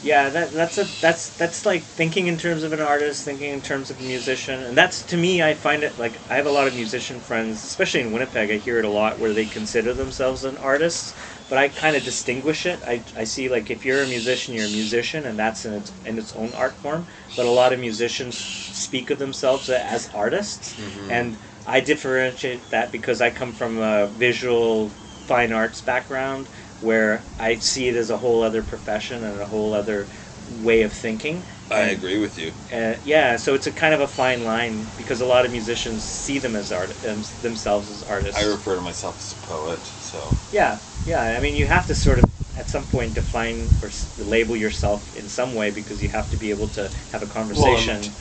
Yeah, 0.00 0.28
that 0.28 0.52
that's 0.52 0.76
a 0.76 0.92
that's 1.00 1.30
that's 1.30 1.64
like 1.64 1.94
thinking 1.94 2.26
in 2.26 2.36
terms 2.36 2.62
of 2.62 2.74
an 2.74 2.80
artist, 2.80 3.24
thinking 3.24 3.50
in 3.50 3.62
terms 3.62 3.90
of 3.90 4.00
a 4.00 4.02
musician, 4.02 4.60
and 4.62 4.76
that's 4.76 5.02
to 5.06 5.16
me. 5.16 5.42
I 5.42 5.54
find 5.54 5.82
it 5.82 5.98
like 5.98 6.22
I 6.28 6.36
have 6.36 6.44
a 6.44 6.50
lot 6.50 6.66
of 6.68 6.74
musician 6.74 7.22
friends, 7.22 7.64
especially 7.64 8.00
in 8.02 8.12
Winnipeg. 8.12 8.50
I 8.50 8.58
hear 8.58 8.78
it 8.78 8.84
a 8.84 8.90
lot 8.90 9.18
where 9.18 9.32
they 9.32 9.46
consider 9.46 9.94
themselves 9.94 10.44
an 10.44 10.58
artist, 10.58 11.16
but 11.48 11.56
I 11.56 11.68
kind 11.70 11.96
of 11.96 12.02
distinguish 12.02 12.66
it. 12.66 12.82
I, 12.86 13.04
I 13.16 13.24
see 13.24 13.48
like 13.48 13.70
if 13.70 13.84
you're 13.86 14.02
a 14.02 14.06
musician, 14.08 14.52
you're 14.52 14.66
a 14.66 14.70
musician, 14.70 15.24
and 15.24 15.38
that's 15.38 15.64
in 15.64 15.72
its 15.72 15.92
in 16.04 16.18
its 16.18 16.32
own 16.34 16.52
art 16.52 16.82
form. 16.82 17.06
But 17.34 17.46
a 17.46 17.50
lot 17.50 17.72
of 17.72 17.80
musicians 17.80 18.50
speak 18.72 19.08
of 19.10 19.18
themselves 19.18 19.70
as 19.70 20.10
artists, 20.12 20.76
and 21.08 21.38
I 21.66 21.80
differentiate 21.80 22.70
that 22.70 22.92
because 22.92 23.20
I 23.20 23.30
come 23.30 23.52
from 23.52 23.78
a 23.78 24.08
visual 24.08 24.98
fine 25.26 25.52
arts 25.52 25.80
background 25.80 26.50
where 26.78 27.28
I 27.38 27.56
see 27.56 27.88
it 27.88 27.96
as 27.96 28.10
a 28.10 28.18
whole 28.18 28.42
other 28.42 28.62
profession 28.62 29.24
and 29.24 29.40
a 29.40 29.46
whole 29.46 29.72
other 29.74 30.10
way 30.46 30.82
of 30.82 30.92
thinking. 30.92 31.46
I 31.70 31.80
And, 31.80 31.90
agree 31.90 32.16
with 32.18 32.38
you. 32.38 32.54
uh, 32.72 32.96
yeah, 33.02 33.36
so 33.36 33.54
it's 33.54 33.66
a 33.66 33.72
kind 33.72 33.94
of 33.94 34.00
a 34.00 34.08
fine 34.08 34.44
line 34.44 34.92
because 34.96 35.20
a 35.20 35.26
lot 35.26 35.44
of 35.46 35.52
musicians 35.52 36.06
see 36.08 36.38
them 36.38 36.56
as 36.56 36.72
art 36.72 37.00
them, 37.00 37.22
themselves 37.40 37.90
as 37.90 38.02
artists. 38.02 38.38
I 38.38 38.42
refer 38.42 38.74
to 38.74 38.82
myself 38.82 39.16
as 39.16 39.32
a 39.32 39.36
poet, 39.36 39.86
so 39.98 40.36
yeah, 40.50 40.80
yeah. 41.04 41.20
I 41.20 41.40
mean, 41.40 41.54
you 41.54 41.66
have 41.66 41.86
to 41.86 41.94
sort 41.94 42.18
of 42.18 42.32
at 42.54 42.68
some 42.70 42.86
point 42.86 43.14
define 43.14 43.74
or 43.82 43.90
label 44.16 44.56
yourself 44.56 45.12
in 45.12 45.28
some 45.28 45.54
way 45.54 45.70
because 45.70 46.00
you 46.02 46.08
have 46.10 46.28
to 46.30 46.36
be 46.36 46.50
able 46.50 46.68
to 46.70 46.92
have 47.10 47.22
a 47.22 47.26
conversation. 47.26 48.16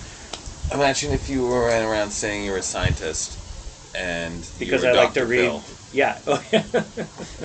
Imagine 0.73 1.11
if 1.11 1.29
you 1.29 1.43
were 1.43 1.67
running 1.67 1.87
around 1.87 2.11
saying 2.11 2.45
you 2.45 2.51
were 2.51 2.57
a 2.57 2.61
scientist 2.63 3.37
and 3.93 4.49
because 4.57 4.83
I 4.83 4.91
like 4.93 5.13
to 5.13 5.19
Dr. 5.21 5.27
read. 5.27 5.37
Bill, 5.49 5.63
Yeah. 5.91 6.19
Oh, 6.25 6.43
yeah. 6.51 6.65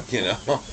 you 0.09 0.23
know, 0.23 0.65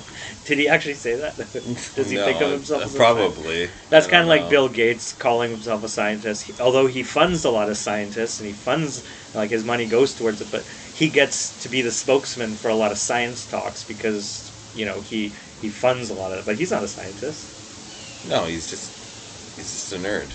Did 0.45 0.59
he 0.59 0.69
actually 0.69 0.93
say 0.93 1.15
that? 1.17 1.37
Does 1.95 2.09
he 2.09 2.15
No, 2.15 2.25
think 2.25 2.41
of 2.41 2.51
himself 2.51 2.83
as 2.85 2.95
a 2.95 2.97
probably? 2.97 3.69
That's 3.89 4.07
kind 4.07 4.21
of 4.23 4.29
like 4.29 4.43
know. 4.43 4.49
Bill 4.49 4.69
Gates 4.69 5.11
calling 5.13 5.51
himself 5.51 5.83
a 5.83 5.89
scientist. 5.89 6.43
He- 6.43 6.55
although 6.59 6.87
he 6.87 7.03
funds 7.03 7.43
a 7.43 7.51
lot 7.51 7.69
of 7.69 7.75
scientists 7.77 8.39
and 8.39 8.47
he 8.47 8.53
funds 8.53 9.03
like 9.33 9.51
his 9.51 9.65
money 9.65 9.85
goes 9.85 10.15
towards 10.15 10.39
it, 10.41 10.49
but 10.49 10.65
he 10.93 11.09
gets 11.09 11.51
to 11.57 11.67
be 11.69 11.81
the 11.81 11.91
spokesman 11.91 12.55
for 12.55 12.69
a 12.69 12.75
lot 12.75 12.91
of 12.93 12.97
science 12.97 13.45
talks 13.45 13.83
because 13.83 14.53
you 14.73 14.85
know 14.85 15.01
he 15.01 15.35
he 15.57 15.69
funds 15.69 16.09
a 16.09 16.15
lot 16.15 16.31
of 16.31 16.39
it. 16.39 16.45
But 16.45 16.57
he's 16.57 16.71
not 16.71 16.83
a 16.83 16.87
scientist. 16.87 17.53
No, 18.23 18.45
he's 18.45 18.67
just 18.69 18.93
he's 19.55 19.71
just 19.71 19.91
a 19.91 19.97
nerd. 19.97 20.33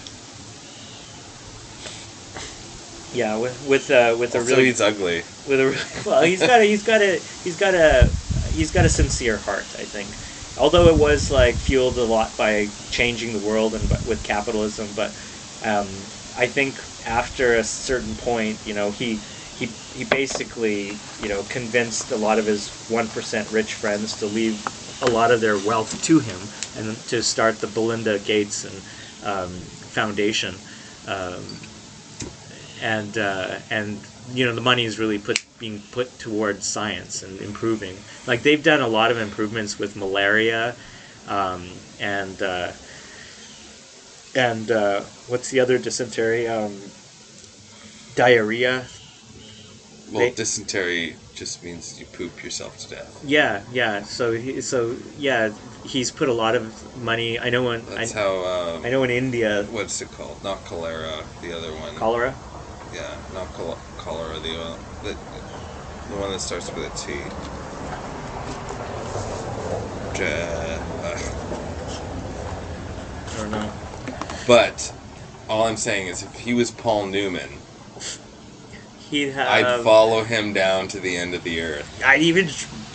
Yeah, 3.13 3.37
with 3.37 3.61
with 3.61 3.91
uh, 3.91 4.17
with 4.19 4.35
a 4.35 4.39
Also, 4.39 4.57
really 4.57 4.67
he's 4.67 4.81
ugly. 4.81 5.25
with 5.45 5.61
a 5.61 5.67
really- 5.67 5.79
well, 6.05 6.23
he's 6.23 6.41
got 6.41 6.61
a 6.61 6.65
he's 6.65 6.83
got 6.83 7.03
a 7.03 7.23
he's 7.43 7.57
got 7.57 7.75
a 7.75 8.15
he's 8.49 8.71
got 8.71 8.85
a 8.85 8.89
sincere 8.89 9.39
heart. 9.39 9.75
I 9.79 9.85
think, 9.87 10.17
although 10.57 10.89
it 10.89 10.97
was 10.97 11.31
like 11.31 11.59
fueled 11.59 11.99
a 11.99 12.05
lot 12.05 12.37
by 12.37 12.73
changing 12.89 13.33
the 13.33 13.41
world 13.41 13.75
and 13.75 13.89
but 13.89 14.05
with 14.05 14.23
capitalism, 14.23 14.95
but 14.95 15.17
um, 15.63 16.13
I 16.37 16.47
think 16.47 16.81
after 17.05 17.57
a 17.57 17.65
certain 17.65 18.17
point, 18.17 18.61
you 18.65 18.75
know, 18.75 18.93
he 18.93 19.25
he 19.55 19.77
he 19.91 20.05
basically 20.05 21.03
you 21.19 21.29
know 21.29 21.43
convinced 21.45 22.13
a 22.13 22.17
lot 22.17 22.39
of 22.39 22.47
his 22.47 22.69
one 22.87 23.11
percent 23.11 23.51
rich 23.51 23.75
friends 23.75 24.17
to 24.17 24.27
leave 24.29 24.63
a 25.03 25.11
lot 25.11 25.33
of 25.33 25.41
their 25.41 25.59
wealth 25.59 26.01
to 26.03 26.21
him 26.21 26.51
and 26.75 27.05
to 27.09 27.23
start 27.23 27.59
the 27.59 27.67
Belinda 27.67 28.19
Gates 28.21 28.65
and 28.65 28.85
um, 29.23 29.67
Foundation. 29.89 30.63
Um, 31.07 31.61
and 32.81 33.17
uh, 33.19 33.59
and 33.71 34.01
you 34.33 34.45
know 34.47 34.55
the 34.55 34.61
money 34.61 34.85
is 34.85 34.99
really 34.99 35.19
put 35.19 35.45
being 35.59 35.83
put 35.93 36.19
towards 36.19 36.67
science 36.67 37.23
and 37.23 37.41
improving. 37.41 37.97
Like 38.27 38.43
they've 38.43 38.63
done 38.63 38.81
a 38.81 38.89
lot 38.89 39.11
of 39.11 39.19
improvements 39.19 39.79
with 39.79 39.97
malaria, 39.97 40.77
um, 41.29 41.69
and 41.99 42.41
uh, 42.43 42.73
and 44.35 44.71
uh, 44.71 45.01
what's 45.29 45.51
the 45.51 45.61
other 45.61 45.79
dysentery? 45.79 46.47
Um, 46.49 46.77
diarrhea. 48.15 48.87
Well, 50.11 50.21
They- 50.21 50.31
dysentery 50.33 51.17
just 51.35 51.63
means 51.65 51.99
you 51.99 52.05
poop 52.07 52.43
yourself 52.43 52.77
to 52.79 52.89
death. 52.91 53.23
Yeah, 53.25 53.63
yeah. 53.73 54.03
So 54.03 54.33
he, 54.33 54.61
so 54.61 54.97
yeah, 55.17 55.53
he's 55.85 56.11
put 56.11 56.29
a 56.29 56.33
lot 56.35 56.55
of 56.55 56.97
money. 57.03 57.39
I 57.39 57.49
know 57.49 57.71
in 57.71 57.81
I, 57.83 57.95
That's 57.95 58.13
how. 58.13 58.41
Uh, 58.41 58.81
I 58.85 58.91
know 58.91 59.03
in 59.05 59.11
India, 59.11 59.65
What's 59.71 60.03
it 60.03 60.11
called? 60.13 60.43
Not 60.43 60.65
cholera. 60.65 61.25
The 61.41 61.53
other 61.57 61.73
one. 61.75 61.95
cholera. 61.97 62.35
Yeah, 62.95 63.17
not 63.33 63.47
chol- 63.55 63.79
cholera. 63.97 64.39
The, 64.41 64.61
uh, 64.61 64.77
the 65.03 65.17
the 66.11 66.17
one 66.17 66.31
that 66.33 66.41
starts 66.41 66.75
with 66.75 66.85
a 66.85 66.97
T. 66.99 67.21
Uh, 70.23 70.79
I 73.27 73.37
don't 73.39 73.51
know. 73.51 73.73
but 74.47 74.93
all 75.49 75.65
I'm 75.67 75.77
saying 75.77 76.09
is, 76.09 76.23
if 76.23 76.41
he 76.41 76.53
was 76.53 76.71
Paul 76.71 77.07
Newman, 77.07 77.49
He'd 79.11 79.31
have. 79.31 79.49
I'd 79.49 79.85
follow 79.85 80.23
him 80.23 80.53
down 80.53 80.87
to 80.89 81.01
the 81.01 81.17
end 81.17 81.35
of 81.35 81.43
the 81.43 81.61
earth. 81.61 82.03
I'd 82.05 82.23
even. 82.23 82.49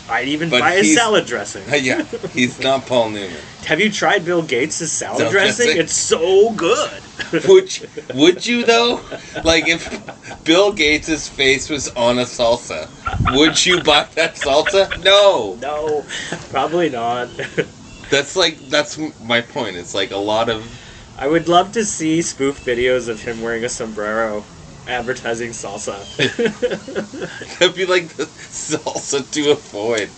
I'd 0.07 0.27
even 0.27 0.49
But 0.49 0.59
buy 0.59 0.73
his 0.75 0.87
he's- 0.87 0.97
salad 0.97 1.25
dressing. 1.25 1.63
yeah, 1.83 2.03
he's 2.33 2.59
not 2.59 2.85
Paul 2.85 3.09
Newman. 3.09 3.35
Have 3.65 3.79
you 3.79 3.91
tried 3.91 4.23
Bill 4.23 4.43
Gates' 4.43 4.75
salad 4.91 5.17
Salad 5.17 5.31
dressing? 5.31 5.65
dressing? 5.65 5.81
It's 5.81 5.95
so 5.95 6.51
good. 6.53 7.01
Would 7.47 7.79
you, 7.79 7.87
would 8.13 8.45
you 8.45 8.65
though? 8.65 9.01
Like 9.43 9.67
if 9.67 10.43
Bill 10.43 10.71
Gates' 10.71 11.27
face 11.27 11.69
was 11.69 11.87
on 11.95 12.19
a 12.19 12.23
salsa, 12.23 12.87
would 13.35 13.65
you 13.65 13.81
buy 13.81 14.07
that 14.15 14.35
salsa? 14.35 15.03
No. 15.03 15.55
no, 15.55 16.05
probably 16.51 16.89
not. 16.89 17.29
That's 18.11 18.35
like 18.35 18.59
that's 18.69 18.99
my 19.23 19.41
point. 19.41 19.77
It's 19.77 19.95
like 19.95 20.11
a 20.11 20.17
lot 20.17 20.49
of 20.49 20.63
I 21.17 21.27
would 21.27 21.47
love 21.47 21.71
to 21.71 21.83
see 21.83 22.21
spoof 22.21 22.63
videos 22.63 23.07
of 23.09 23.23
him 23.23 23.41
wearing 23.41 23.63
a 23.63 23.69
sombrero 23.69 24.43
advertising 24.87 25.51
salsa. 25.51 25.99
that'd 27.59 27.75
be 27.75 27.85
like 27.85 28.09
the 28.09 28.25
salsa 28.25 29.29
to 29.31 29.51
avoid. 29.51 30.09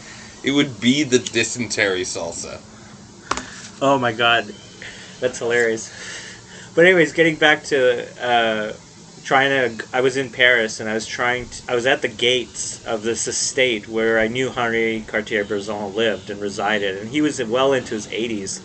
It 0.43 0.51
would 0.51 0.80
be 0.80 1.03
the 1.03 1.20
dysentery 1.20 2.03
salsa. 2.03 2.61
oh 3.82 3.97
my 3.97 4.13
god, 4.13 4.45
that's 5.20 5.39
hilarious. 5.39 5.91
But 6.76 6.86
anyways, 6.86 7.13
getting 7.13 7.38
back 7.38 7.63
to 7.65 8.07
uh, 8.24 8.74
trying 9.28 9.78
to, 9.78 9.86
I 9.91 9.99
was 9.99 10.15
in 10.15 10.30
Paris 10.30 10.80
and 10.80 10.89
I 10.89 10.93
was 10.93 11.05
trying. 11.05 11.49
To, 11.49 11.72
I 11.72 11.76
was 11.76 11.86
at 11.86 12.01
the 12.01 12.07
gates 12.07 12.86
of 12.86 13.03
this 13.03 13.28
estate 13.28 13.88
where 13.88 14.20
I 14.20 14.30
knew 14.30 14.49
Henri 14.49 15.03
Cartier-Bresson 15.05 15.93
lived 15.95 16.30
and 16.30 16.39
resided, 16.39 16.97
and 16.97 17.09
he 17.09 17.20
was 17.20 17.43
well 17.43 17.74
into 17.74 17.93
his 17.93 18.07
80s. 18.07 18.61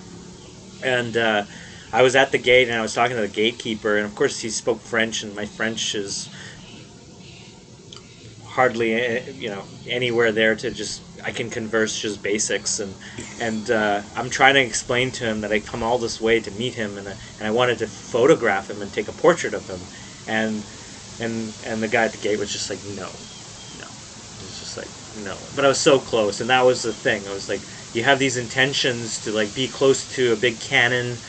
And 0.84 1.16
uh, 1.16 1.44
I 1.92 2.02
was 2.02 2.16
at 2.16 2.32
the 2.32 2.38
gate 2.38 2.68
and 2.68 2.78
I 2.78 2.82
was 2.82 2.94
talking 2.94 3.16
to 3.16 3.22
the 3.22 3.28
gatekeeper, 3.28 3.96
and 3.96 4.06
of 4.06 4.14
course 4.14 4.40
he 4.40 4.48
spoke 4.48 4.80
French, 4.80 5.22
and 5.22 5.34
my 5.34 5.46
French 5.46 5.94
is 5.94 6.30
hardly 8.52 8.94
eh, 8.94 9.30
you 9.34 9.48
know 9.48 9.64
anywhere 9.86 10.30
there 10.30 10.54
to 10.54 10.70
just 10.70 11.02
I 11.24 11.32
can 11.32 11.48
converse 11.48 11.98
just 11.98 12.22
basics 12.22 12.78
and 12.78 12.94
and 13.40 13.70
uh, 13.70 14.02
I'm 14.14 14.30
trying 14.30 14.54
to 14.54 14.60
explain 14.60 15.10
to 15.12 15.24
him 15.24 15.40
that 15.40 15.52
I 15.52 15.60
come 15.60 15.82
all 15.82 15.98
this 15.98 16.20
way 16.20 16.40
to 16.40 16.50
meet 16.50 16.74
him 16.74 16.98
and 16.98 17.08
I, 17.08 17.16
and 17.38 17.48
I 17.48 17.50
wanted 17.50 17.78
to 17.78 17.86
photograph 17.86 18.68
him 18.68 18.82
and 18.82 18.92
take 18.92 19.08
a 19.08 19.12
portrait 19.12 19.54
of 19.54 19.68
him. 19.68 19.88
And 20.26 20.66
and 21.18 21.54
and 21.62 21.82
the 21.82 21.88
guy 21.88 22.04
at 22.04 22.12
the 22.12 22.18
gate 22.18 22.38
was 22.38 22.52
just 22.52 22.68
like 22.68 22.84
no 22.84 23.20
no. 23.78 23.88
He 24.38 24.44
was 24.44 24.58
just 24.58 24.76
like 24.76 24.90
no. 25.14 25.38
But 25.54 25.64
I 25.64 25.68
was 25.68 25.80
so 25.80 25.98
close 25.98 26.40
and 26.40 26.50
that 26.50 26.62
was 26.66 26.82
the 26.82 26.92
thing. 26.92 27.26
I 27.26 27.32
was 27.32 27.48
like 27.48 27.62
you 27.92 28.02
have 28.04 28.18
these 28.18 28.36
intentions 28.36 29.18
to 29.20 29.32
like 29.32 29.54
be 29.54 29.66
close 29.68 30.06
to 30.08 30.32
a 30.32 30.36
big 30.36 30.60
canon 30.60 31.20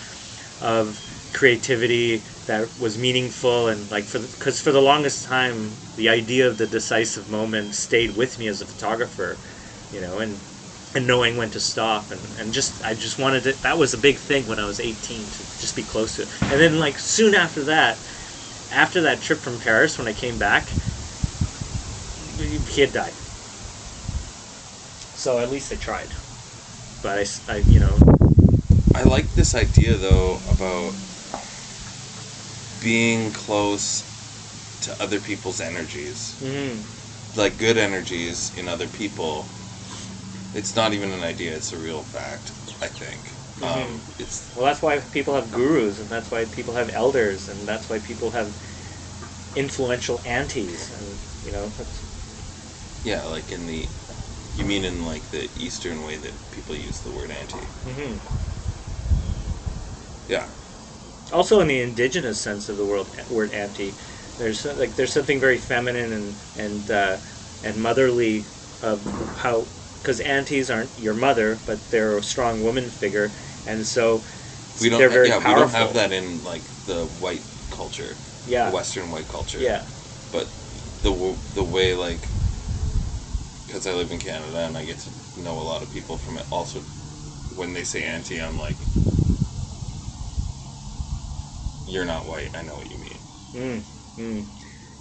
of 0.59 1.03
creativity 1.33 2.25
that 2.45 2.77
was 2.77 2.97
meaningful 2.97 3.67
and 3.67 3.89
like 3.91 4.07
for 4.07 4.19
because 4.19 4.61
for 4.61 4.71
the 4.71 4.81
longest 4.81 5.25
time 5.25 5.79
the 5.95 6.07
idea 6.09 6.47
of 6.47 6.57
the 6.57 6.67
decisive 6.67 7.27
moment 7.27 7.73
stayed 7.73 8.15
with 8.15 8.37
me 8.37 8.47
as 8.47 8.61
a 8.61 8.65
photographer 8.67 9.39
you 9.91 9.99
know 9.99 10.19
and 10.19 10.41
and 10.95 11.07
knowing 11.07 11.37
when 11.37 11.49
to 11.49 11.59
stop 11.59 12.11
and, 12.11 12.35
and 12.37 12.53
just 12.53 12.81
I 12.83 12.93
just 12.93 13.17
wanted 13.17 13.47
it 13.47 13.61
that 13.63 13.77
was 13.77 13.93
a 13.93 13.97
big 13.97 14.19
thing 14.19 14.47
when 14.47 14.59
I 14.59 14.65
was 14.65 14.79
18 14.79 15.31
to 15.31 15.45
just 15.57 15.75
be 15.75 15.83
close 15.83 16.15
to 16.17 16.23
it. 16.23 16.29
And 16.49 16.59
then 16.61 16.79
like 16.79 16.99
soon 16.99 17.33
after 17.35 17.63
that 17.65 17.99
after 18.69 19.01
that 19.01 19.21
trip 19.21 19.41
from 19.41 19.59
Paris 19.59 19.97
when 19.97 20.07
I 20.07 20.13
came 20.13 20.37
back 20.37 20.77
he 22.37 22.81
had 22.81 22.91
died. 22.91 23.15
So 25.15 25.39
at 25.39 25.49
least 25.49 25.71
I 25.71 25.75
tried. 25.75 26.13
But 27.01 27.17
I 27.47 27.57
you 27.57 27.79
know 27.79 28.12
I 28.95 29.03
like 29.03 29.33
this 29.33 29.55
idea 29.55 29.97
though 29.97 30.37
about 30.47 30.95
being 32.79 33.31
close 33.31 34.05
to 34.81 35.01
other 35.01 35.19
people's 35.21 35.61
energies, 35.61 36.39
mm, 36.39 36.87
like 37.35 37.57
good 37.57 37.77
energies 37.77 38.51
in 38.55 38.67
other 38.67 38.87
people. 38.89 39.51
It's 40.53 40.75
not 40.75 40.93
even 40.93 41.11
an 41.11 41.21
idea; 41.23 41.55
it's 41.55 41.73
a 41.73 41.79
real 41.79 42.03
fact. 42.03 42.53
I 42.81 42.87
think. 42.89 43.37
Um, 43.61 44.01
Mhm. 44.07 44.19
it's 44.19 44.51
Well, 44.55 44.65
that's 44.65 44.81
why 44.81 44.99
people 44.99 45.33
have 45.35 45.51
gurus, 45.51 45.99
and 45.99 46.09
that's 46.11 46.31
why 46.31 46.45
people 46.45 46.75
have 46.75 46.89
elders, 46.89 47.47
and 47.49 47.67
that's 47.67 47.89
why 47.89 47.99
people 47.99 48.31
have 48.31 48.57
influential 49.55 50.21
aunties, 50.25 50.91
and 50.91 51.21
you 51.41 51.51
know, 51.51 51.69
that's, 51.77 52.03
yeah, 53.03 53.23
like 53.23 53.51
in 53.51 53.65
the. 53.65 53.91
You 54.53 54.65
mean 54.65 54.83
in 54.85 55.05
like 55.05 55.29
the 55.29 55.51
Eastern 55.55 56.03
way 56.03 56.17
that 56.17 56.51
people 56.51 56.75
use 56.75 57.01
the 57.01 57.11
word 57.11 57.31
anti? 57.31 57.73
hmm 57.83 58.17
Yeah. 60.27 60.49
also 61.31 61.59
in 61.59 61.67
the 61.67 61.81
indigenous 61.81 62.41
sense 62.41 62.69
of 62.69 62.77
the 62.77 62.85
word 62.85 63.09
word 63.29 63.51
auntie. 63.51 63.97
There's 64.37 64.65
like 64.65 64.95
there's 64.95 65.13
something 65.13 65.39
very 65.39 65.57
feminine 65.57 66.11
and 66.11 66.41
and 66.55 66.91
uh, 66.91 67.21
and 67.61 67.81
motherly 67.81 68.47
of 68.81 69.31
how 69.35 69.71
because 70.01 70.19
aunties 70.19 70.69
aren't 70.69 70.97
your 70.97 71.13
mother, 71.13 71.61
but 71.65 71.89
they're 71.89 72.17
a 72.17 72.23
strong 72.23 72.61
woman 72.63 72.89
figure, 72.89 73.35
and 73.65 73.85
so 73.87 74.23
We 74.79 74.89
don't. 74.89 74.99
they're 74.99 75.09
very 75.09 75.29
yeah, 75.29 75.37
powerful. 75.37 75.47
we 75.47 75.53
don't 75.53 75.71
have 75.71 75.93
that 75.93 76.11
in 76.11 76.43
like 76.43 76.71
the 76.85 77.05
white 77.05 77.47
culture, 77.69 78.19
Yeah, 78.45 78.69
Western 78.71 79.11
white 79.11 79.27
culture. 79.27 79.59
yeah, 79.61 79.87
but 80.31 80.53
the 81.01 81.39
the 81.53 81.65
way 81.65 81.95
like 81.95 82.31
because 83.65 83.87
I 83.87 83.93
live 83.93 84.11
in 84.11 84.19
Canada 84.19 84.57
and 84.59 84.77
I 84.77 84.85
get 84.85 84.99
to 84.99 85.13
know 85.35 85.59
a 85.59 85.61
lot 85.63 85.83
of 85.83 85.89
people 85.89 86.17
from 86.17 86.37
it. 86.37 86.47
Also, 86.49 86.85
when 87.49 87.73
they 87.73 87.83
say 87.83 88.03
auntie, 88.03 88.41
I'm 88.41 88.57
like, 88.59 88.89
you're 91.85 92.05
not 92.05 92.25
white. 92.25 92.55
I 92.55 92.61
know 92.61 92.75
what 92.75 92.91
you 92.91 92.97
mean. 92.97 93.19
Mm, 93.53 93.83
mm. 94.17 94.49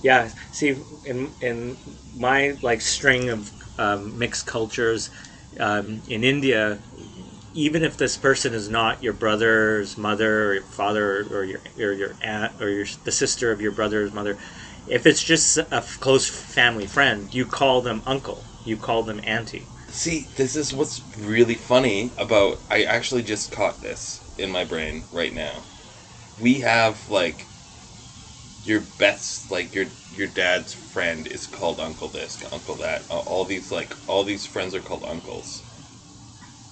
Yeah. 0.03 0.31
See, 0.51 0.83
in 1.05 1.35
in 1.41 1.79
my 2.15 2.59
like 2.63 2.81
string 2.81 3.29
of 3.29 3.53
um, 3.79 4.19
mixed 4.19 4.47
cultures 4.47 5.11
um, 5.59 6.03
in 6.07 6.25
India, 6.25 6.81
even 7.55 7.83
if 7.83 7.97
this 7.97 8.17
person 8.17 8.53
is 8.55 8.69
not 8.69 9.03
your 9.03 9.13
brother's 9.13 9.97
mother 9.97 10.49
or 10.49 10.55
your 10.55 10.63
father 10.65 11.27
or 11.31 11.45
your 11.45 11.61
or 11.79 11.93
your 11.93 12.17
aunt 12.21 12.61
or 12.61 12.69
your 12.69 12.87
the 13.05 13.13
sister 13.13 13.53
of 13.53 13.61
your 13.61 13.73
brother's 13.73 14.13
mother, 14.13 14.39
if 14.87 15.07
it's 15.07 15.23
just 15.23 15.57
a 15.57 15.75
f- 15.75 15.99
close 16.01 16.29
family 16.29 16.87
friend, 16.87 17.33
you 17.33 17.47
call 17.47 17.81
them 17.81 18.03
uncle. 18.07 18.45
You 18.65 18.77
call 18.77 19.03
them 19.03 19.21
auntie. 19.25 19.69
See, 19.89 20.29
this 20.37 20.57
is 20.57 20.73
what's 20.73 21.03
really 21.19 21.55
funny 21.55 22.13
about. 22.17 22.61
I 22.71 22.85
actually 22.85 23.23
just 23.23 23.53
caught 23.53 23.83
this 23.83 24.23
in 24.39 24.51
my 24.51 24.65
brain 24.65 25.05
right 25.13 25.35
now. 25.35 25.63
We 26.41 26.61
have 26.61 27.09
like 27.09 27.47
your 28.65 28.81
best, 28.81 29.51
like 29.51 29.75
your 29.75 29.87
your 30.13 30.29
dad's 30.29 30.73
friend 30.73 31.27
is 31.27 31.47
called 31.47 31.81
uncle 31.81 32.09
this, 32.09 32.43
uncle 32.53 32.77
that. 32.77 33.03
All- 33.11 33.45
these 33.45 33.71
like 33.73 33.95
all 34.09 34.25
these 34.25 34.47
friends 34.47 34.75
are 34.75 34.81
called 34.81 35.05
uncles. 35.05 35.63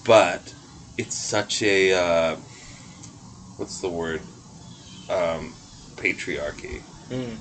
But 0.04 0.54
it's 0.96 1.16
such 1.16 1.62
a 1.62 1.92
uh, 1.92 2.36
what's 3.56 3.80
the 3.80 3.88
word? 3.88 4.22
Um, 5.08 5.54
patriarchy 5.96 6.82
Mm. 7.10 7.38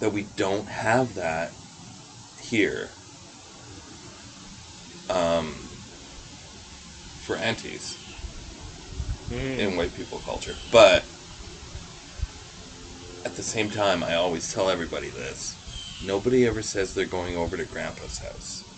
that 0.00 0.10
we 0.12 0.22
don't 0.22 0.66
have 0.66 1.14
that 1.14 1.52
here 2.42 2.90
um, 5.08 5.70
for 7.24 7.36
aunties 7.36 7.96
Mm. 9.30 9.58
in 9.58 9.76
white 9.76 9.94
people 9.94 10.18
culture. 10.18 10.56
But 10.72 11.04
at 13.24 13.34
the 13.36 13.42
same 13.42 13.70
time, 13.70 14.02
I 14.02 14.14
always 14.14 14.52
tell 14.52 14.68
everybody 14.70 15.08
this 15.08 15.58
nobody 16.04 16.46
ever 16.46 16.62
says 16.62 16.94
they're 16.94 17.04
going 17.06 17.36
over 17.36 17.56
to 17.56 17.64
grandpa's 17.64 18.18
house. 18.18 18.68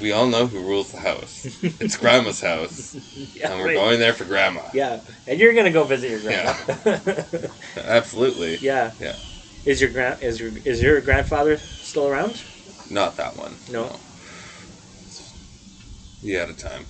We 0.00 0.12
all 0.12 0.26
know 0.28 0.46
who 0.46 0.60
rules 0.60 0.92
the 0.92 1.00
house. 1.00 1.46
It's 1.80 1.96
grandma's 1.96 2.40
house, 2.40 2.94
Yeah, 3.34 3.50
and 3.52 3.60
we're 3.60 3.66
right. 3.68 3.74
going 3.74 3.98
there 4.00 4.12
for 4.12 4.24
grandma. 4.24 4.62
Yeah, 4.72 5.00
and 5.26 5.38
you're 5.40 5.54
gonna 5.54 5.70
go 5.70 5.84
visit 5.84 6.10
your 6.10 6.20
grandma. 6.20 6.54
Absolutely. 7.76 8.58
yeah. 8.58 8.92
Yeah. 9.00 9.16
Is 9.64 9.80
your 9.80 9.90
grand 9.90 10.22
is 10.22 10.40
your 10.40 10.52
is 10.64 10.80
your 10.82 11.00
grandfather 11.00 11.56
still 11.58 12.06
around? 12.06 12.42
Not 12.90 13.16
that 13.16 13.36
one. 13.36 13.54
No. 13.70 13.98
He 16.22 16.32
had 16.32 16.48
a 16.50 16.54
time. 16.54 16.86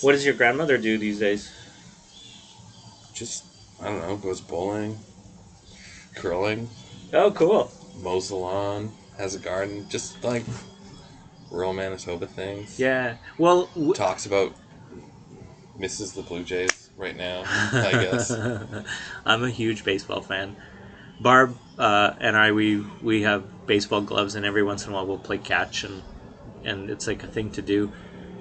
What 0.00 0.12
does 0.12 0.24
your 0.24 0.34
grandmother 0.34 0.78
do 0.78 0.98
these 0.98 1.18
days? 1.18 1.52
Just, 3.12 3.44
I 3.80 3.84
don't 3.88 4.00
know, 4.00 4.16
goes 4.16 4.40
bowling, 4.40 4.98
curling, 6.16 6.68
Oh, 7.12 7.30
cool. 7.30 7.70
mows 7.94 8.28
the 8.28 8.34
lawn, 8.36 8.92
has 9.16 9.34
a 9.34 9.38
garden, 9.38 9.86
just 9.88 10.22
like 10.24 10.44
rural 11.50 11.72
Manitoba 11.72 12.26
things. 12.26 12.78
Yeah. 12.78 13.16
Well, 13.38 13.70
w- 13.74 13.94
Talks 13.94 14.26
about 14.26 14.54
misses 15.78 16.12
the 16.12 16.22
Blue 16.22 16.42
Jays 16.42 16.90
right 16.96 17.16
now, 17.16 17.44
I 17.72 17.92
guess. 17.92 18.30
I'm 19.24 19.44
a 19.44 19.50
huge 19.50 19.84
baseball 19.84 20.22
fan. 20.22 20.56
Barb 21.20 21.56
uh, 21.78 22.14
and 22.20 22.36
I, 22.36 22.52
we 22.52 22.84
we 23.02 23.22
have 23.22 23.44
baseball 23.66 24.00
gloves, 24.02 24.34
and 24.34 24.44
every 24.46 24.62
once 24.62 24.86
in 24.86 24.92
a 24.92 24.94
while 24.94 25.06
we'll 25.06 25.18
play 25.18 25.38
catch, 25.38 25.84
and 25.84 26.02
and 26.64 26.90
it's 26.90 27.06
like 27.06 27.22
a 27.22 27.26
thing 27.28 27.50
to 27.52 27.62
do. 27.62 27.92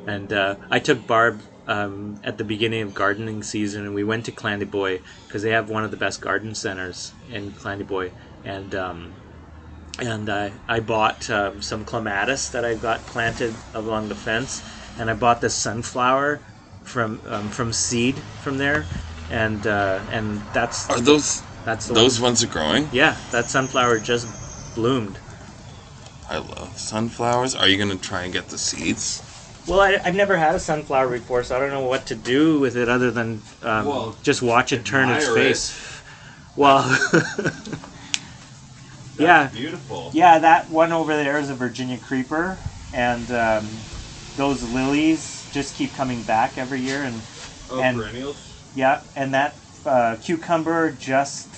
And 0.06 0.32
uh, 0.32 0.56
I 0.70 0.80
took 0.80 1.06
Barb 1.08 1.42
um, 1.68 2.16
at 2.24 2.38
the 2.38 2.44
beginning 2.44 2.82
of 2.82 2.94
gardening 2.94 3.44
season, 3.44 3.86
and 3.86 3.94
we 3.94 4.04
went 4.04 4.26
to 4.26 4.32
Clandeboye 4.32 5.02
because 5.28 5.44
they 5.44 5.52
have 5.52 5.70
one 5.70 5.84
of 5.84 5.92
the 5.92 5.98
best 5.98 6.22
garden 6.22 6.56
centers 6.56 7.14
in 7.30 7.52
Clandeboye, 7.52 8.12
and 8.44 8.74
um, 8.74 9.16
and 10.00 10.30
I 10.30 10.54
I 10.68 10.80
bought 10.80 11.30
um, 11.30 11.62
some 11.62 11.84
clematis 11.86 12.50
that 12.50 12.64
I 12.66 12.76
got 12.76 13.06
planted 13.06 13.56
along 13.74 14.10
the 14.10 14.16
fence, 14.16 14.64
and 14.98 15.10
I 15.10 15.14
bought 15.14 15.42
this 15.42 15.56
sunflower 15.56 16.42
from 16.84 17.22
um, 17.28 17.50
from 17.50 17.74
seed 17.74 18.24
from 18.42 18.58
there, 18.58 18.86
and 19.30 19.66
uh, 19.68 20.00
and 20.10 20.42
that's 20.54 20.90
Are 20.90 21.00
those 21.00 21.44
that's 21.66 21.88
those 21.88 22.20
one. 22.20 22.30
ones 22.30 22.44
are 22.44 22.48
growing? 22.48 22.90
Yeah, 22.94 23.18
that 23.32 23.50
sunflower 23.50 24.00
just 24.00 24.28
bloomed. 24.76 25.20
I 26.30 26.38
love 26.38 26.78
sunflowers. 26.78 27.56
Are 27.56 27.68
you 27.68 27.78
gonna 27.78 27.96
try 27.96 28.24
and 28.24 28.34
get 28.34 28.50
the 28.50 28.58
seeds? 28.58 29.27
Well, 29.68 29.82
I, 29.82 30.00
I've 30.04 30.16
never 30.16 30.38
had 30.38 30.56
a 30.56 30.60
sunflower 30.60 31.10
before, 31.10 31.44
so 31.44 31.56
I 31.56 31.60
don't 31.60 31.72
know 31.72 31.86
what 31.86 32.06
to 32.08 32.16
do 32.16 32.60
with 32.60 32.78
it 32.78 32.88
other 32.88 33.12
than 33.12 33.42
um, 33.64 33.86
Well, 33.86 34.16
just 34.24 34.42
watch 34.42 34.72
it 34.72 34.86
turn 34.86 35.10
its 35.10 35.26
admire 35.28 35.38
it. 35.46 35.48
face. 35.50 36.02
Well, 36.56 36.88
yeah, 39.20 39.48
beautiful. 39.50 40.12
yeah, 40.14 40.40
that 40.40 40.70
one 40.70 40.92
over 40.92 41.16
there 41.16 41.38
is 41.38 41.50
a 41.50 41.56
Virginia 41.56 41.98
creeper, 41.98 42.58
and 42.94 43.30
um, 43.32 43.68
those 44.38 44.64
lilies 44.74 45.48
just 45.52 45.76
keep 45.76 45.94
coming 45.94 46.24
back 46.24 46.58
every 46.58 46.80
year, 46.82 47.04
and 47.04 47.22
Oh, 47.70 47.82
And- 47.82 47.98
perennials. 47.98 48.54
Yeah, 48.74 49.02
and 49.16 49.34
that 49.34 49.56
uh, 49.86 50.16
cucumber 50.22 50.92
just 50.92 51.50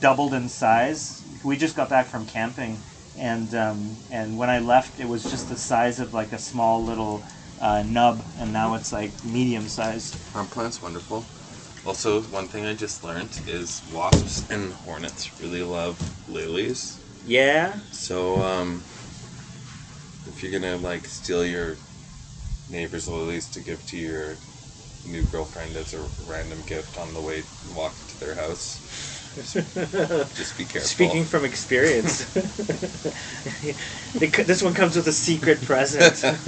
doubled 0.00 0.32
in 0.32 0.48
size. 0.48 1.22
We 1.44 1.56
just 1.56 1.74
got 1.76 1.88
back 1.88 2.06
from 2.06 2.24
camping, 2.26 2.78
and 3.18 3.52
um, 3.54 3.96
and 4.10 4.38
when 4.38 4.48
I 4.48 4.60
left, 4.60 4.98
it 5.00 5.08
was 5.08 5.28
just 5.28 5.48
the 5.48 5.56
size 5.56 5.98
of 6.00 6.14
like 6.14 6.32
a 6.32 6.38
small 6.38 6.82
little 6.82 7.24
uh, 7.62 7.82
nub, 7.84 8.22
and 8.38 8.52
now 8.52 8.74
it's 8.74 8.92
like 8.92 9.12
medium 9.24 9.66
sized. 9.68 10.14
Farm 10.16 10.48
plant's 10.48 10.82
wonderful. 10.82 11.24
Also, 11.86 12.20
one 12.22 12.46
thing 12.46 12.66
I 12.66 12.74
just 12.74 13.02
learned 13.02 13.40
is 13.46 13.82
wasps 13.92 14.48
and 14.50 14.72
hornets 14.72 15.40
really 15.40 15.62
love 15.62 15.96
lilies. 16.28 16.98
Yeah, 17.24 17.78
So, 17.92 18.42
um, 18.42 18.82
if 20.26 20.42
you're 20.42 20.52
gonna 20.52 20.76
like 20.76 21.06
steal 21.06 21.44
your 21.44 21.76
neighbor's 22.68 23.08
lilies 23.08 23.48
to 23.50 23.60
give 23.60 23.84
to 23.86 23.96
your 23.96 24.36
new 25.06 25.22
girlfriend 25.24 25.76
as 25.76 25.94
a 25.94 26.08
random 26.26 26.62
gift 26.66 26.98
on 26.98 27.14
the 27.14 27.20
way 27.20 27.44
walk 27.74 27.94
to 28.08 28.20
their 28.20 28.34
house, 28.34 28.80
just 29.36 30.56
be 30.56 30.66
careful. 30.66 30.88
Speaking 30.88 31.24
from 31.24 31.44
experience, 31.44 32.26
this 34.14 34.62
one 34.62 34.74
comes 34.74 34.96
with 34.96 35.08
a 35.08 35.12
secret 35.12 35.62
present. 35.62 36.22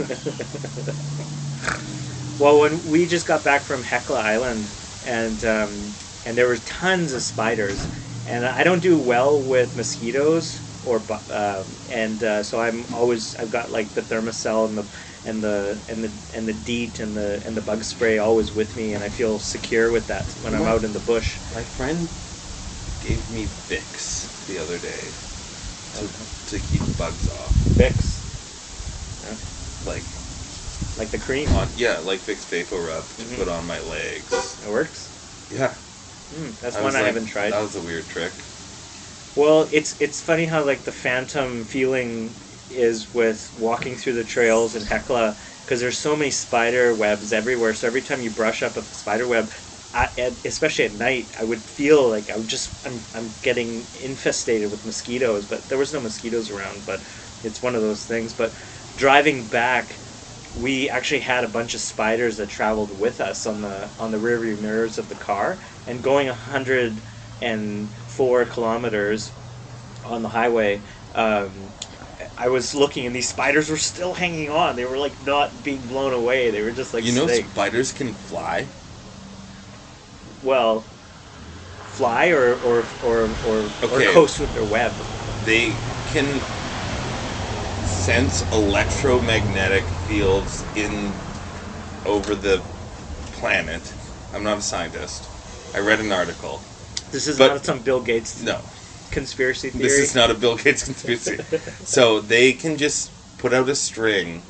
well, 2.38 2.60
when 2.60 2.84
we 2.84 3.06
just 3.06 3.26
got 3.26 3.44
back 3.44 3.64
from 3.64 3.82
Hecla 3.82 4.20
Island, 4.20 4.72
and 5.02 5.42
um, 5.44 5.96
and 6.24 6.36
there 6.36 6.48
were 6.48 6.56
tons 6.56 7.12
of 7.12 7.22
spiders, 7.22 7.88
and 8.24 8.46
I 8.46 8.64
don't 8.64 8.82
do 8.82 8.98
well 8.98 9.42
with 9.42 9.76
mosquitoes 9.76 10.62
or 10.84 11.02
um 11.30 11.78
and 11.88 12.22
uh, 12.22 12.42
so 12.42 12.60
I'm 12.60 12.86
always 12.92 13.34
I've 13.36 13.50
got 13.50 13.70
like 13.70 13.94
the 13.94 14.02
Thermacell 14.02 14.68
and 14.68 14.78
the 14.78 14.86
and 15.24 15.42
the 15.42 15.82
and 15.88 16.04
the 16.04 16.12
and 16.34 16.48
the 16.48 16.52
DEET 16.52 17.00
and 17.00 17.16
the 17.16 17.42
and 17.44 17.56
the 17.56 17.62
bug 17.62 17.84
spray 17.84 18.18
always 18.18 18.52
with 18.52 18.76
me, 18.76 18.92
and 18.92 19.02
I 19.02 19.08
feel 19.08 19.38
secure 19.38 19.90
with 19.90 20.06
that 20.08 20.36
when 20.42 20.54
I'm 20.54 20.64
out 20.64 20.84
in 20.84 20.92
the 20.92 21.00
bush. 21.00 21.40
My 21.52 21.64
friend 21.64 22.08
gave 23.04 23.28
me 23.28 23.46
Vicks 23.46 24.32
the 24.46 24.58
other 24.58 24.78
day 24.78 25.14
to, 25.94 26.10
to 26.46 26.60
keep 26.60 26.96
bugs 26.96 27.28
off. 27.28 27.66
Vicks, 27.78 28.24
Like 29.80 30.06
like 30.96 31.10
the 31.10 31.18
cream. 31.18 31.50
on 31.50 31.70
yeah, 31.74 31.98
like 31.98 32.20
Vicks 32.24 32.46
VapoRub 32.46 33.16
to 33.16 33.24
Mhm. 33.24 33.36
put 33.36 33.48
on 33.48 33.66
my 33.66 33.80
legs. 33.80 34.58
It 34.62 34.68
works. 34.68 35.12
Yeah, 35.50 35.76
Mm, 36.32 36.58
that's 36.60 36.76
one 36.76 36.84
was 36.86 36.96
I 36.96 37.00
like, 37.00 37.06
haven't 37.06 37.26
tried. 37.26 37.50
That 37.50 37.60
was 37.60 37.76
a 37.76 37.82
weird 37.82 38.08
trick. 38.08 38.44
Well, 39.34 39.68
it's 39.72 39.96
it's 40.00 40.20
funny 40.22 40.46
how 40.46 40.64
like 40.64 40.84
the 40.84 40.92
phantom 40.92 41.64
feeling 41.64 42.60
is 42.68 43.12
with 43.12 43.52
walking 43.54 43.96
through 43.96 44.14
the 44.14 44.24
trails 44.24 44.74
in 44.76 44.84
Hecla 44.86 45.36
because 45.64 45.80
there's 45.80 45.98
so 45.98 46.16
many 46.16 46.30
spider 46.30 46.94
webs 46.94 47.32
everywhere. 47.32 47.74
So 47.74 47.86
every 47.86 48.02
time 48.02 48.22
you 48.22 48.30
brush 48.30 48.62
up 48.62 48.76
a 48.76 48.86
spider 48.94 49.26
web, 49.26 49.52
I, 49.94 50.10
at, 50.18 50.38
especially 50.44 50.86
at 50.86 50.94
night, 50.94 51.32
I 51.38 51.44
would 51.44 51.70
feel 51.70 52.10
like 52.10 52.30
I'm 52.30 52.46
just 52.46 52.74
I'm, 52.84 53.06
I'm 53.14 53.36
getting 53.42 53.88
infestated 53.94 54.70
with 54.70 54.84
mosquitoes. 54.84 55.46
But 55.46 55.68
there 55.68 55.78
was 55.78 55.94
no 55.94 56.00
mosquitoes 56.00 56.50
around. 56.50 56.84
But 56.86 57.02
it's 57.42 57.62
one 57.62 57.76
of 57.76 57.82
those 57.82 58.06
things. 58.06 58.34
But 58.34 58.54
driving 58.96 59.48
back, 59.48 60.00
we 60.54 60.90
actually 60.90 61.20
had 61.20 61.44
a 61.44 61.48
bunch 61.48 61.74
of 61.74 61.80
spiders 61.80 62.38
that 62.38 62.48
traveled 62.48 62.92
with 62.92 63.20
us 63.20 63.46
on 63.46 63.62
the 63.62 63.92
on 63.98 64.10
the 64.10 64.18
rearview 64.18 64.58
mirrors 64.58 64.98
of 64.98 65.08
the 65.08 65.16
car, 65.16 65.60
and 65.86 66.02
going 66.02 66.28
hundred 66.28 67.02
and 67.40 67.94
four 68.08 68.46
kilometers 68.46 69.32
on 70.04 70.22
the 70.22 70.30
highway. 70.30 70.82
Um, 71.14 71.74
I 72.36 72.48
was 72.48 72.74
looking, 72.74 73.06
and 73.06 73.14
these 73.14 73.28
spiders 73.28 73.70
were 73.70 73.76
still 73.76 74.14
hanging 74.14 74.50
on. 74.50 74.76
They 74.76 74.84
were 74.84 74.98
like 74.98 75.20
not 75.22 75.62
being 75.62 75.86
blown 75.86 76.12
away. 76.12 76.50
They 76.50 76.62
were 76.62 76.72
just 76.72 76.94
like 76.94 77.04
you 77.04 77.12
know, 77.12 77.26
snakes. 77.26 77.50
spiders 77.50 77.92
can 77.92 78.14
fly. 78.14 78.68
Well, 80.44 80.80
fly 81.96 82.28
or 82.28 82.54
or 82.56 82.84
or 83.02 83.28
or, 83.46 83.70
Okay. 83.82 84.06
or 84.08 84.12
coast 84.12 84.40
with 84.40 84.52
their 84.52 84.64
web. 84.64 84.92
They 85.44 85.72
can 86.06 86.40
sense 87.84 88.50
electromagnetic 88.52 89.84
fields 89.84 90.64
in 90.76 91.12
over 92.06 92.34
the 92.34 92.60
planet. 93.32 93.92
I'm 94.34 94.42
not 94.44 94.58
a 94.58 94.62
scientist. 94.62 95.28
I 95.74 95.78
read 95.80 96.00
an 96.00 96.12
article. 96.12 96.60
This 97.10 97.26
is 97.26 97.38
But- 97.38 97.48
not 97.48 97.64
some 97.64 97.78
Bill 97.80 98.00
Gates 98.00 98.42
No, 98.42 98.60
conspiracy 99.10 99.70
theory. 99.70 99.84
this 99.84 99.98
is 99.98 100.14
not 100.14 100.30
a 100.30 100.34
Bill 100.34 100.56
Gates 100.56 100.84
conspiracy. 100.84 101.38
so 101.84 102.20
they 102.20 102.52
can 102.52 102.76
just 102.76 103.10
put 103.38 103.52
out 103.52 103.68
a 103.68 103.74
string 103.74 104.42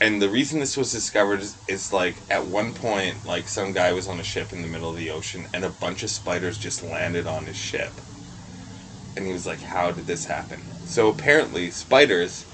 and 0.00 0.20
the 0.20 0.30
reason 0.30 0.60
this 0.60 0.76
was 0.76 0.92
discovered 0.92 1.40
is, 1.40 1.58
is 1.66 1.92
like 1.92 2.24
at 2.28 2.46
one 2.46 2.74
point, 2.74 3.24
like 3.24 3.48
some 3.48 3.72
guy 3.72 3.92
was 3.92 4.08
on 4.08 4.20
a 4.20 4.24
ship 4.24 4.52
in 4.52 4.62
the 4.62 4.68
middle 4.68 4.90
of 4.90 4.96
the 4.96 5.10
ocean, 5.10 5.48
and 5.52 5.64
a 5.64 5.70
bunch 5.70 6.02
of 6.02 6.10
spiders 6.10 6.58
just 6.58 6.82
landed 6.82 7.26
on 7.26 7.46
his 7.46 7.56
ship. 7.56 8.00
And 9.16 9.26
he 9.26 9.32
was 9.32 9.46
like, 9.46 9.62
"How 9.62 9.92
did 9.92 10.06
this 10.06 10.24
happen?" 10.26 10.72
So 10.84 11.08
apparently, 11.08 11.70
spiders 11.70 12.46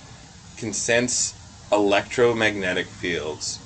can 0.57 0.73
sense 0.73 1.35
electromagnetic 1.73 2.89
fields 2.91 3.61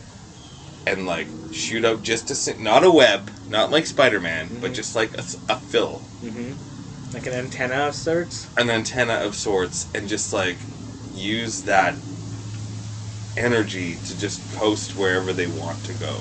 and 0.86 1.06
like 1.06 1.28
shoot 1.50 1.84
out 1.84 2.02
just 2.02 2.30
a 2.30 2.62
not 2.62 2.84
a 2.84 2.90
web, 2.90 3.30
not 3.48 3.70
like 3.70 3.86
Spider-Man, 3.86 4.52
but 4.60 4.72
Mhm. 4.72 4.74
just 4.74 4.94
like 4.94 5.14
a 5.16 5.58
fill, 5.60 6.10
hmm 6.20 6.54
Like 7.12 7.26
an 7.26 7.32
antenna 7.34 7.88
of 7.88 7.94
sorts. 7.94 8.48
an 8.56 8.70
antenna 8.70 9.14
of 9.14 9.34
sorts, 9.34 9.88
and 9.94 10.08
just 10.08 10.32
like 10.32 10.58
use 11.12 11.62
that 11.62 12.00
energy 13.36 13.96
to 13.96 14.18
just 14.18 14.40
coast 14.52 14.96
wherever 14.96 15.32
they 15.32 15.46
want 15.46 15.82
to 15.84 15.92
go. 15.94 16.16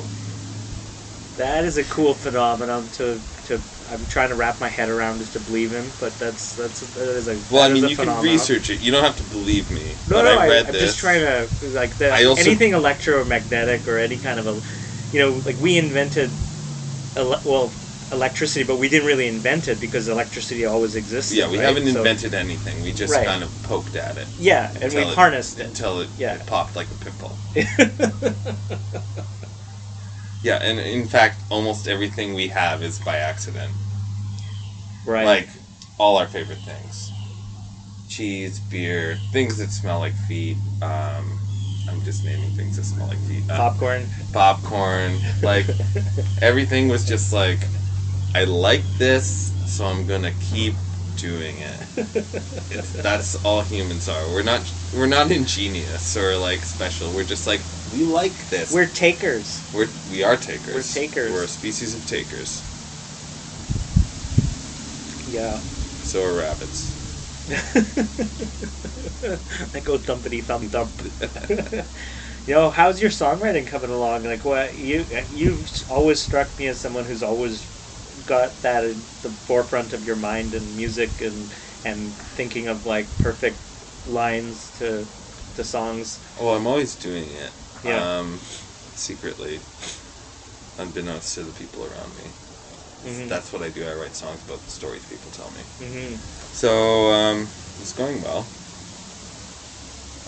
That 1.37 1.65
is 1.65 1.77
a 1.77 1.83
cool 1.85 2.13
phenomenon 2.13 2.89
to 2.91 3.19
to. 3.45 3.59
I'm 3.89 4.05
trying 4.05 4.29
to 4.29 4.35
wrap 4.35 4.59
my 4.59 4.69
head 4.69 4.89
around 4.89 5.17
just 5.19 5.33
to 5.33 5.39
believe 5.39 5.73
in, 5.73 5.91
but 5.99 6.17
that's 6.19 6.55
that's 6.55 6.81
that 6.81 7.09
is 7.15 7.27
a. 7.27 7.37
Well, 7.51 7.63
I 7.63 7.73
mean, 7.73 7.87
you 7.87 7.95
can 7.95 8.21
research 8.21 8.69
it. 8.69 8.81
You 8.81 8.91
don't 8.91 9.03
have 9.03 9.15
to 9.17 9.23
believe 9.23 9.69
me. 9.71 9.95
No, 10.07 10.17
but 10.17 10.23
no, 10.23 10.37
I 10.37 10.45
I 10.45 10.47
read 10.49 10.65
am 10.67 10.73
this. 10.73 10.81
just 10.81 10.99
trying 10.99 11.21
to 11.21 11.49
like 11.69 11.97
the, 11.97 12.11
I 12.11 12.25
also- 12.25 12.41
anything 12.49 12.73
electromagnetic 12.73 13.87
or 13.87 13.97
any 13.97 14.19
kind 14.19 14.39
of 14.39 14.45
a, 14.47 14.61
you 15.11 15.19
know, 15.19 15.41
like 15.43 15.57
we 15.57 15.77
invented, 15.77 16.29
ele- 17.15 17.41
well, 17.43 17.75
electricity, 18.11 18.63
but 18.63 18.77
we 18.77 18.89
didn't 18.89 19.07
really 19.07 19.27
invent 19.27 19.67
it 19.67 19.79
because 19.79 20.07
electricity 20.07 20.65
always 20.65 20.95
existed. 20.95 21.35
Yeah, 21.37 21.49
we 21.49 21.57
right? 21.57 21.65
haven't 21.65 21.91
So- 21.91 21.97
invented 21.99 22.33
anything. 22.33 22.81
We 22.83 22.91
just 22.91 23.13
Right. 23.13 23.25
kind 23.25 23.43
of 23.43 23.51
poked 23.63 23.95
at 23.95 24.17
it. 24.17 24.27
Yeah, 24.39 24.71
and 24.81 24.91
we 24.93 24.99
it- 25.01 25.13
harnessed 25.15 25.59
it. 25.59 25.65
until 25.67 26.01
it, 26.01 26.09
Yeah. 26.17 26.35
it 26.35 26.45
popped 26.45 26.75
like 26.75 26.87
a 26.91 27.03
pimple. 27.03 27.37
Yeah, 30.43 30.57
and 30.61 30.77
in 30.77 31.07
fact, 31.07 31.39
almost 31.49 31.87
everything 31.87 32.33
we 32.33 32.49
have 32.49 32.83
is 32.83 32.99
by 32.99 33.15
accident. 33.15 33.71
right. 35.05 35.25
Like 35.25 35.47
all 35.97 36.17
our 36.17 36.27
favorite 36.27 36.57
things: 36.65 37.11
cheese, 38.09 38.59
beer, 38.59 39.17
things 39.31 39.55
that 39.59 39.71
smell 39.71 39.99
like 39.99 40.13
feet. 40.27 40.57
Um, 40.81 41.39
I'm 41.89 42.03
just 42.03 42.25
naming 42.25 42.51
things 42.57 42.75
that 42.75 42.83
smell 42.83 43.07
like 43.07 43.19
feet. 43.19 43.43
Uh, 43.49 43.55
popcorn. 43.55 44.05
popcorn. 44.33 45.17
Like 45.41 45.65
everything 46.41 46.89
was 46.89 47.05
just 47.05 47.31
like, 47.31 47.59
I 48.35 48.45
like 48.45 48.85
this, 48.97 49.53
so 49.65 49.85
I'm 49.85 50.07
gonna 50.07 50.31
keep 50.31 50.75
doing 51.17 51.57
it. 51.59 51.79
It's, 52.71 52.91
that's 52.91 53.35
all 53.45 53.61
humans 53.61 54.09
are. 54.09 54.27
We're 54.31 54.41
not 54.43 54.73
we're 54.93 55.05
not 55.05 55.31
ingenious 55.31 56.17
or 56.17 56.35
like 56.37 56.65
special. 56.65 57.13
We're 57.13 57.23
just 57.23 57.45
like 57.45 57.61
we 57.91 58.03
like 58.03 58.49
this. 58.49 58.73
We're 58.73 58.87
takers. 58.87 59.61
we're 59.73 59.87
we 60.09 60.23
are 60.23 60.37
takers. 60.37 60.73
We're 60.73 60.81
takers. 61.01 61.31
We're 61.31 61.43
a 61.43 61.47
species 61.47 61.93
of 61.93 62.05
takers. 62.07 62.63
Yeah. 65.27 65.59
So 66.03 66.23
are 66.23 66.33
rabbits. 66.33 66.97
I 69.73 69.79
go 69.81 69.99
thumpity 69.99 70.43
thump 70.43 70.71
thump. 70.71 71.01
know, 72.55 72.69
how's 72.71 73.01
your 73.01 73.11
songwriting 73.11 73.67
coming 73.67 73.91
along? 73.91 74.23
Like, 74.23 74.43
what 74.45 74.75
you 74.75 75.05
you've 75.29 75.69
always 75.89 76.21
struck 76.21 76.57
me 76.57 76.67
as 76.67 76.79
someone 76.81 77.05
who's 77.05 77.23
always 77.23 77.72
got 78.25 78.61
that 78.61 78.83
in 78.85 79.05
the 79.21 79.31
forefront 79.45 79.93
of 79.93 80.05
your 80.05 80.15
mind 80.15 80.53
and 80.53 80.75
music 80.75 81.21
and 81.21 81.53
and 81.83 82.17
thinking 82.35 82.67
of 82.67 82.85
like 82.85 83.07
perfect 83.19 83.59
lines 84.05 84.69
to 84.79 85.07
to 85.55 85.63
songs. 85.63 86.19
Oh, 86.39 86.49
I'm 86.55 86.67
always 86.67 86.95
doing 86.95 87.29
it. 87.29 87.51
Yeah. 87.83 88.19
Um, 88.19 88.39
secretly, 88.95 89.61
unbeknownst 90.77 91.33
to 91.35 91.43
the 91.43 91.51
people 91.51 91.83
around 91.85 92.15
me. 92.15 92.31
Mhm. 93.05 93.29
That's 93.29 93.51
what 93.51 93.61
I 93.61 93.69
do. 93.69 93.85
I 93.87 93.93
write 93.93 94.15
songs 94.15 94.41
about 94.43 94.63
the 94.63 94.71
stories 94.71 95.03
people 95.05 95.31
tell 95.31 95.51
me. 95.51 95.63
hmm 95.79 96.15
So 96.51 97.11
um, 97.11 97.49
it's 97.79 97.93
going 97.93 98.21
well. 98.21 98.47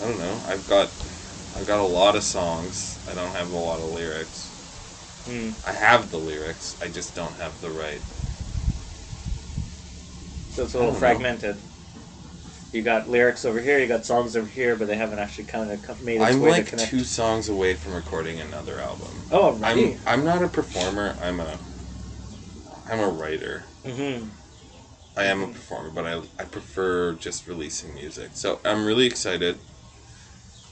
I 0.00 0.06
don't 0.06 0.18
know. 0.18 0.42
I've 0.46 0.66
got 0.66 0.90
I've 1.54 1.66
got 1.66 1.80
a 1.80 1.86
lot 1.86 2.16
of 2.16 2.22
songs. 2.22 2.98
I 3.06 3.14
don't 3.14 3.32
have 3.34 3.50
a 3.50 3.56
lot 3.56 3.80
of 3.80 3.86
lyrics. 3.90 4.45
Mm. 5.26 5.54
I 5.64 5.72
have 5.72 6.10
the 6.10 6.18
lyrics. 6.18 6.76
I 6.80 6.88
just 6.88 7.14
don't 7.14 7.34
have 7.34 7.60
the 7.60 7.70
right. 7.70 8.00
So 10.50 10.62
it's 10.62 10.74
a 10.74 10.78
little 10.78 10.92
don't 10.92 11.02
know. 11.02 11.08
fragmented. 11.08 11.60
You 12.72 12.82
got 12.82 13.08
lyrics 13.08 13.44
over 13.44 13.60
here, 13.60 13.78
you 13.78 13.86
got 13.86 14.04
songs 14.04 14.36
over 14.36 14.46
here, 14.46 14.76
but 14.76 14.86
they 14.86 14.96
haven't 14.96 15.18
actually 15.18 15.44
kind 15.44 15.70
of 15.70 16.02
made 16.02 16.20
its 16.20 16.32
I'm 16.32 16.40
way 16.40 16.50
like 16.50 16.64
to 16.64 16.70
connect. 16.70 16.90
two 16.90 17.04
songs 17.04 17.48
away 17.48 17.74
from 17.74 17.94
recording 17.94 18.38
another 18.38 18.78
album. 18.80 19.24
oh, 19.30 19.52
really? 19.52 19.98
I'm 20.06 20.20
I'm 20.20 20.24
not 20.24 20.42
a 20.42 20.48
performer. 20.48 21.16
I'm 21.20 21.40
a 21.40 21.58
I'm 22.88 23.00
a 23.00 23.08
writer. 23.08 23.64
hmm 23.84 24.28
I 25.16 25.24
am 25.24 25.42
a 25.42 25.46
performer, 25.48 25.90
but 25.90 26.04
I, 26.06 26.20
I 26.38 26.44
prefer 26.44 27.14
just 27.14 27.46
releasing 27.46 27.94
music. 27.94 28.30
So 28.34 28.60
I'm 28.64 28.84
really 28.84 29.06
excited. 29.06 29.58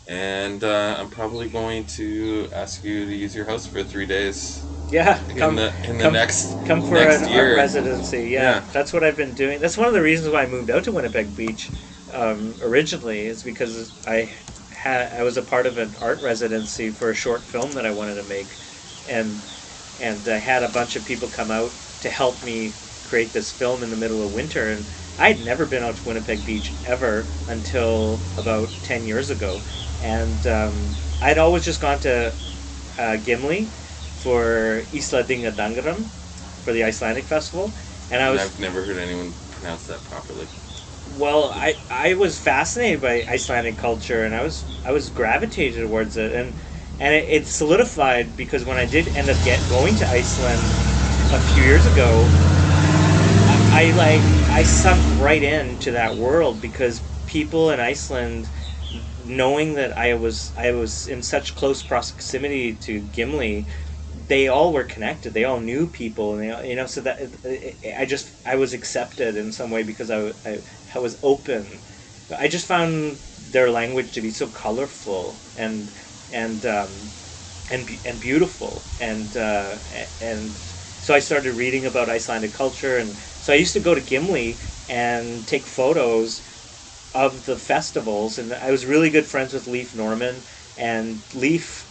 And 0.06 0.62
uh, 0.62 0.96
I'm 0.98 1.08
probably 1.10 1.48
going 1.48 1.86
to 1.86 2.48
ask 2.52 2.84
you 2.84 3.06
to 3.06 3.14
use 3.14 3.34
your 3.34 3.46
house 3.46 3.66
for 3.66 3.82
three 3.82 4.06
days 4.06 4.62
Yeah, 4.90 5.20
in 5.30 5.36
come 5.36 5.56
the 5.56 5.72
in 5.88 5.96
the 5.98 6.04
come- 6.04 6.12
next 6.12 6.62
come 6.66 6.82
for 6.82 6.94
next 6.96 7.22
an 7.22 7.28
year. 7.30 7.50
art 7.52 7.56
residency. 7.56 8.28
Yeah, 8.28 8.42
Yeah. 8.42 8.64
that's 8.72 8.92
what 8.92 9.02
I've 9.02 9.16
been 9.16 9.34
doing. 9.34 9.60
That's 9.60 9.78
one 9.78 9.88
of 9.88 9.94
the 9.94 10.02
reasons 10.02 10.28
why 10.32 10.42
I 10.42 10.46
moved 10.46 10.70
out 10.70 10.84
to 10.84 10.92
Winnipeg 10.92 11.34
Beach 11.34 11.70
um, 12.12 12.56
originally 12.60 13.24
is 13.26 13.42
because 13.42 13.92
I 14.06 14.34
had 14.70 15.12
I 15.12 15.22
was 15.22 15.38
a 15.38 15.42
part 15.42 15.66
of 15.66 15.78
an 15.78 15.96
art 16.00 16.20
residency 16.20 16.90
for 16.90 17.08
a 17.10 17.14
short 17.14 17.46
film 17.46 17.72
that 17.72 17.86
I 17.86 17.90
wanted 17.90 18.16
to 18.16 18.24
make, 18.24 18.58
and 19.08 19.42
and 19.98 20.28
I 20.28 20.38
had 20.38 20.62
a 20.62 20.68
bunch 20.68 20.96
of 20.96 21.04
people 21.06 21.28
come 21.30 21.50
out 21.50 21.72
to 22.00 22.10
help 22.10 22.42
me 22.42 22.74
create 23.04 23.32
this 23.32 23.52
film 23.52 23.82
in 23.82 23.90
the 23.90 23.96
middle 23.96 24.20
of 24.22 24.30
winter 24.32 24.70
and. 24.70 24.86
I'd 25.18 25.40
never 25.40 25.66
been 25.66 25.82
out 25.82 25.96
to 25.98 26.08
Winnipeg 26.08 26.44
Beach 26.44 26.76
ever 26.84 27.32
until 27.46 28.28
about 28.36 28.82
10 28.82 29.06
years 29.06 29.30
ago. 29.30 29.64
And 29.98 30.46
um, 30.46 31.02
I'd 31.20 31.38
always 31.38 31.64
just 31.64 31.80
gone 31.80 32.00
to 32.00 32.38
uh, 32.98 33.16
Gimli 33.18 33.74
for 34.12 34.86
Islendingadagurinn 34.92 36.12
for 36.62 36.72
the 36.72 36.84
Icelandic 36.84 37.28
festival. 37.28 37.74
And 38.10 38.22
I 38.22 38.30
And 38.30 38.30
was 38.30 38.52
I've 38.52 38.58
never 38.58 38.84
heard 38.84 38.98
anyone 38.98 39.38
pronounce 39.50 39.86
that 39.86 40.04
properly. 40.04 40.50
well, 41.06 41.50
I 41.54 41.80
I 41.90 42.14
was 42.14 42.38
fascinated 42.38 43.00
by 43.00 43.24
Icelandic 43.28 43.78
culture, 43.78 44.24
and 44.24 44.34
I 44.34 44.42
was 44.42 44.66
I 44.84 44.92
was 44.92 45.10
gravitated 45.10 45.82
towards 45.82 46.16
it, 46.16 46.32
and 46.32 46.56
and 46.98 47.14
it, 47.14 47.28
it 47.28 47.46
solidified 47.46 48.36
because 48.36 48.64
when 48.64 48.78
I 48.78 48.86
did 48.86 49.08
end 49.14 49.28
up 49.30 49.42
get 49.42 49.66
going 49.66 49.96
to 49.96 50.10
Iceland 50.10 50.80
a 51.30 51.40
few 51.40 51.62
years 51.62 51.86
ago, 51.86 52.36
I, 53.46 53.60
I 53.70 53.90
like 53.92 54.43
I 54.54 54.62
sunk 54.62 55.04
right 55.08 55.42
into 55.42 55.90
that 55.92 56.16
world 56.16 56.60
because 56.60 57.04
people 57.26 57.70
in 57.70 57.80
Iceland, 57.80 58.50
knowing 59.18 59.74
that 59.74 59.96
I 59.98 60.14
was 60.14 60.52
I 60.56 60.72
was 60.72 61.06
in 61.06 61.22
such 61.22 61.54
close 61.56 61.82
proximity 61.82 62.76
to 62.76 63.00
Gimli, 63.00 63.66
they 64.08 64.48
all 64.48 64.72
were 64.72 64.84
connected. 64.84 65.34
They 65.34 65.44
all 65.44 65.60
knew 65.60 65.88
people, 65.90 66.34
and 66.34 66.42
they, 66.42 66.68
you 66.70 66.76
know, 66.76 66.86
so 66.86 67.00
that 67.02 67.36
I 67.98 68.04
just 68.06 68.36
I 68.44 68.56
was 68.56 68.72
accepted 68.74 69.36
in 69.36 69.50
some 69.52 69.70
way 69.70 69.82
because 69.82 70.10
I, 70.10 70.34
I, 70.44 70.62
I 70.94 70.98
was 71.00 71.18
open. 71.22 71.82
I 72.30 72.48
just 72.48 72.66
found 72.66 73.20
their 73.36 73.70
language 73.70 74.12
to 74.12 74.22
be 74.22 74.30
so 74.30 74.48
colorful 74.48 75.42
and 75.56 75.92
and 76.30 76.64
um, 76.66 77.14
and 77.70 78.00
and 78.04 78.20
beautiful, 78.20 78.88
and 78.98 79.36
uh, 79.36 79.78
and 80.20 80.60
so 81.00 81.14
I 81.14 81.18
started 81.18 81.54
reading 81.54 81.86
about 81.86 82.10
Icelandic 82.10 82.52
culture, 82.54 82.98
and 82.98 83.18
so 83.44 83.52
I 83.52 83.56
used 83.56 83.74
to 83.74 83.80
go 83.80 83.94
to 83.94 84.00
Gimli 84.00 84.56
and 84.88 85.46
take 85.46 85.66
photos 85.66 86.42
of 87.12 87.44
the 87.44 87.58
festivals, 87.58 88.38
and 88.38 88.54
I 88.54 88.70
was 88.70 88.86
really 88.86 89.10
good 89.10 89.26
friends 89.26 89.52
with 89.52 89.66
Leif 89.66 89.94
Norman, 89.94 90.44
and 90.78 91.22
Leif 91.34 91.86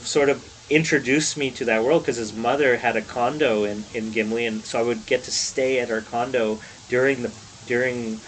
sort 0.00 0.28
of 0.28 0.44
introduced 0.68 1.36
me 1.36 1.52
to 1.52 1.64
that 1.66 1.84
world 1.84 2.02
because 2.02 2.16
his 2.16 2.32
mother 2.34 2.78
had 2.78 2.96
a 2.96 3.02
condo 3.02 3.62
in, 3.62 3.86
in 3.92 4.10
Gimli, 4.10 4.46
and 4.46 4.66
so 4.66 4.80
I 4.80 4.82
would 4.82 5.06
get 5.06 5.22
to 5.24 5.30
stay 5.30 5.78
at 5.78 5.90
her 5.90 6.02
condo 6.02 6.58
during 6.88 7.22
the 7.22 7.32
during 7.64 8.20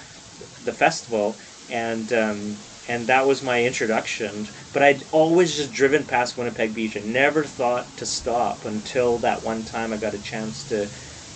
the 0.63 0.73
festival, 0.73 1.39
and 1.69 2.13
um, 2.13 2.59
and 2.87 3.09
that 3.09 3.27
was 3.27 3.43
my 3.43 3.65
introduction. 3.65 4.49
But 4.73 4.85
I'd 4.85 5.09
always 5.11 5.57
just 5.57 5.73
driven 5.73 6.07
past 6.07 6.37
Winnipeg 6.37 6.75
Beach 6.75 6.95
and 6.95 7.13
never 7.13 7.43
thought 7.43 7.97
to 7.97 8.07
stop 8.07 8.65
until 8.65 9.19
that 9.19 9.43
one 9.43 9.65
time 9.65 9.93
I 9.93 9.97
got 9.97 10.15
a 10.15 10.19
chance 10.21 10.65
to 10.67 10.91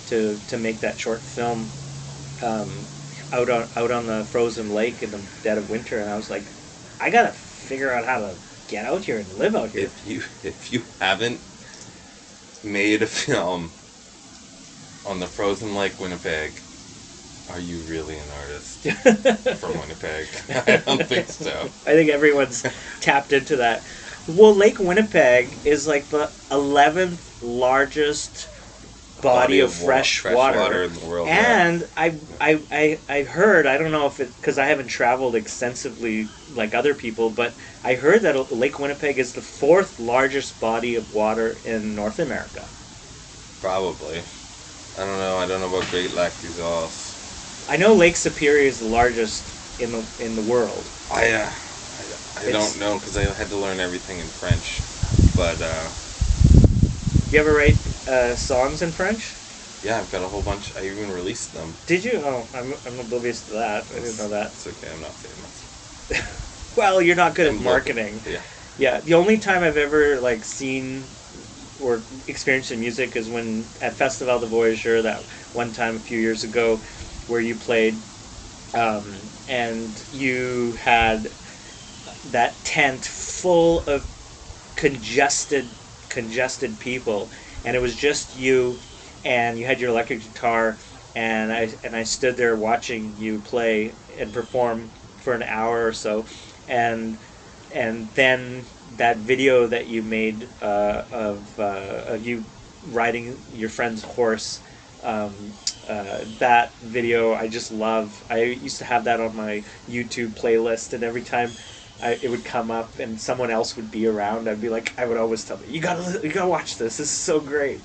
to 0.06 0.40
to 0.46 0.56
make 0.56 0.80
that 0.80 0.98
short 0.98 1.20
film 1.20 1.70
um, 2.42 2.86
out 3.32 3.50
on 3.50 3.68
out 3.76 3.90
on 3.90 4.06
the 4.06 4.24
frozen 4.24 4.72
lake 4.72 5.02
in 5.02 5.10
the 5.10 5.20
dead 5.42 5.58
of 5.58 5.70
winter, 5.70 6.00
and 6.00 6.10
I 6.10 6.16
was 6.16 6.30
like, 6.30 6.44
I 7.00 7.10
gotta 7.10 7.32
figure 7.32 7.92
out 7.92 8.04
how 8.04 8.20
to 8.20 8.34
get 8.68 8.84
out 8.84 9.04
here 9.04 9.18
and 9.18 9.38
live 9.38 9.54
out 9.54 9.70
here. 9.70 9.84
If 9.84 10.06
you 10.06 10.22
if 10.42 10.72
you 10.72 10.84
haven't 11.00 11.40
made 12.62 13.02
a 13.02 13.06
film 13.06 13.72
on 15.04 15.20
the 15.20 15.26
frozen 15.26 15.74
lake 15.76 15.98
Winnipeg, 16.00 16.60
are 17.48 17.60
you 17.60 17.78
really 17.82 18.18
an 18.18 18.28
artist 18.40 18.82
from 19.60 19.78
Winnipeg? 19.78 20.26
I 20.66 20.82
don't 20.84 21.06
think 21.08 21.28
so. 21.28 21.70
I 21.86 21.92
think 21.92 22.10
everyone's 22.10 22.64
tapped 23.00 23.32
into 23.32 23.56
that. 23.56 23.84
Well, 24.26 24.54
Lake 24.54 24.80
Winnipeg 24.80 25.60
is 25.64 25.86
like 25.86 26.08
the 26.08 26.32
11th 26.50 27.30
largest 27.40 28.48
body, 29.22 29.60
of, 29.60 29.72
fresh, 29.72 30.20
fresh 30.20 30.34
water. 30.36 30.58
water 30.58 30.82
in 30.84 30.92
the 30.94 31.06
world. 31.06 31.28
yeah. 31.28 31.68
And 31.68 31.88
I, 31.96 32.20
I, 32.40 32.62
I, 32.70 33.00
I 33.08 33.22
heard, 33.22 33.66
I 33.66 33.78
don't 33.78 33.92
know 33.92 34.06
if 34.06 34.20
it, 34.20 34.34
because 34.36 34.58
I 34.58 34.66
haven't 34.66 34.88
traveled 34.88 35.34
extensively 35.34 36.30
like 36.48 36.74
other 36.74 36.94
people, 36.94 37.30
but 37.30 37.54
I 37.82 37.94
heard 37.94 38.22
that 38.22 38.52
Lake 38.52 38.78
Winnipeg 38.78 39.18
is 39.18 39.32
the 39.32 39.42
fourth 39.42 39.98
largest 39.98 40.60
body 40.60 40.94
of 40.94 41.10
water 41.10 41.58
in 41.64 41.94
North 41.94 42.18
America. 42.18 42.68
Probably. 43.60 44.18
I 44.98 45.04
don't 45.04 45.18
know. 45.18 45.36
I 45.38 45.46
don't 45.46 45.60
know 45.60 45.68
about 45.68 45.90
Great 45.90 46.12
Lac 46.12 46.32
des 46.40 46.60
Iles. 46.60 47.66
I 47.68 47.76
know 47.76 47.94
Lake 47.94 48.16
Superior 48.16 48.66
is 48.66 48.78
the 48.78 48.86
largest 48.86 49.44
in 49.78 49.92
the 49.92 50.06
in 50.18 50.36
the 50.36 50.42
world. 50.42 50.84
I, 51.10 51.30
uh, 51.32 51.50
I, 52.38 52.48
I 52.48 52.50
don't 52.52 52.78
know 52.78 52.94
because 52.98 53.16
I 53.16 53.22
had 53.22 53.48
to 53.48 53.56
learn 53.56 53.80
everything 53.80 54.18
in 54.20 54.26
French. 54.26 54.80
But 55.36 55.60
uh, 55.60 55.88
You 57.32 57.40
ever 57.40 57.52
write 57.54 57.95
uh, 58.06 58.36
songs 58.36 58.82
in 58.82 58.92
French? 58.92 59.38
yeah, 59.82 59.98
I've 59.98 60.10
got 60.10 60.22
a 60.22 60.28
whole 60.28 60.42
bunch. 60.42 60.74
I 60.76 60.86
even 60.86 61.10
released 61.10 61.52
them. 61.52 61.78
Did 61.86 62.04
you? 62.04 62.22
Oh, 62.24 62.48
I'm, 62.52 62.74
I'm 62.84 62.98
oblivious 63.00 63.42
to 63.44 63.52
that. 63.52 63.86
I 63.90 63.94
didn't 63.94 64.16
know 64.16 64.28
that. 64.30 64.52
It's 64.52 64.66
okay. 64.66 64.90
I'm 64.90 65.00
not 65.00 65.18
famous. 65.18 65.68
Well, 66.74 67.00
you're 67.00 67.16
not 67.16 67.34
good 67.34 67.46
at 67.46 67.52
I'm 67.52 67.64
local. 67.64 67.64
marketing. 67.64 68.24
Yeah. 68.26 68.42
Yeah, 68.76 69.00
the 69.00 69.14
only 69.14 69.38
time 69.38 69.62
I've 69.62 69.76
ever 69.78 70.20
like 70.20 70.44
seen 70.44 71.16
or 71.78 72.06
experienced 72.26 72.70
in 72.70 72.80
music 72.80 73.16
is 73.16 73.30
when 73.30 73.72
at 73.80 73.96
Festival 73.96 74.40
du 74.40 74.46
Voyageur 74.46 75.02
that 75.02 75.26
one 75.52 75.72
time 75.72 75.96
a 75.96 76.00
few 76.00 76.18
years 76.20 76.44
ago, 76.44 76.82
where 77.26 77.40
you 77.40 77.56
played, 77.56 78.04
um, 78.74 79.32
and 79.46 80.06
you 80.10 80.74
had 80.74 81.36
that 82.24 82.62
tent 82.64 83.04
full 83.04 83.80
of 83.82 84.08
congested, 84.76 85.76
congested 86.08 86.80
people, 86.80 87.32
and 87.66 87.76
it 87.76 87.80
was 87.80 87.96
just 87.96 88.34
you, 88.34 88.80
and 89.24 89.58
you 89.58 89.66
had 89.66 89.80
your 89.80 89.90
electric 89.90 90.22
guitar, 90.22 90.78
and 91.14 91.52
I 91.52 91.74
and 91.84 91.96
I 91.96 92.04
stood 92.04 92.38
there 92.38 92.56
watching 92.56 93.16
you 93.16 93.40
play 93.40 93.98
and 94.18 94.32
perform 94.32 94.94
for 95.18 95.34
an 95.34 95.44
hour 95.44 95.86
or 95.86 95.92
so, 95.92 96.26
and 96.68 97.20
and 97.70 98.14
then 98.14 98.66
that 98.86 99.18
video 99.18 99.68
that 99.68 99.88
you 99.88 100.02
made 100.02 100.50
uh, 100.62 101.04
of, 101.10 101.58
uh, 101.58 102.04
of 102.06 102.24
you 102.26 102.46
riding 102.82 103.44
your 103.50 103.68
friend's 103.70 104.04
horse 104.04 104.62
um, 105.02 105.58
uh, 105.86 106.24
that 106.38 106.74
video 106.80 107.34
I 107.34 107.48
just 107.48 107.70
love. 107.70 108.24
I 108.30 108.42
used 108.44 108.78
to 108.78 108.84
have 108.84 109.04
that 109.04 109.20
on 109.20 109.36
my 109.36 109.64
YouTube 109.88 110.34
playlist 110.34 110.92
and 110.92 111.04
every 111.04 111.22
time 111.22 111.56
I, 112.02 112.12
it 112.22 112.30
would 112.30 112.44
come 112.44 112.70
up 112.70 112.98
and 112.98 113.18
someone 113.20 113.50
else 113.50 113.76
would 113.76 113.90
be 113.90 114.06
around 114.06 114.48
I'd 114.48 114.60
be 114.60 114.68
like 114.68 114.98
I 114.98 115.06
would 115.06 115.16
always 115.16 115.44
tell 115.44 115.56
them 115.56 115.70
you 115.70 115.80
gotta 115.80 116.20
you 116.22 116.32
gotta 116.32 116.48
watch 116.48 116.76
this 116.76 116.98
this 116.98 117.06
is 117.06 117.10
so 117.10 117.40
great 117.40 117.80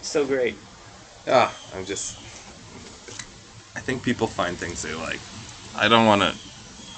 so 0.00 0.24
great 0.26 0.56
Yeah. 1.26 1.50
I'm 1.74 1.84
just. 1.84 2.16
I 3.76 3.80
think 3.80 4.02
people 4.02 4.26
find 4.26 4.56
things 4.56 4.82
they 4.82 4.94
like. 4.94 5.20
I 5.76 5.88
don't 5.88 6.06
want 6.06 6.22
to. 6.22 6.34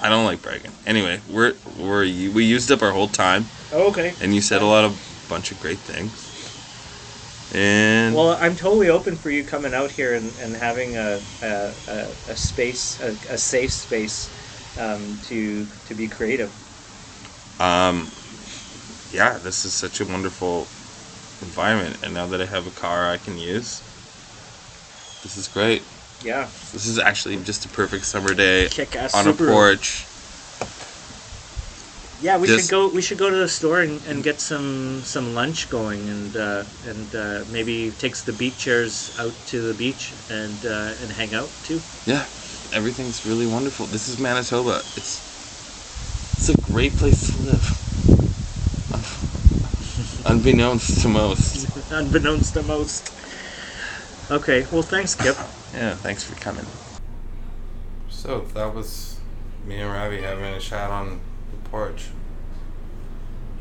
I 0.01 0.09
don't 0.09 0.25
like 0.25 0.41
bragging. 0.41 0.71
Anyway, 0.85 1.21
we're 1.31 1.55
we're 1.79 2.01
we 2.01 2.43
used 2.43 2.71
up 2.71 2.81
our 2.81 2.91
whole 2.91 3.07
time, 3.07 3.45
oh, 3.71 3.87
okay 3.87 4.13
and 4.21 4.35
you 4.35 4.41
said 4.41 4.61
a 4.61 4.65
lot 4.65 4.83
of 4.83 4.99
bunch 5.29 5.51
of 5.51 5.59
great 5.61 5.77
things. 5.77 6.11
And 7.55 8.15
Well, 8.15 8.37
I'm 8.39 8.55
totally 8.55 8.89
open 8.89 9.15
for 9.15 9.29
you 9.29 9.43
coming 9.43 9.73
out 9.73 9.91
here 9.91 10.13
and, 10.13 10.29
and 10.41 10.55
having 10.55 10.97
a, 10.97 11.21
a, 11.41 11.71
a, 11.87 12.07
a 12.31 12.35
space, 12.35 12.99
a, 12.99 13.11
a 13.33 13.37
safe 13.37 13.71
space 13.71 14.29
um, 14.79 15.17
to 15.25 15.67
to 15.87 15.93
be 15.93 16.07
creative. 16.07 16.51
um, 17.59 18.07
yeah, 19.11 19.37
this 19.37 19.63
is 19.65 19.73
such 19.73 20.01
a 20.01 20.05
wonderful 20.05 20.67
environment, 21.41 21.97
and 22.03 22.13
now 22.13 22.27
that 22.27 22.41
I 22.41 22.45
have 22.45 22.67
a 22.67 22.71
car 22.71 23.09
I 23.09 23.17
can 23.17 23.37
use, 23.37 23.81
this 25.23 25.37
is 25.37 25.47
great. 25.47 25.81
Yeah, 26.23 26.47
This 26.73 26.87
is 26.87 26.97
actually 26.97 27.37
just 27.37 27.65
a 27.65 27.69
perfect 27.69 28.05
summer 28.05 28.33
day 28.33 28.65
on 28.65 28.69
Subaru. 28.71 29.49
a 29.49 29.51
porch. 29.51 30.05
Yeah, 32.21 32.37
we 32.37 32.47
Just- 32.47 32.65
should 32.65 32.71
go. 32.71 32.87
We 32.87 33.01
should 33.01 33.17
go 33.17 33.29
to 33.29 33.35
the 33.35 33.47
store 33.47 33.81
and, 33.81 34.01
and 34.07 34.23
get 34.23 34.39
some 34.39 35.03
some 35.03 35.35
lunch 35.35 35.69
going, 35.69 36.09
and 36.09 36.35
uh, 36.35 36.63
and 36.87 37.13
uh, 37.13 37.43
maybe 37.51 37.91
takes 37.91 38.23
the 38.23 38.31
beach 38.33 38.57
chairs 38.57 39.11
out 39.19 39.33
to 39.47 39.61
the 39.61 39.73
beach 39.73 40.13
and 40.29 40.65
uh, 40.65 40.93
and 41.01 41.11
hang 41.11 41.35
out 41.35 41.51
too. 41.63 41.81
Yeah, 42.05 42.25
everything's 42.73 43.25
really 43.25 43.47
wonderful. 43.47 43.85
This 43.87 44.07
is 44.07 44.19
Manitoba. 44.19 44.77
It's 44.95 45.33
it's 46.37 46.49
a 46.49 46.61
great 46.71 46.93
place 46.93 47.27
to 47.27 47.43
live. 47.43 47.81
Unbeknownst 50.25 51.01
to 51.01 51.07
most. 51.07 51.91
Unbeknownst 51.91 52.53
to 52.55 52.63
most. 52.63 53.13
Okay, 54.31 54.65
well, 54.71 54.81
thanks, 54.81 55.15
Kip. 55.15 55.35
Yeah, 55.73 55.95
thanks 55.95 56.23
for 56.23 56.35
coming. 56.41 56.65
So 58.09 58.41
that 58.53 58.73
was 58.73 59.19
me 59.65 59.77
and 59.81 59.91
Ravi 59.91 60.21
having 60.21 60.45
a 60.45 60.59
chat 60.59 60.89
on 60.89 61.21
the 61.51 61.69
porch. 61.69 62.07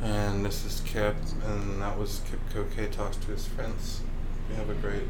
And 0.02 0.44
this 0.44 0.64
is 0.64 0.80
Kip, 0.80 1.16
and 1.44 1.80
that 1.82 1.98
was 1.98 2.22
Kip 2.30 2.40
Koke 2.52 2.90
talks 2.90 3.16
to 3.18 3.30
his 3.30 3.46
friends. 3.46 4.00
You 4.50 4.56
have 4.56 4.70
a 4.70 4.74
great 4.74 5.08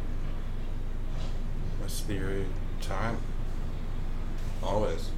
rest 1.80 2.04
of 2.04 2.10
your 2.10 2.44
time. 2.80 3.18
Always. 4.64 5.12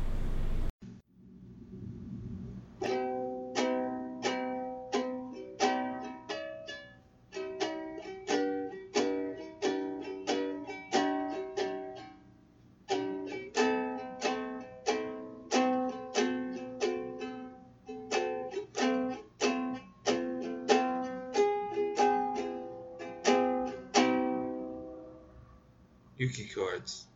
Yuki 26.18 26.46
chords. 26.48 27.06